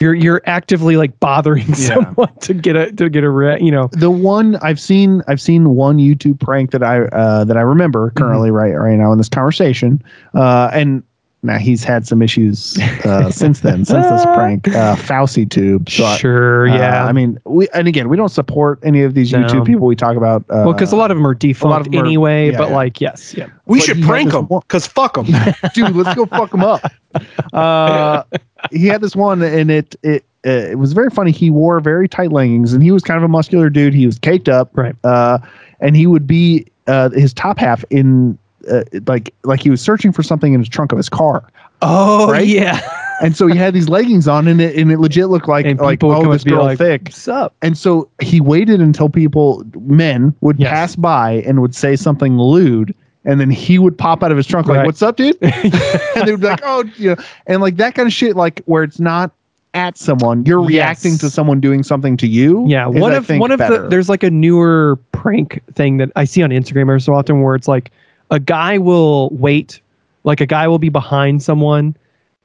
you're 0.00 0.14
you're 0.14 0.42
actively 0.46 0.96
like 0.96 1.18
bothering 1.20 1.66
Yeah. 1.68 1.74
someone 1.74 2.34
to 2.40 2.54
get 2.54 2.76
a 2.76 2.92
to 2.92 3.08
get 3.08 3.24
a 3.24 3.30
re- 3.30 3.60
you 3.60 3.70
know 3.70 3.88
The 3.92 4.10
one 4.10 4.56
I've 4.56 4.80
seen, 4.80 5.22
I've 5.28 5.40
seen 5.40 5.70
one 5.74 5.98
YouTube 5.98 6.40
prank 6.40 6.70
that 6.72 6.82
I 6.82 7.02
uh, 7.02 7.44
that 7.44 7.56
I 7.56 7.60
remember 7.60 8.10
currently 8.10 8.50
right 8.50 8.72
right 8.72 8.96
now 8.96 9.12
in 9.12 9.18
this 9.18 9.28
conversation, 9.28 10.02
uh, 10.34 10.70
and 10.72 11.02
now 11.44 11.58
he's 11.58 11.84
had 11.84 12.06
some 12.06 12.22
issues 12.22 12.76
uh, 13.04 13.30
since 13.42 13.60
then 13.60 13.84
since 13.84 14.06
this 14.08 14.24
prank, 14.26 14.66
uh, 14.68 14.96
FouseyTube. 14.96 15.88
So 15.90 16.04
I- 16.04 16.16
sure 16.16 16.68
uh, 16.68 16.74
yeah 16.76 17.04
I 17.04 17.12
mean, 17.12 17.38
we 17.44 17.68
and 17.74 17.86
again, 17.86 18.08
we 18.08 18.16
don't 18.16 18.30
support 18.30 18.80
any 18.82 19.02
of 19.02 19.14
these 19.14 19.30
No. 19.32 19.40
YouTube 19.40 19.66
people 19.66 19.86
we 19.86 19.94
talk 19.96 20.16
about. 20.16 20.42
Uh, 20.44 20.64
well 20.66 20.72
because 20.72 20.92
a 20.92 20.96
lot 20.96 21.10
of 21.10 21.16
them 21.16 21.26
are 21.26 21.34
defunct 21.34 21.86
of 21.86 21.92
'em 21.94 22.00
are- 22.00 22.04
anyway 22.06 22.50
yeah, 22.50 22.58
but 22.58 22.68
yeah. 22.70 22.74
like 22.74 23.00
yes 23.00 23.34
yeah 23.34 23.46
we 23.66 23.78
but 23.78 23.84
should 23.86 24.02
prank 24.02 24.32
them 24.32 24.46
because 24.46 24.86
fuck 24.86 25.14
them. 25.14 25.26
dude, 25.74 25.94
let's 25.94 26.14
go 26.16 26.26
fuck 26.26 26.50
them 26.50 26.64
up. 26.64 26.80
Uh, 27.52 28.24
he 28.72 28.86
had 28.86 29.00
this 29.00 29.14
one, 29.14 29.40
and 29.40 29.70
it 29.70 29.94
it 30.02 30.24
uh, 30.44 30.50
it 30.50 30.78
was 30.78 30.92
very 30.92 31.10
funny. 31.10 31.30
He 31.30 31.48
wore 31.48 31.78
very 31.78 32.08
tight 32.08 32.32
leggings, 32.32 32.72
and 32.72 32.82
he 32.82 32.90
was 32.90 33.04
kind 33.04 33.16
of 33.18 33.22
a 33.22 33.28
muscular 33.28 33.70
dude. 33.70 33.94
He 33.94 34.04
was 34.06 34.18
caked 34.18 34.48
up, 34.48 34.70
Right. 34.76 34.96
Uh, 35.04 35.38
and 35.78 35.96
he 35.96 36.08
would 36.08 36.26
be 36.26 36.66
uh, 36.88 37.10
his 37.10 37.32
top 37.32 37.58
half 37.58 37.84
in 37.90 38.36
uh, 38.70 38.82
like 39.06 39.32
like 39.44 39.60
he 39.62 39.70
was 39.70 39.80
searching 39.80 40.12
for 40.12 40.22
something 40.22 40.52
in 40.54 40.60
his 40.60 40.68
trunk 40.68 40.92
of 40.92 40.98
his 40.98 41.08
car, 41.08 41.48
oh 41.82 42.30
Right? 42.30 42.46
yeah 42.46 42.80
and 43.22 43.36
so 43.36 43.46
he 43.46 43.56
had 43.56 43.72
these 43.74 43.88
leggings 43.88 44.26
on, 44.26 44.48
and 44.48 44.60
it 44.60 44.76
and 44.76 44.90
it 44.90 44.98
legit 44.98 45.28
looked 45.28 45.46
like 45.48 45.64
and 45.66 45.78
like 45.80 46.02
oh 46.02 46.30
this 46.32 46.42
girl 46.44 46.64
like 46.64 46.78
thick. 46.78 47.02
what's 47.04 47.28
up 47.28 47.54
And 47.62 47.78
so 47.78 48.08
he 48.20 48.40
waited 48.40 48.80
until 48.80 49.08
people, 49.08 49.64
men, 49.80 50.34
would 50.40 50.58
Yes. 50.58 50.70
pass 50.70 50.96
by 50.96 51.42
and 51.46 51.60
would 51.62 51.74
say 51.76 51.94
something 51.96 52.36
lewd, 52.38 52.92
and 53.24 53.40
then 53.40 53.50
he 53.50 53.78
would 53.78 53.96
pop 53.96 54.22
out 54.24 54.30
of 54.32 54.36
his 54.36 54.46
trunk 54.48 54.66
like, 54.66 54.84
"What's 54.84 55.00
up, 55.00 55.16
dude?" 55.16 55.38
and 55.42 56.26
they 56.26 56.32
would 56.32 56.40
be 56.40 56.46
like, 56.48 56.60
"Oh, 56.64 56.84
you 56.96 57.10
know," 57.14 57.16
and 57.46 57.60
like 57.62 57.76
that 57.76 57.94
kind 57.94 58.06
of 58.06 58.12
shit, 58.12 58.34
like 58.36 58.62
where 58.66 58.82
it's 58.82 58.98
not 58.98 59.30
at 59.74 59.96
someone, 59.96 60.44
you're 60.46 60.60
Yes. 60.62 60.68
reacting 61.04 61.18
to 61.18 61.30
someone 61.30 61.60
doing 61.60 61.82
something 61.84 62.16
to 62.18 62.26
you. 62.26 62.64
Yeah, 62.68 62.86
one 62.86 63.12
of 63.12 63.28
one 63.28 63.50
of 63.52 63.58
the 63.58 63.86
there's 63.90 64.08
like 64.08 64.22
a 64.24 64.30
newer 64.30 64.98
prank 65.12 65.60
thing 65.74 65.96
that 65.98 66.10
I 66.16 66.24
see 66.24 66.42
on 66.42 66.50
Instagram 66.50 66.82
every 66.82 67.00
so 67.00 67.14
often 67.14 67.42
where 67.42 67.54
it's 67.54 67.68
like 67.68 67.90
a 68.34 68.40
guy 68.40 68.78
will 68.78 69.30
wait, 69.30 69.80
like 70.24 70.40
a 70.40 70.46
guy 70.46 70.68
will 70.68 70.78
be 70.78 70.88
behind 70.90 71.42
someone, 71.42 71.96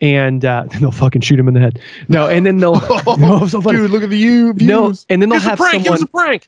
and 0.02 0.46
uh, 0.46 0.66
they'll 0.80 0.92
fucking 0.92 1.22
shoot 1.22 1.40
him 1.40 1.48
in 1.48 1.54
the 1.54 1.60
head. 1.60 1.80
No, 2.08 2.28
and 2.28 2.46
then 2.46 2.58
they'll 2.58 2.80
no, 3.18 3.46
so 3.48 3.62
dude, 3.62 3.90
look 3.92 4.04
at 4.04 4.10
the 4.10 4.18
you 4.18 4.54
views. 4.54 4.68
no, 4.70 4.94
and 5.10 5.22
then 5.22 5.30
they'll 5.30 5.40
have 5.40 5.58
prank. 5.58 5.86
It 5.86 5.92
was 5.92 6.04
a 6.04 6.08
prank. 6.08 6.48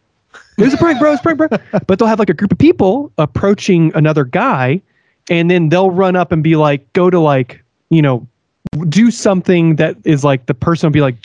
It 0.57 0.63
was 0.63 0.73
a 0.73 0.77
prank, 0.77 0.99
bro. 0.99 1.11
It's 1.13 1.19
a 1.21 1.23
prank, 1.23 1.37
bro. 1.37 1.47
But 1.87 1.97
they'll 1.99 2.07
have 2.07 2.19
like 2.19 2.29
a 2.29 2.33
group 2.33 2.51
of 2.51 2.57
people 2.57 3.11
approaching 3.17 3.91
another 3.95 4.23
guy, 4.25 4.81
and 5.29 5.49
then 5.49 5.69
they'll 5.69 5.91
run 5.91 6.15
up 6.15 6.31
and 6.31 6.43
be 6.43 6.55
like, 6.55 6.91
go 6.93 7.09
to 7.09 7.19
like, 7.19 7.63
you 7.89 8.01
know, 8.01 8.25
do 8.87 9.11
something 9.11 9.75
that 9.77 9.97
is 10.05 10.23
like 10.23 10.45
the 10.45 10.53
person 10.53 10.87
will 10.87 10.93
be 10.93 11.01
like, 11.01 11.15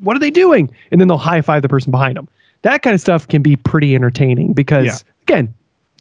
what 0.00 0.16
are 0.16 0.20
they 0.20 0.30
doing? 0.30 0.70
And 0.90 1.00
then 1.00 1.08
they'll 1.08 1.18
high 1.18 1.40
five 1.42 1.62
the 1.62 1.68
person 1.68 1.90
behind 1.90 2.16
them. 2.16 2.28
that 2.62 2.82
kind 2.82 2.94
of 2.94 3.00
stuff 3.00 3.26
can 3.28 3.42
be 3.42 3.56
pretty 3.56 3.94
entertaining 3.94 4.52
because 4.54 4.86
Yeah. 4.86 4.96
again, 5.22 5.54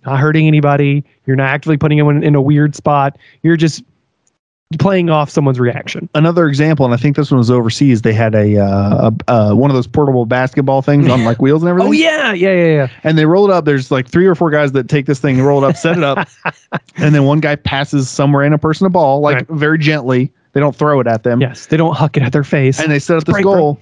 not 0.06 0.20
hurting 0.20 0.48
anybody. 0.48 1.04
You're 1.26 1.36
not 1.36 1.50
actively 1.50 1.78
putting 1.78 2.00
anyone 2.00 2.24
in 2.24 2.36
a 2.36 2.42
weird 2.42 2.76
spot. 2.76 3.18
You're 3.42 3.58
just 3.58 3.84
playing 4.80 5.10
off 5.12 5.30
someone's 5.30 5.60
reaction. 5.60 6.10
Another 6.16 6.48
example, 6.48 6.84
and 6.84 6.96
I 6.96 6.98
think 6.98 7.16
this 7.16 7.30
one 7.30 7.38
was 7.38 7.52
overseas. 7.52 8.02
They 8.02 8.14
had 8.14 8.34
a, 8.34 8.58
uh, 8.58 9.12
a 9.28 9.32
uh, 9.32 9.54
one 9.56 9.70
of 9.70 9.76
those 9.76 9.86
portable 9.86 10.26
basketball 10.26 10.82
things 10.82 11.08
on 11.08 11.24
like 11.24 11.40
wheels 11.42 11.62
and 11.62 11.70
everything. 11.70 11.90
Oh 11.90 11.92
yeah, 11.92 12.34
yeah, 12.34 12.54
yeah, 12.54 12.66
yeah. 12.74 12.88
and 13.04 13.16
they 13.18 13.26
roll 13.28 13.48
it 13.50 13.54
up. 13.54 13.66
There's 13.66 13.92
like 13.92 14.08
three 14.08 14.26
or 14.26 14.34
four 14.34 14.50
guys 14.50 14.72
that 14.72 14.90
take 14.90 15.06
this 15.06 15.20
thing 15.20 15.40
roll 15.42 15.64
it 15.64 15.68
up, 15.68 15.78
set 15.78 15.98
it 15.98 16.04
up, 16.04 16.28
and 16.96 17.14
then 17.14 17.24
one 17.26 17.40
guy 17.40 17.56
passes 17.56 18.10
somewhere 18.10 18.44
in 18.44 18.52
a 18.54 18.58
person 18.58 18.88
a 18.88 18.90
ball, 18.90 19.20
like 19.20 19.36
Right. 19.36 19.48
very 19.50 19.78
gently. 19.78 20.32
They 20.54 20.60
don't 20.60 20.76
throw 20.76 21.00
it 21.00 21.08
at 21.08 21.24
them, 21.24 21.40
Yes, 21.42 21.68
they 21.68 21.78
don't 21.78 21.96
huck 21.96 22.16
it 22.18 22.24
at 22.24 22.32
their 22.32 22.44
face. 22.44 22.80
and 22.80 22.92
they 22.92 23.00
set 23.00 23.18
up 23.18 23.26
this 23.26 23.34
Break, 23.34 23.44
goal. 23.44 23.80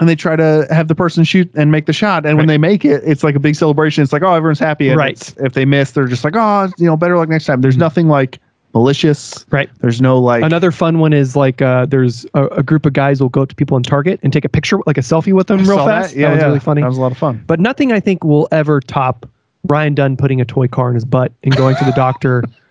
And 0.00 0.08
they 0.08 0.16
try 0.16 0.36
to 0.36 0.66
have 0.70 0.88
the 0.88 0.94
person 0.94 1.22
shoot 1.22 1.50
and 1.54 1.70
make 1.70 1.86
the 1.86 1.92
shot. 1.92 2.24
And 2.24 2.38
when 2.38 2.46
they 2.46 2.56
make 2.56 2.84
it, 2.84 3.02
it's 3.04 3.22
like 3.22 3.34
a 3.34 3.38
big 3.38 3.54
celebration. 3.54 4.02
It's 4.02 4.12
like, 4.12 4.22
oh, 4.22 4.32
everyone's 4.32 4.58
happy. 4.58 4.88
And 4.88 4.96
Right. 4.96 5.34
If 5.38 5.52
they 5.52 5.66
miss, 5.66 5.90
they're 5.90 6.06
just 6.06 6.24
like, 6.24 6.34
oh, 6.34 6.70
you 6.78 6.86
know, 6.86 6.96
better 6.96 7.18
luck 7.18 7.28
next 7.28 7.44
time. 7.44 7.60
There's 7.60 7.76
nothing 7.76 8.08
like 8.08 8.38
malicious. 8.72 9.44
Right. 9.50 9.68
There's 9.80 10.00
no 10.00 10.18
like. 10.18 10.42
Another 10.42 10.70
fun 10.72 10.98
one 10.98 11.12
is 11.12 11.36
like 11.36 11.60
uh, 11.60 11.86
there's 11.86 12.24
a, 12.34 12.46
a 12.46 12.62
group 12.62 12.86
of 12.86 12.94
guys 12.94 13.20
will 13.20 13.28
go 13.28 13.42
up 13.42 13.50
to 13.50 13.54
people 13.54 13.76
in 13.76 13.82
Target 13.82 14.18
and 14.22 14.32
take 14.32 14.44
a 14.44 14.48
picture, 14.48 14.78
like 14.86 14.96
a 14.96 15.02
selfie 15.02 15.34
with 15.34 15.48
them 15.48 15.60
I 15.60 15.64
real 15.64 15.84
fast. 15.84 16.14
That. 16.14 16.20
Yeah, 16.20 16.28
that 16.28 16.34
was 16.34 16.40
yeah. 16.40 16.46
really 16.46 16.60
funny. 16.60 16.82
That 16.82 16.88
was 16.88 16.98
a 16.98 17.02
lot 17.02 17.12
of 17.12 17.18
fun. 17.18 17.44
But 17.46 17.60
nothing 17.60 17.92
I 17.92 18.00
think 18.00 18.24
will 18.24 18.48
ever 18.50 18.80
top 18.80 19.28
Ryan 19.64 19.94
Dunn 19.94 20.16
putting 20.16 20.40
a 20.40 20.44
toy 20.44 20.68
car 20.68 20.88
in 20.88 20.94
his 20.94 21.04
butt 21.04 21.32
and 21.42 21.54
going 21.54 21.76
to 21.76 21.84
the 21.84 21.92
doctor 21.92 22.44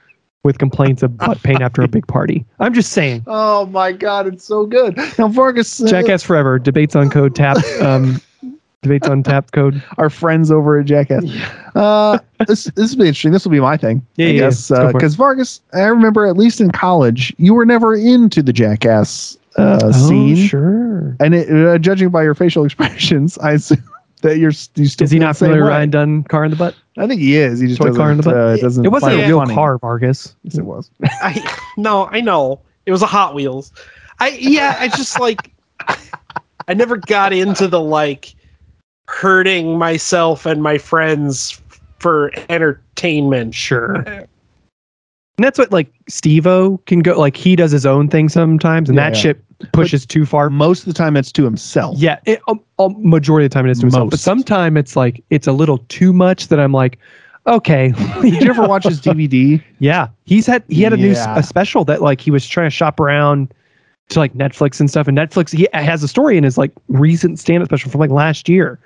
with 0.43 0.57
complaints 0.57 1.03
of 1.03 1.15
butt 1.17 1.41
pain 1.43 1.61
after 1.61 1.81
a 1.81 1.87
big 1.87 2.07
party. 2.07 2.45
I'm 2.59 2.73
just 2.73 2.91
saying. 2.91 3.23
Oh 3.33 3.65
my 3.67 3.91
God, 3.91 4.27
it's 4.27 4.43
so 4.43 4.65
good. 4.65 4.97
Now, 5.17 5.27
Vargas, 5.27 5.81
uh, 5.81 5.87
Jackass 5.87 6.23
Forever 6.23 6.57
debates 6.59 6.95
on 6.95 7.09
code 7.09 7.35
tap. 7.35 7.57
Um, 7.81 8.19
debates 8.81 9.07
on 9.07 9.21
tap 9.23 9.51
code. 9.51 9.81
our 9.97 10.09
friends 10.09 10.49
over 10.51 10.79
at 10.79 10.85
Jackass. 10.87 11.23
Uh, 11.75 12.17
this 12.47 12.65
this 12.75 12.91
will 12.91 13.03
be 13.03 13.07
interesting. 13.07 13.31
This 13.31 13.45
will 13.45 13.51
be 13.51 13.59
my 13.59 13.77
thing. 13.77 14.05
Yeah, 14.15 14.27
I 14.27 14.29
yeah, 14.31 14.39
guess 14.41 14.69
let's 14.69 14.79
go 14.79 14.83
for 14.85 14.89
it. 14.89 14.93
because 14.93 15.15
Vargas, 15.15 15.61
I 15.73 15.81
remember 15.81 16.25
at 16.25 16.35
least 16.37 16.59
in 16.59 16.71
college, 16.71 17.33
you 17.37 17.53
were 17.53 17.65
never 17.65 17.93
into 17.95 18.41
the 18.41 18.53
Jackass 18.53 19.37
uh, 19.57 19.91
scene, 19.91 20.37
Oh, 20.37 20.47
sure. 20.47 21.15
and 21.19 21.35
it, 21.35 21.49
uh, 21.67 21.77
judging 21.77 22.09
by 22.09 22.23
your 22.23 22.33
facial 22.33 22.65
expressions, 22.65 23.37
I 23.39 23.53
assume 23.53 23.83
that 24.21 24.37
you're 24.37 24.51
you 24.75 24.85
still 24.85 25.05
Is 25.05 25.11
he 25.11 25.19
not 25.19 25.37
familiar 25.37 25.63
with. 25.63 25.69
Ryan 25.69 25.89
Dunn 25.89 26.23
car 26.23 26.45
in 26.45 26.51
the 26.51 26.57
butt? 26.57 26.75
I 26.97 27.07
think 27.07 27.21
he 27.21 27.35
is. 27.35 27.59
He 27.59 27.67
just 27.67 27.81
Toy 27.81 27.93
car 27.93 28.11
in 28.11 28.17
the 28.17 28.23
butt? 28.23 28.35
uh, 28.35 28.57
doesn't. 28.57 28.85
It 28.85 28.89
wasn't 28.89 29.13
a 29.13 29.27
real 29.27 29.39
funny. 29.39 29.53
car, 29.53 29.77
Vargas. 29.77 30.35
Yes, 30.43 30.57
it 30.57 30.65
was. 30.65 30.89
I 31.03 31.57
no, 31.77 32.07
I 32.07 32.21
know 32.21 32.59
it 32.85 32.91
was 32.91 33.01
a 33.01 33.07
Hot 33.07 33.35
Wheels. 33.35 33.71
I 34.19 34.29
yeah, 34.29 34.77
I 34.79 34.87
just 34.87 35.19
like 35.19 35.51
I 36.67 36.73
never 36.73 36.97
got 36.97 37.33
into 37.33 37.67
the 37.67 37.81
like 37.81 38.35
hurting 39.07 39.77
myself 39.77 40.45
and 40.45 40.63
my 40.63 40.77
friends 40.77 41.61
for 41.99 42.31
entertainment. 42.49 43.53
Sure. 43.55 44.27
And 45.41 45.47
that's 45.47 45.57
what 45.57 45.71
like 45.71 45.91
Steve-O 46.07 46.77
can 46.85 46.99
go 46.99 47.17
like 47.19 47.35
he 47.35 47.55
does 47.55 47.71
his 47.71 47.83
own 47.83 48.07
thing 48.07 48.29
sometimes 48.29 48.89
and 48.89 48.95
Yeah, 48.95 49.09
that 49.09 49.15
yeah. 49.15 49.21
shit 49.23 49.71
pushes 49.71 50.05
too 50.05 50.23
far. 50.23 50.51
Most 50.51 50.81
of 50.81 50.85
the 50.85 50.93
time, 50.93 51.17
it's 51.17 51.31
to 51.31 51.43
himself. 51.43 51.97
Yeah, 51.97 52.19
it, 52.25 52.43
um, 52.47 52.61
um, 52.77 52.93
majority 52.99 53.45
of 53.45 53.49
the 53.49 53.55
time 53.55 53.65
it 53.65 53.71
is 53.71 53.79
to 53.79 53.85
himself. 53.87 54.11
But 54.11 54.19
sometimes 54.19 54.77
it's 54.77 54.95
like 54.95 55.23
it's 55.31 55.47
a 55.47 55.51
little 55.51 55.79
too 55.89 56.13
much 56.13 56.49
that 56.49 56.59
I'm 56.59 56.73
like, 56.73 56.99
okay. 57.47 57.91
Did 58.21 58.39
you 58.43 58.51
ever 58.51 58.67
watch 58.67 58.83
his 58.83 59.01
DVD? 59.01 59.63
yeah, 59.79 60.09
he's 60.25 60.45
had 60.45 60.63
he 60.67 60.83
had 60.83 60.93
a 60.93 60.97
new 60.97 61.13
a 61.13 61.41
special 61.41 61.85
that 61.85 62.03
like 62.03 62.21
he 62.21 62.29
was 62.29 62.45
trying 62.45 62.67
to 62.67 62.75
shop 62.75 62.99
around 62.99 63.51
to 64.09 64.19
like 64.19 64.35
Netflix 64.35 64.79
and 64.79 64.91
stuff. 64.91 65.07
And 65.07 65.17
Netflix 65.17 65.57
he 65.57 65.67
has 65.73 66.03
a 66.03 66.07
story 66.07 66.37
in 66.37 66.43
his 66.43 66.59
like 66.59 66.71
recent 66.87 67.39
stand-up 67.39 67.67
special 67.67 67.89
from 67.89 67.99
like 67.99 68.11
last 68.11 68.47
year, 68.47 68.77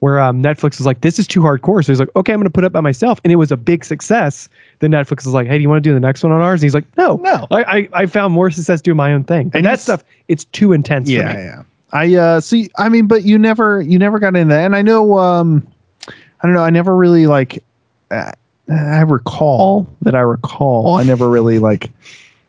where 0.00 0.20
um, 0.20 0.42
Netflix 0.42 0.78
is 0.80 0.86
like, 0.86 1.00
this 1.00 1.18
is 1.18 1.26
too 1.26 1.40
hardcore. 1.40 1.84
So 1.84 1.92
he's 1.92 2.00
like, 2.00 2.10
okay, 2.16 2.32
I'm 2.32 2.38
gonna 2.40 2.50
put 2.50 2.64
it 2.64 2.72
by 2.72 2.80
myself, 2.80 3.20
and 3.24 3.32
it 3.32 3.36
was 3.36 3.50
a 3.50 3.56
big 3.56 3.84
success. 3.84 4.48
Then 4.80 4.90
Netflix 4.90 5.20
is 5.26 5.32
like, 5.32 5.46
hey, 5.46 5.56
do 5.58 5.62
you 5.62 5.68
want 5.68 5.82
to 5.82 5.88
do 5.88 5.94
the 5.94 6.00
next 6.00 6.22
one 6.22 6.32
on 6.32 6.40
ours? 6.42 6.60
And 6.60 6.66
he's 6.66 6.74
like, 6.74 6.84
no, 6.96 7.16
No. 7.16 7.46
I 7.50 7.64
I, 7.64 7.88
I 8.02 8.06
found 8.06 8.34
more 8.34 8.50
success 8.50 8.80
doing 8.82 8.96
my 8.96 9.12
own 9.12 9.24
thing. 9.24 9.46
And 9.46 9.54
And 9.56 9.66
that 9.66 9.80
stuff, 9.80 10.04
it's 10.28 10.44
too 10.44 10.72
intense. 10.72 11.08
yeah, 11.08 11.32
for 11.32 11.38
me. 11.38 11.44
yeah. 11.44 11.62
I 11.92 12.14
uh 12.16 12.40
see. 12.40 12.68
I 12.78 12.88
mean, 12.88 13.06
but 13.06 13.22
you 13.22 13.38
never, 13.38 13.80
you 13.80 13.98
never 13.98 14.18
got 14.18 14.36
into 14.36 14.52
that. 14.54 14.64
And 14.64 14.74
I 14.76 14.82
know, 14.82 15.18
um, 15.18 15.66
I 16.08 16.12
don't 16.42 16.52
know. 16.54 16.62
I 16.64 16.70
never 16.70 16.94
really 16.96 17.26
like. 17.26 17.62
Uh, 18.10 18.32
I 18.68 19.00
recall 19.02 19.86
that 20.02 20.14
I 20.16 20.20
recall. 20.20 20.96
I 20.96 21.04
never 21.04 21.30
really 21.30 21.58
like 21.60 21.90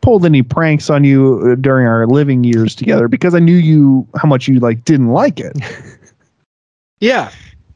pulled 0.00 0.24
any 0.26 0.42
pranks 0.42 0.90
on 0.90 1.04
you 1.04 1.40
uh, 1.52 1.54
during 1.54 1.86
our 1.86 2.06
living 2.06 2.42
years 2.44 2.74
together 2.74 3.06
because 3.08 3.34
I 3.34 3.38
knew 3.38 3.54
you 3.56 4.06
how 4.20 4.28
much 4.28 4.48
you 4.48 4.58
like 4.60 4.84
didn't 4.84 5.08
like 5.12 5.38
it. 5.40 5.56
Yeah, 7.00 7.30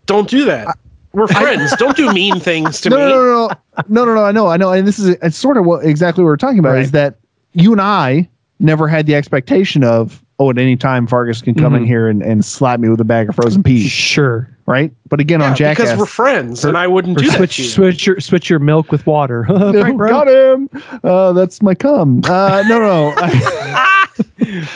don't 0.07 0.29
do 0.29 0.45
that. 0.47 0.77
We're 1.13 1.27
friends. 1.29 1.75
don't 1.79 1.97
do 1.97 2.11
mean 2.13 2.41
things 2.41 2.81
to 2.83 2.91
no, 2.91 2.97
me. 2.97 3.03
no, 3.03 3.17
no, 3.17 3.49
no, 3.49 3.55
no, 3.89 4.05
no, 4.05 4.15
no. 4.15 4.25
I 4.25 4.33
know, 4.33 4.47
I 4.49 4.57
know, 4.57 4.73
and 4.73 4.87
this 4.89 4.99
is 4.99 5.09
it's 5.23 5.37
sort 5.37 5.57
of 5.57 5.65
what 5.65 5.85
exactly 5.85 6.25
what 6.25 6.29
we're 6.29 6.37
talking 6.37 6.59
about 6.59 6.79
is 6.79 6.91
that 6.93 7.17
you 7.53 7.73
and 7.73 7.81
I 7.81 8.29
never 8.61 8.89
had 8.89 9.07
the 9.07 9.15
expectation 9.15 9.85
of 9.85 10.23
oh 10.39 10.51
at 10.51 10.59
any 10.59 10.77
time 10.77 11.07
Vargas 11.07 11.43
can 11.43 11.55
come 11.55 11.75
in 11.75 11.83
Mhm. 11.85 11.87
here 11.87 12.09
and, 12.09 12.23
and 12.23 12.45
slap 12.45 12.81
me 12.81 12.89
with 12.89 13.01
a 13.01 13.05
bag 13.05 13.29
of 13.29 13.35
frozen 13.35 13.63
peas, 13.63 13.91
Sure. 13.91 14.49
right? 14.67 14.91
But 15.09 15.21
again 15.21 15.41
Yeah, 15.41 15.51
on 15.51 15.57
Jackass, 15.57 15.85
because 15.87 15.99
we're 15.99 16.07
friends, 16.07 16.65
and 16.65 16.77
I 16.79 16.87
wouldn't 16.87 17.19
Or 17.19 17.21
do 17.23 17.29
that 17.31 17.37
switch 17.37 17.57
to 17.57 17.63
you. 17.63 17.69
switch 17.69 18.07
your 18.07 18.21
switch 18.21 18.49
your 18.49 18.59
milk 18.59 18.91
with 18.91 19.07
water. 19.07 19.45
Prank, 19.47 19.97
bro. 19.99 20.09
got 20.09 20.29
him. 20.29 20.71
Uh, 21.05 21.33
that's 21.35 21.61
my 21.63 21.75
cum. 21.75 22.23
Uh, 22.25 22.65
no, 22.69 22.79
no. 22.81 23.13
I- 23.19 24.09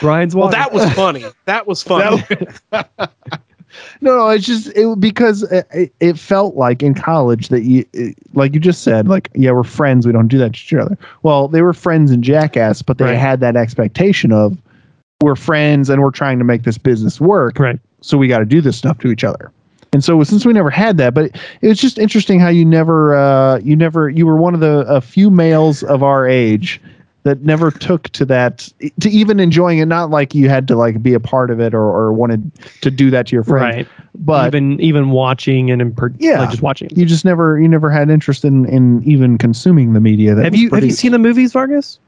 Ryan's 0.02 0.34
Well, 0.34 0.46
water. 0.46 0.56
that 0.56 0.72
was 0.72 0.92
funny. 0.92 1.24
That 1.46 1.66
was 1.66 1.82
funny. 1.82 2.22
No, 4.00 4.16
no. 4.16 4.28
It's 4.28 4.46
just 4.46 4.68
it 4.76 4.98
because 5.00 5.42
it, 5.44 5.92
it- 6.00 6.18
felt 6.18 6.54
like 6.56 6.82
in 6.82 6.94
college 6.94 7.48
that 7.48 7.62
you, 7.62 7.84
it- 7.92 8.16
like 8.34 8.54
you 8.54 8.60
just 8.60 8.82
said, 8.82 9.08
like 9.08 9.30
yeah, 9.34 9.50
we're 9.50 9.62
friends. 9.64 10.06
We 10.06 10.12
don't 10.12 10.28
do 10.28 10.38
that 10.38 10.54
to 10.54 10.58
each 10.58 10.74
other. 10.74 10.96
Well, 11.22 11.48
they 11.48 11.62
were 11.62 11.72
friends 11.74 12.10
in 12.10 12.22
Jackass, 12.22 12.82
but 12.82 12.98
they 12.98 13.04
Right. 13.06 13.18
had 13.18 13.40
that 13.40 13.56
expectation 13.56 14.32
of 14.32 14.56
we're 15.22 15.36
friends 15.36 15.88
and 15.90 16.02
we're 16.02 16.10
trying 16.10 16.38
to 16.38 16.44
make 16.44 16.64
this 16.64 16.78
business 16.78 17.20
work. 17.20 17.58
right. 17.58 17.78
so 18.02 18.18
we 18.18 18.28
got 18.28 18.38
to 18.40 18.44
do 18.44 18.60
this 18.60 18.76
stuff 18.76 18.98
to 18.98 19.10
each 19.10 19.24
other. 19.24 19.50
And 19.92 20.04
so 20.04 20.22
since 20.24 20.44
we 20.44 20.52
never 20.52 20.68
had 20.68 20.98
that, 20.98 21.14
but 21.14 21.26
it, 21.26 21.36
it 21.62 21.68
was 21.68 21.78
just 21.78 21.98
interesting 21.98 22.38
how 22.38 22.48
you 22.48 22.66
never, 22.66 23.14
uh, 23.16 23.58
you 23.60 23.74
never, 23.76 24.10
you 24.10 24.26
were 24.26 24.36
one 24.36 24.52
of 24.52 24.60
the 24.60 24.80
a 24.86 25.00
few 25.00 25.30
males 25.30 25.82
of 25.84 26.02
our 26.02 26.28
age 26.28 26.80
that 27.26 27.42
never 27.42 27.72
took 27.72 28.08
to 28.10 28.24
that 28.24 28.68
to 29.00 29.10
even 29.10 29.40
enjoying 29.40 29.78
it. 29.78 29.86
Not 29.86 30.10
like 30.10 30.32
you 30.32 30.48
had 30.48 30.68
to 30.68 30.76
like 30.76 31.02
be 31.02 31.12
a 31.12 31.18
part 31.20 31.50
of 31.50 31.60
it 31.60 31.74
or, 31.74 31.82
or 31.82 32.12
wanted 32.12 32.50
to 32.82 32.90
do 32.90 33.10
that 33.10 33.26
to 33.26 33.36
your 33.36 33.42
friends, 33.42 33.76
Right. 33.76 33.88
but 34.14 34.46
even 34.46 34.80
even 34.80 35.10
watching 35.10 35.70
and 35.72 35.82
in 35.82 35.92
per, 35.92 36.12
Yeah. 36.18 36.38
like 36.40 36.50
just 36.50 36.62
watching. 36.62 36.88
you 36.94 37.04
just 37.04 37.24
never, 37.24 37.60
you 37.60 37.66
never 37.68 37.90
had 37.90 38.08
interest 38.10 38.44
in 38.44 38.64
in 38.66 39.02
even 39.02 39.38
consuming 39.38 39.92
the 39.92 40.00
media. 40.00 40.34
That 40.36 40.44
Have 40.44 40.52
was 40.52 40.60
you 40.62 40.70
have 40.70 40.84
you 40.84 40.90
seen 40.92 41.10
the 41.12 41.18
movies, 41.18 41.52
Vargas? 41.52 41.98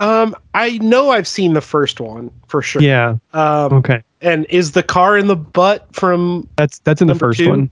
Um, 0.00 0.34
I 0.54 0.78
know 0.78 1.10
I've 1.10 1.28
seen 1.28 1.52
the 1.52 1.60
first 1.60 2.00
one 2.00 2.30
for 2.48 2.60
sure. 2.62 2.82
Yeah. 2.82 3.16
Um, 3.34 3.72
Okay. 3.74 4.02
and 4.20 4.46
is 4.48 4.72
the 4.72 4.82
car 4.82 5.16
in 5.16 5.28
the 5.28 5.36
butt 5.36 5.86
from? 5.94 6.48
That's 6.56 6.80
that's 6.80 7.00
in 7.00 7.06
the 7.06 7.14
first 7.14 7.38
two? 7.38 7.50
one. 7.50 7.70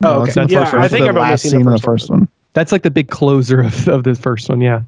No, 0.00 0.14
Oh, 0.20 0.22
it's 0.24 0.32
okay. 0.32 0.42
in 0.42 0.46
the 0.48 0.52
Yeah, 0.54 0.64
first. 0.64 0.74
I 0.74 0.88
think 0.88 1.06
I've 1.08 1.16
only 1.16 1.36
seen 1.36 1.52
the 1.52 1.58
of 1.58 1.64
first 1.64 1.82
the 1.82 1.86
first 1.86 2.10
one. 2.10 2.18
one. 2.20 2.28
That's 2.54 2.72
like 2.72 2.82
the 2.82 2.90
big 2.90 3.08
closer 3.08 3.60
of, 3.60 3.86
of 3.88 4.02
the 4.04 4.14
first 4.14 4.48
one. 4.48 4.60
Yeah. 4.60 4.80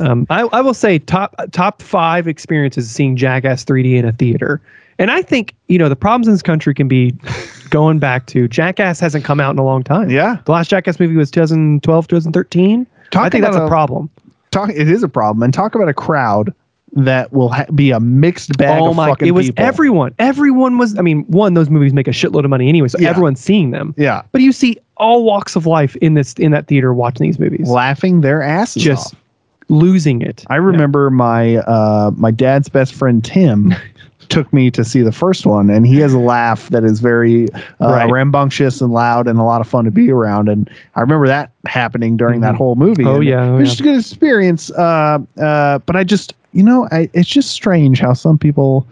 Um, 0.00 0.26
I, 0.30 0.42
I 0.52 0.60
will 0.60 0.74
say 0.74 0.98
top 0.98 1.34
top 1.52 1.80
five 1.82 2.26
experiences 2.28 2.90
seeing 2.90 3.16
Jackass 3.16 3.64
3D 3.64 3.94
in 3.96 4.04
a 4.04 4.12
theater. 4.12 4.60
And 4.98 5.10
I 5.10 5.22
think, 5.22 5.54
you 5.68 5.76
know, 5.78 5.88
the 5.88 5.96
problems 5.96 6.28
in 6.28 6.34
this 6.34 6.42
country 6.42 6.72
can 6.74 6.86
be 6.88 7.12
going 7.70 7.98
back 7.98 8.26
to 8.26 8.46
Jackass 8.48 9.00
hasn't 9.00 9.24
come 9.24 9.40
out 9.40 9.50
in 9.50 9.58
a 9.58 9.64
long 9.64 9.82
time. 9.82 10.08
Yeah, 10.10 10.36
The 10.44 10.52
last 10.52 10.68
Jackass 10.70 11.00
movie 11.00 11.16
was 11.16 11.30
2012, 11.32 12.06
2013. 12.08 12.86
Talk 13.10 13.22
I 13.24 13.28
think 13.28 13.42
that's 13.44 13.56
about 13.56 13.66
a 13.66 13.68
problem. 13.68 14.08
talk 14.50 14.70
it 14.70 14.88
is 14.88 15.02
a 15.02 15.08
problem 15.08 15.42
and 15.42 15.52
talk 15.52 15.74
about 15.74 15.88
a 15.88 15.94
crowd 15.94 16.54
that 16.96 17.32
will 17.32 17.48
ha- 17.48 17.66
be 17.74 17.90
a 17.90 17.98
mixed 17.98 18.56
bag 18.56 18.80
oh 18.80 18.90
of 18.90 18.96
my! 18.96 19.14
It 19.20 19.32
was 19.32 19.46
people. 19.46 19.64
everyone. 19.64 20.14
Everyone 20.20 20.78
was. 20.78 20.96
I 20.96 21.02
mean, 21.02 21.24
one, 21.24 21.54
those 21.54 21.68
movies 21.68 21.92
make 21.92 22.06
a 22.06 22.12
shitload 22.12 22.44
of 22.44 22.50
money 22.50 22.68
anyway, 22.68 22.86
so 22.86 22.98
Yeah. 23.00 23.10
everyone's 23.10 23.40
seeing 23.40 23.72
them. 23.72 23.94
yeah 23.98 24.22
But 24.30 24.42
you 24.42 24.52
see 24.52 24.78
all 24.96 25.24
walks 25.24 25.56
of 25.56 25.66
life 25.66 25.96
in 25.96 26.14
this 26.14 26.34
in 26.34 26.52
that 26.52 26.68
theater 26.68 26.94
watching 26.94 27.26
these 27.26 27.38
movies, 27.40 27.68
laughing 27.68 28.20
their 28.20 28.42
asses 28.42 28.80
just 28.84 29.12
off. 29.12 29.20
Losing 29.68 30.22
it. 30.22 30.44
I 30.48 30.56
remember 30.56 31.10
my 31.10 31.56
uh 31.58 32.10
my 32.16 32.30
dad's 32.30 32.68
best 32.68 32.94
friend 32.94 33.24
Tim 33.24 33.74
took 34.28 34.50
me 34.52 34.70
to 34.70 34.84
see 34.84 35.02
the 35.02 35.12
first 35.12 35.44
one 35.46 35.68
and 35.70 35.86
he 35.86 35.98
has 35.98 36.12
a 36.14 36.18
laugh 36.18 36.68
that 36.70 36.82
is 36.82 36.98
very 37.00 37.52
uh, 37.52 37.58
Right. 37.80 38.10
rambunctious 38.10 38.80
and 38.80 38.92
loud 38.92 39.28
and 39.28 39.38
a 39.38 39.42
lot 39.42 39.60
of 39.60 39.68
fun 39.68 39.84
to 39.84 39.90
be 39.90 40.10
around 40.10 40.48
and 40.48 40.68
I 40.96 41.00
remember 41.02 41.26
that 41.26 41.50
happening 41.66 42.16
during 42.16 42.40
that 42.40 42.54
Mhm. 42.54 42.58
whole 42.58 42.74
movie. 42.76 43.04
Oh 43.04 43.20
yeah, 43.20 43.44
oh, 43.44 43.56
it 43.56 43.60
was 43.60 43.60
yeah. 43.60 43.64
just 43.70 43.80
a 43.80 43.82
good 43.84 43.98
experience. 44.00 44.70
Uh, 44.70 45.18
uh, 45.40 45.78
but 45.80 45.94
I 45.96 46.04
just, 46.04 46.34
you 46.52 46.62
know, 46.62 46.88
I, 46.90 47.08
it's 47.12 47.28
just 47.28 47.50
strange 47.50 48.00
how 48.00 48.12
some 48.14 48.38
people. 48.38 48.86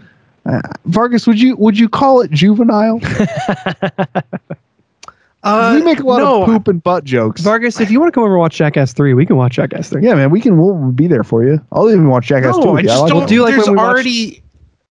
Uh, 0.44 0.60
Vargas, 0.86 1.26
would 1.26 1.40
you 1.40 1.54
would 1.56 1.78
you 1.78 1.88
call 1.88 2.20
it 2.20 2.30
juvenile? 2.32 3.00
Uh, 5.44 5.72
we 5.76 5.82
make 5.84 5.98
a 6.00 6.02
lot 6.06 6.18
no, 6.18 6.42
of 6.42 6.46
poop 6.48 6.68
and 6.68 6.82
butt 6.82 7.02
jokes. 7.04 7.40
Vargas, 7.40 7.80
if 7.80 7.90
you 7.90 7.98
want 7.98 8.12
to 8.12 8.14
come 8.14 8.22
over 8.22 8.34
and 8.34 8.40
watch 8.40 8.54
Jackass 8.56 8.92
three, 8.92 9.12
we 9.12 9.26
can 9.26 9.36
watch 9.36 9.54
Jackass 9.54 9.88
three. 9.88 10.04
yeah, 10.04 10.14
man, 10.14 10.30
we 10.30 10.40
can. 10.40 10.56
We'll 10.56 10.92
be 10.92 11.08
there 11.08 11.24
for 11.24 11.42
you. 11.44 11.60
I'll 11.72 11.90
even 11.90 12.08
watch 12.08 12.26
Jackass 12.26 12.56
No, 12.56 12.62
too. 12.62 12.68
I 12.68 12.72
with 12.74 12.84
just 12.84 13.02
like 13.02 13.10
don't. 13.12 13.22
it. 13.24 13.28
do 13.28 13.42
like 13.42 13.54
there's 13.54 13.66
when 13.66 13.76
we 13.76 13.82
already 13.82 14.42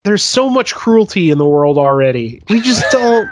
there's 0.05 0.23
so 0.25 0.51
much 0.51 0.75
cruelty 0.75 1.31
in 1.31 1.39
the 1.39 1.47
world 1.47 1.79
already. 1.79 2.43
We 2.49 2.61
just 2.61 2.85
don't. 2.91 3.31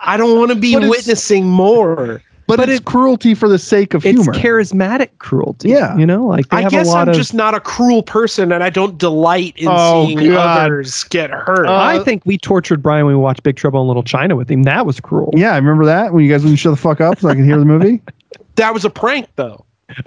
I 0.00 0.16
don't 0.16 0.38
want 0.38 0.50
to 0.50 0.54
be 0.56 0.74
But 0.74 0.88
witnessing 0.88 1.46
more. 1.48 2.22
But, 2.48 2.58
But 2.58 2.68
it's 2.68 2.78
it- 2.80 2.84
cruelty 2.84 3.34
for 3.34 3.48
the 3.48 3.58
sake 3.58 3.92
of 3.94 4.04
humor. 4.04 4.30
It's 4.30 4.38
charismatic 4.38 5.08
cruelty. 5.18 5.70
Yeah. 5.70 5.96
You 5.96 6.06
know, 6.06 6.24
like 6.26 6.48
they 6.50 6.58
I 6.58 6.60
have 6.62 6.70
guess 6.70 6.86
a 6.86 6.90
lot 6.90 7.02
I'm 7.02 7.08
of. 7.08 7.16
just 7.16 7.34
not 7.34 7.54
a 7.54 7.60
cruel 7.60 8.02
person, 8.04 8.52
and 8.52 8.62
I 8.62 8.70
don't 8.70 8.96
delight 8.98 9.54
in 9.56 9.66
Oh, 9.68 10.06
seeing 10.06 10.30
God. 10.30 10.60
others 10.60 11.02
get 11.04 11.30
hurt. 11.30 11.66
Uh, 11.66 11.74
I 11.74 11.98
think 12.04 12.24
we 12.24 12.38
tortured 12.38 12.82
Brian 12.82 13.04
when 13.06 13.16
we 13.16 13.20
watched 13.20 13.42
Big 13.42 13.56
Trouble 13.56 13.80
in 13.82 13.88
Little 13.88 14.04
China 14.04 14.36
with 14.36 14.48
him. 14.50 14.62
That 14.62 14.86
was 14.86 15.00
cruel. 15.00 15.32
yeah, 15.36 15.52
I 15.54 15.56
remember 15.56 15.84
that 15.86 16.12
when 16.12 16.24
you 16.24 16.30
guys 16.30 16.42
wouldn't 16.42 16.60
shut 16.60 16.72
the 16.72 16.76
fuck 16.80 17.00
up 17.00 17.18
so 17.18 17.28
I 17.28 17.34
can 17.34 17.44
hear 17.44 17.58
the 17.58 17.64
movie. 17.64 18.00
that 18.54 18.72
was 18.72 18.84
a 18.84 18.90
prank, 18.90 19.28
though. 19.36 19.64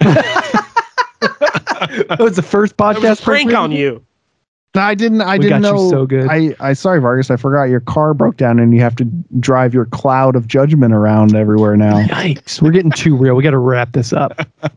That 1.20 2.18
was 2.20 2.36
the 2.36 2.42
first 2.42 2.76
That 2.76 2.96
podcast 2.96 3.02
was 3.10 3.20
a 3.20 3.24
prank 3.24 3.52
on 3.54 3.72
you. 3.72 4.04
I 4.74 4.94
didn't. 4.94 5.20
I 5.20 5.36
We 5.36 5.44
didn't 5.44 5.62
know. 5.62 5.90
so 5.90 6.06
good. 6.06 6.28
I, 6.28 6.54
I 6.60 6.74
sorry, 6.74 7.00
Vargas. 7.00 7.30
I 7.30 7.36
forgot 7.36 7.64
your 7.64 7.80
car 7.80 8.14
broke 8.14 8.36
down 8.36 8.60
and 8.60 8.72
you 8.72 8.80
have 8.80 8.94
to 8.96 9.04
drive 9.40 9.74
your 9.74 9.86
cloud 9.86 10.36
of 10.36 10.46
judgment 10.46 10.94
around 10.94 11.34
everywhere 11.34 11.76
now. 11.76 12.02
Yikes. 12.02 12.62
We're 12.62 12.70
getting 12.70 12.92
too 12.92 13.16
real. 13.16 13.34
We 13.34 13.42
got 13.42 13.50
to 13.50 13.58
wrap 13.58 13.92
this 13.92 14.12
up. 14.12 14.46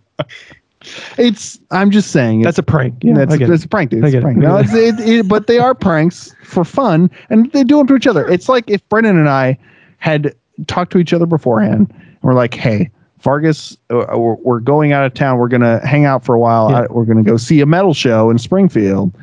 It's. 1.17 1.59
I'm 1.71 1.91
just 1.91 2.11
saying. 2.11 2.41
It's, 2.41 2.45
That's 2.45 2.57
a 2.57 2.63
prank. 2.63 2.95
Yeah, 3.03 3.13
that's, 3.13 3.35
it's 3.35 3.63
a 3.63 3.67
prank, 3.69 3.91
dude. 3.91 4.03
It's 4.03 4.09
a 4.09 4.11
get 4.11 4.17
it. 4.19 4.23
prank. 4.23 4.37
No, 4.37 4.57
it's, 4.57 4.73
it, 4.73 4.99
it, 4.99 5.27
but 5.27 5.47
they 5.47 5.57
are 5.57 5.73
pranks 5.73 6.35
for 6.43 6.65
fun, 6.65 7.09
and 7.29 7.51
they 7.51 7.63
do 7.63 7.77
them 7.77 7.87
to 7.87 7.95
each 7.95 8.07
other. 8.07 8.27
It's 8.29 8.49
like 8.49 8.69
if 8.69 8.87
Brennan 8.89 9.17
and 9.17 9.29
I 9.29 9.57
had 9.99 10.35
talked 10.67 10.91
to 10.91 10.97
each 10.97 11.13
other 11.13 11.25
beforehand, 11.25 11.89
and 11.89 12.21
we're 12.21 12.33
like, 12.33 12.53
"Hey, 12.53 12.91
Vargas, 13.19 13.77
uh, 13.91 14.05
we're, 14.17 14.35
we're 14.35 14.59
going 14.59 14.91
out 14.91 15.05
of 15.05 15.13
town. 15.13 15.37
We're 15.37 15.47
gonna 15.47 15.85
hang 15.87 16.05
out 16.05 16.25
for 16.25 16.35
a 16.35 16.39
while. 16.39 16.69
Yeah. 16.69 16.87
We're 16.89 17.05
gonna 17.05 17.23
go 17.23 17.37
see 17.37 17.61
a 17.61 17.65
metal 17.65 17.93
show 17.93 18.29
in 18.29 18.37
Springfield." 18.37 19.13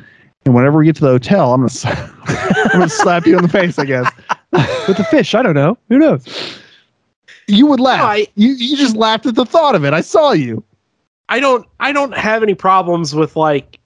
And 0.45 0.55
whenever 0.55 0.79
we 0.79 0.85
get 0.85 0.95
to 0.95 1.01
the 1.01 1.07
hotel, 1.11 1.53
I'm 1.53 1.61
gonna 1.61 1.65
s- 1.67 1.85
I'm 2.65 2.71
gonna 2.71 2.89
slap 2.89 3.25
you 3.25 3.35
in 3.37 3.43
the 3.43 3.49
face. 3.49 3.77
I 3.77 3.85
guess 3.85 4.11
With 4.87 4.97
the 4.97 5.05
fish, 5.09 5.35
I 5.35 5.43
don't 5.43 5.55
know. 5.55 5.77
Who 5.89 5.97
knows? 5.99 6.25
you 7.47 7.65
would 7.67 7.79
laugh. 7.79 7.99
No, 7.99 8.05
I- 8.05 8.27
you 8.35 8.49
you 8.53 8.75
just 8.77 8.95
laughed 8.95 9.25
at 9.25 9.35
the 9.35 9.45
thought 9.45 9.75
of 9.75 9.85
it. 9.85 9.93
I 9.93 10.01
saw 10.01 10.31
you. 10.31 10.63
I 11.29 11.39
don't. 11.39 11.65
I 11.79 11.91
don't 11.93 12.15
have 12.17 12.43
any 12.43 12.55
problems 12.55 13.13
with 13.15 13.35
like 13.35 13.79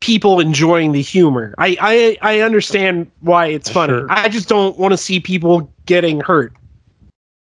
people 0.00 0.40
enjoying 0.40 0.92
the 0.92 1.02
humor. 1.02 1.54
I 1.58 1.76
I, 1.80 2.18
I 2.22 2.40
understand 2.40 3.10
why 3.20 3.46
it's 3.46 3.68
funny. 3.68 3.92
Sure. 3.92 4.06
I 4.10 4.28
just 4.28 4.48
don't 4.48 4.78
want 4.78 4.92
to 4.92 4.96
see 4.98 5.20
people 5.20 5.70
getting 5.86 6.20
hurt 6.20 6.52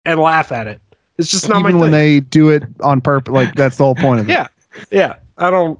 and 0.05 0.19
laugh 0.19 0.51
at 0.51 0.67
it. 0.67 0.79
It's 1.17 1.31
just 1.31 1.49
not 1.49 1.59
Even 1.61 1.73
my 1.75 1.79
when 1.79 1.91
thing. 1.91 1.99
they 1.99 2.19
do 2.19 2.49
it 2.49 2.63
on 2.81 3.01
purpose, 3.01 3.33
like 3.33 3.55
that's 3.55 3.77
the 3.77 3.85
whole 3.85 3.95
point 3.95 4.19
of 4.19 4.29
it. 4.29 4.33
yeah, 4.33 4.47
yeah. 4.91 5.15
I 5.37 5.49
don't. 5.49 5.79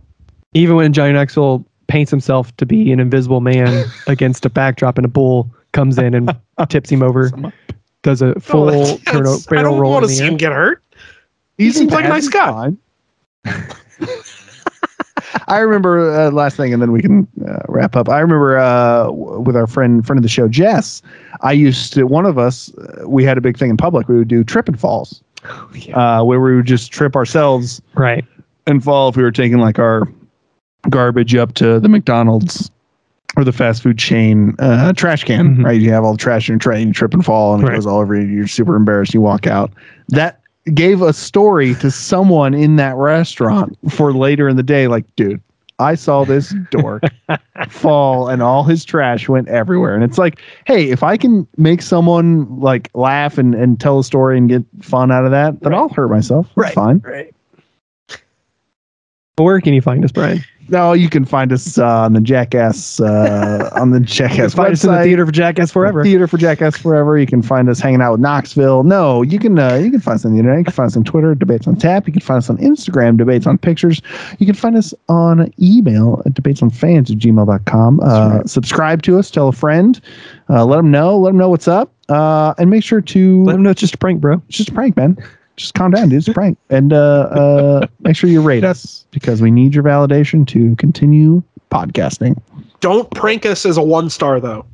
Even 0.53 0.75
when 0.77 0.91
Johnny 0.93 1.13
Knoxville 1.13 1.65
paints 1.87 2.11
himself 2.11 2.55
to 2.57 2.65
be 2.65 2.91
an 2.91 2.99
invisible 2.99 3.41
man 3.41 3.85
against 4.07 4.45
a 4.45 4.49
backdrop 4.49 4.97
and 4.97 5.05
a 5.05 5.09
bull 5.09 5.49
comes 5.71 5.97
in 5.97 6.13
and 6.13 6.35
tips 6.69 6.89
him 6.89 7.03
over, 7.03 7.31
does 8.01 8.21
a 8.21 8.39
full 8.39 8.65
no, 8.65 8.71
that's- 8.71 8.99
turn 9.05 9.23
that's- 9.23 9.47
I 9.51 9.61
don't 9.61 9.79
roll 9.79 9.91
want 9.93 10.03
in 10.03 10.09
to 10.09 10.15
see 10.15 10.23
air. 10.23 10.29
him 10.31 10.37
get 10.37 10.51
hurt. 10.51 10.81
He 11.57 11.71
seems 11.71 11.91
like 11.91 12.05
a 12.05 12.09
nice 12.09 12.27
guy. 12.27 12.73
I 15.47 15.59
remember 15.59 16.11
uh, 16.11 16.31
last 16.31 16.57
thing, 16.57 16.73
and 16.73 16.81
then 16.81 16.91
we 16.91 17.01
can 17.01 17.27
uh, 17.47 17.59
wrap 17.69 17.95
up. 17.95 18.09
I 18.09 18.19
remember 18.19 18.57
uh, 18.57 19.05
w- 19.05 19.39
with 19.41 19.55
our 19.55 19.67
friend 19.67 20.05
friend 20.05 20.17
of 20.17 20.23
the 20.23 20.29
show, 20.29 20.47
Jess. 20.47 21.01
I 21.41 21.51
used 21.51 21.93
to 21.93 22.05
one 22.05 22.25
of 22.25 22.37
us. 22.37 22.73
Uh, 22.75 23.07
we 23.07 23.23
had 23.23 23.37
a 23.37 23.41
big 23.41 23.57
thing 23.57 23.69
in 23.69 23.77
public. 23.77 24.07
We 24.07 24.17
would 24.17 24.27
do 24.27 24.43
trip 24.43 24.67
and 24.67 24.79
falls, 24.79 25.21
uh, 25.93 26.23
where 26.23 26.39
we 26.39 26.55
would 26.55 26.65
just 26.65 26.91
trip 26.91 27.15
ourselves 27.15 27.81
Right. 27.93 28.25
and 28.65 28.83
fall 28.83 29.09
if 29.09 29.15
we 29.17 29.23
were 29.23 29.31
taking 29.31 29.59
like 29.59 29.77
our 29.79 30.07
garbage 30.89 31.35
up 31.35 31.53
to 31.55 31.79
the 31.79 31.89
McDonald's 31.89 32.69
or 33.37 33.43
the 33.43 33.51
fast 33.51 33.83
food 33.83 33.97
chain 33.97 34.55
uh, 34.59 34.93
trash 34.93 35.23
can. 35.23 35.57
Mhm. 35.57 35.65
Right, 35.65 35.79
you 35.81 35.91
have 35.91 36.03
all 36.03 36.13
the 36.13 36.17
trash 36.17 36.47
in 36.47 36.53
your 36.53 36.59
tray, 36.59 36.77
and 36.77 36.87
you 36.87 36.93
trip 36.93 37.13
and 37.13 37.23
fall, 37.25 37.53
and 37.53 37.63
it 37.63 37.67
Right. 37.67 37.75
goes 37.75 37.85
all 37.85 37.99
over 37.99 38.15
you. 38.15 38.21
You're 38.27 38.47
super 38.47 38.75
embarrassed. 38.75 39.13
You 39.13 39.21
walk 39.21 39.45
out. 39.47 39.71
That 40.09 40.39
gave 40.73 41.01
a 41.01 41.11
story 41.13 41.75
to 41.75 41.91
someone 41.91 42.53
in 42.53 42.77
that 42.77 42.95
restaurant 42.95 43.77
for 43.89 44.13
later 44.13 44.47
in 44.47 44.55
the 44.55 44.63
day. 44.63 44.87
Like, 44.87 45.03
dude, 45.17 45.41
I 45.79 45.95
saw 45.95 46.23
this 46.23 46.55
dork 46.71 47.03
fall, 47.69 48.29
and 48.29 48.41
all 48.41 48.63
his 48.63 48.85
trash 48.85 49.27
went 49.27 49.49
everywhere. 49.49 49.93
And 49.95 50.03
it's 50.05 50.17
like, 50.17 50.39
hey, 50.65 50.89
if 50.89 51.03
I 51.03 51.17
can 51.17 51.45
make 51.57 51.81
someone 51.81 52.47
like 52.61 52.89
laugh 52.93 53.37
and, 53.37 53.53
and 53.53 53.77
tell 53.79 53.99
a 53.99 54.03
story 54.05 54.37
and 54.37 54.47
get 54.47 54.63
fun 54.81 55.11
out 55.11 55.25
of 55.25 55.31
that, 55.31 55.59
then 55.59 55.73
Right. 55.73 55.77
I'll 55.77 55.89
hurt 55.89 56.09
myself. 56.09 56.47
Right. 56.55 56.73
fine. 56.73 57.01
Right. 57.05 57.33
But 59.35 59.43
Where 59.43 59.59
can 59.59 59.73
you 59.73 59.81
find 59.81 60.05
us, 60.05 60.13
Brian? 60.13 60.39
No, 60.69 60.93
you 60.93 61.09
can 61.09 61.25
find 61.25 61.53
us 61.53 61.77
uh, 61.77 61.85
on 61.85 62.13
the 62.13 62.19
Jackass 62.21 62.99
uh, 62.99 63.69
on 63.75 63.91
the 63.91 63.99
Jackass 64.01 64.53
find 64.53 64.73
us 64.73 64.83
in 64.83 64.91
the 64.91 64.97
website. 64.97 65.03
theater 65.03 65.25
for 65.25 65.31
Jackass 65.31 65.71
Forever. 65.71 66.03
Theater 66.03 66.27
for 66.27 66.37
Jackass 66.37 66.77
Forever. 66.77 67.17
You 67.17 67.27
can 67.27 67.41
find 67.41 67.69
us 67.69 67.79
hanging 67.79 68.01
out 68.01 68.13
with 68.13 68.21
Knoxville. 68.21 68.83
No, 68.83 69.21
you 69.21 69.37
can 69.37 69.57
uh, 69.59 69.75
you 69.75 69.91
can 69.91 69.99
find 69.99 70.15
us 70.15 70.25
on 70.25 70.33
the 70.33 70.39
internet. 70.39 70.59
You 70.59 70.65
can 70.65 70.73
find 70.73 70.87
us 70.87 70.97
on 70.97 71.03
Twitter, 71.03 71.35
debates 71.35 71.67
on 71.67 71.75
tap. 71.75 72.07
You 72.07 72.13
can 72.13 72.21
find 72.21 72.37
us 72.39 72.49
on 72.49 72.57
Instagram, 72.57 73.17
debates 73.17 73.45
on 73.45 73.57
pictures. 73.57 74.01
You 74.39 74.45
can 74.45 74.55
find 74.55 74.75
us 74.75 74.93
on 75.07 75.51
email 75.61 76.21
Debates 76.25 76.61
at 76.61 76.71
debatesonfans 76.71 77.11
at 77.11 77.17
gmail.com. 77.17 77.99
Uh, 77.99 78.37
right. 78.37 78.49
Subscribe 78.49 79.01
to 79.03 79.19
us, 79.19 79.29
tell 79.29 79.47
a 79.47 79.51
friend, 79.53 79.99
uh, 80.49 80.65
let 80.65 80.77
them 80.77 80.91
know, 80.91 81.17
let 81.17 81.29
them 81.29 81.37
know 81.37 81.49
what's 81.49 81.67
up, 81.67 81.91
uh, 82.09 82.53
and 82.57 82.69
make 82.69 82.83
sure 82.83 83.01
to 83.01 83.43
Let 83.43 83.53
them 83.53 83.63
know 83.63 83.69
it's 83.69 83.81
just 83.81 83.95
a 83.95 83.97
prank, 83.97 84.21
bro. 84.21 84.41
it's 84.47 84.57
just 84.57 84.69
a 84.69 84.73
prank, 84.73 84.95
man. 84.97 85.17
Just 85.57 85.73
calm 85.73 85.91
down, 85.91 86.09
dude. 86.09 86.19
It's 86.19 86.27
a 86.27 86.33
prank. 86.33 86.57
And 86.69 86.91
uh, 86.93 86.97
uh, 86.97 87.87
make 88.01 88.15
sure 88.15 88.29
you 88.29 88.41
rate 88.41 88.63
us 88.63 89.05
because 89.11 89.41
we 89.41 89.51
need 89.51 89.73
your 89.73 89.83
validation 89.83 90.45
to 90.47 90.75
continue 90.75 91.41
podcasting. 91.71 92.41
Don't 92.81 93.09
prank 93.11 93.45
us 93.45 93.65
as 93.65 93.77
a 93.77 93.83
one 93.83 94.09
star 94.09 94.39
though. 94.39 94.65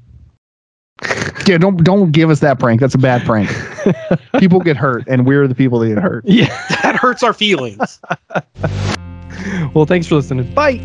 Yeah, 1.47 1.57
don't 1.57 1.83
don't 1.83 2.11
give 2.11 2.29
us 2.29 2.39
that 2.41 2.59
prank. 2.59 2.79
That's 2.79 2.93
a 2.93 2.99
bad 2.99 3.25
prank. 3.25 3.49
people 4.39 4.59
get 4.59 4.77
hurt, 4.77 5.03
and 5.07 5.25
we're 5.25 5.47
the 5.47 5.55
people 5.55 5.79
that 5.79 5.87
get 5.87 5.97
hurt. 5.97 6.23
Yeah. 6.23 6.45
That 6.83 6.95
hurts 6.95 7.23
our 7.23 7.33
feelings. 7.33 7.99
Well, 9.73 9.85
thanks 9.85 10.07
for 10.07 10.15
listening. 10.15 10.53
Bye. 10.53 10.77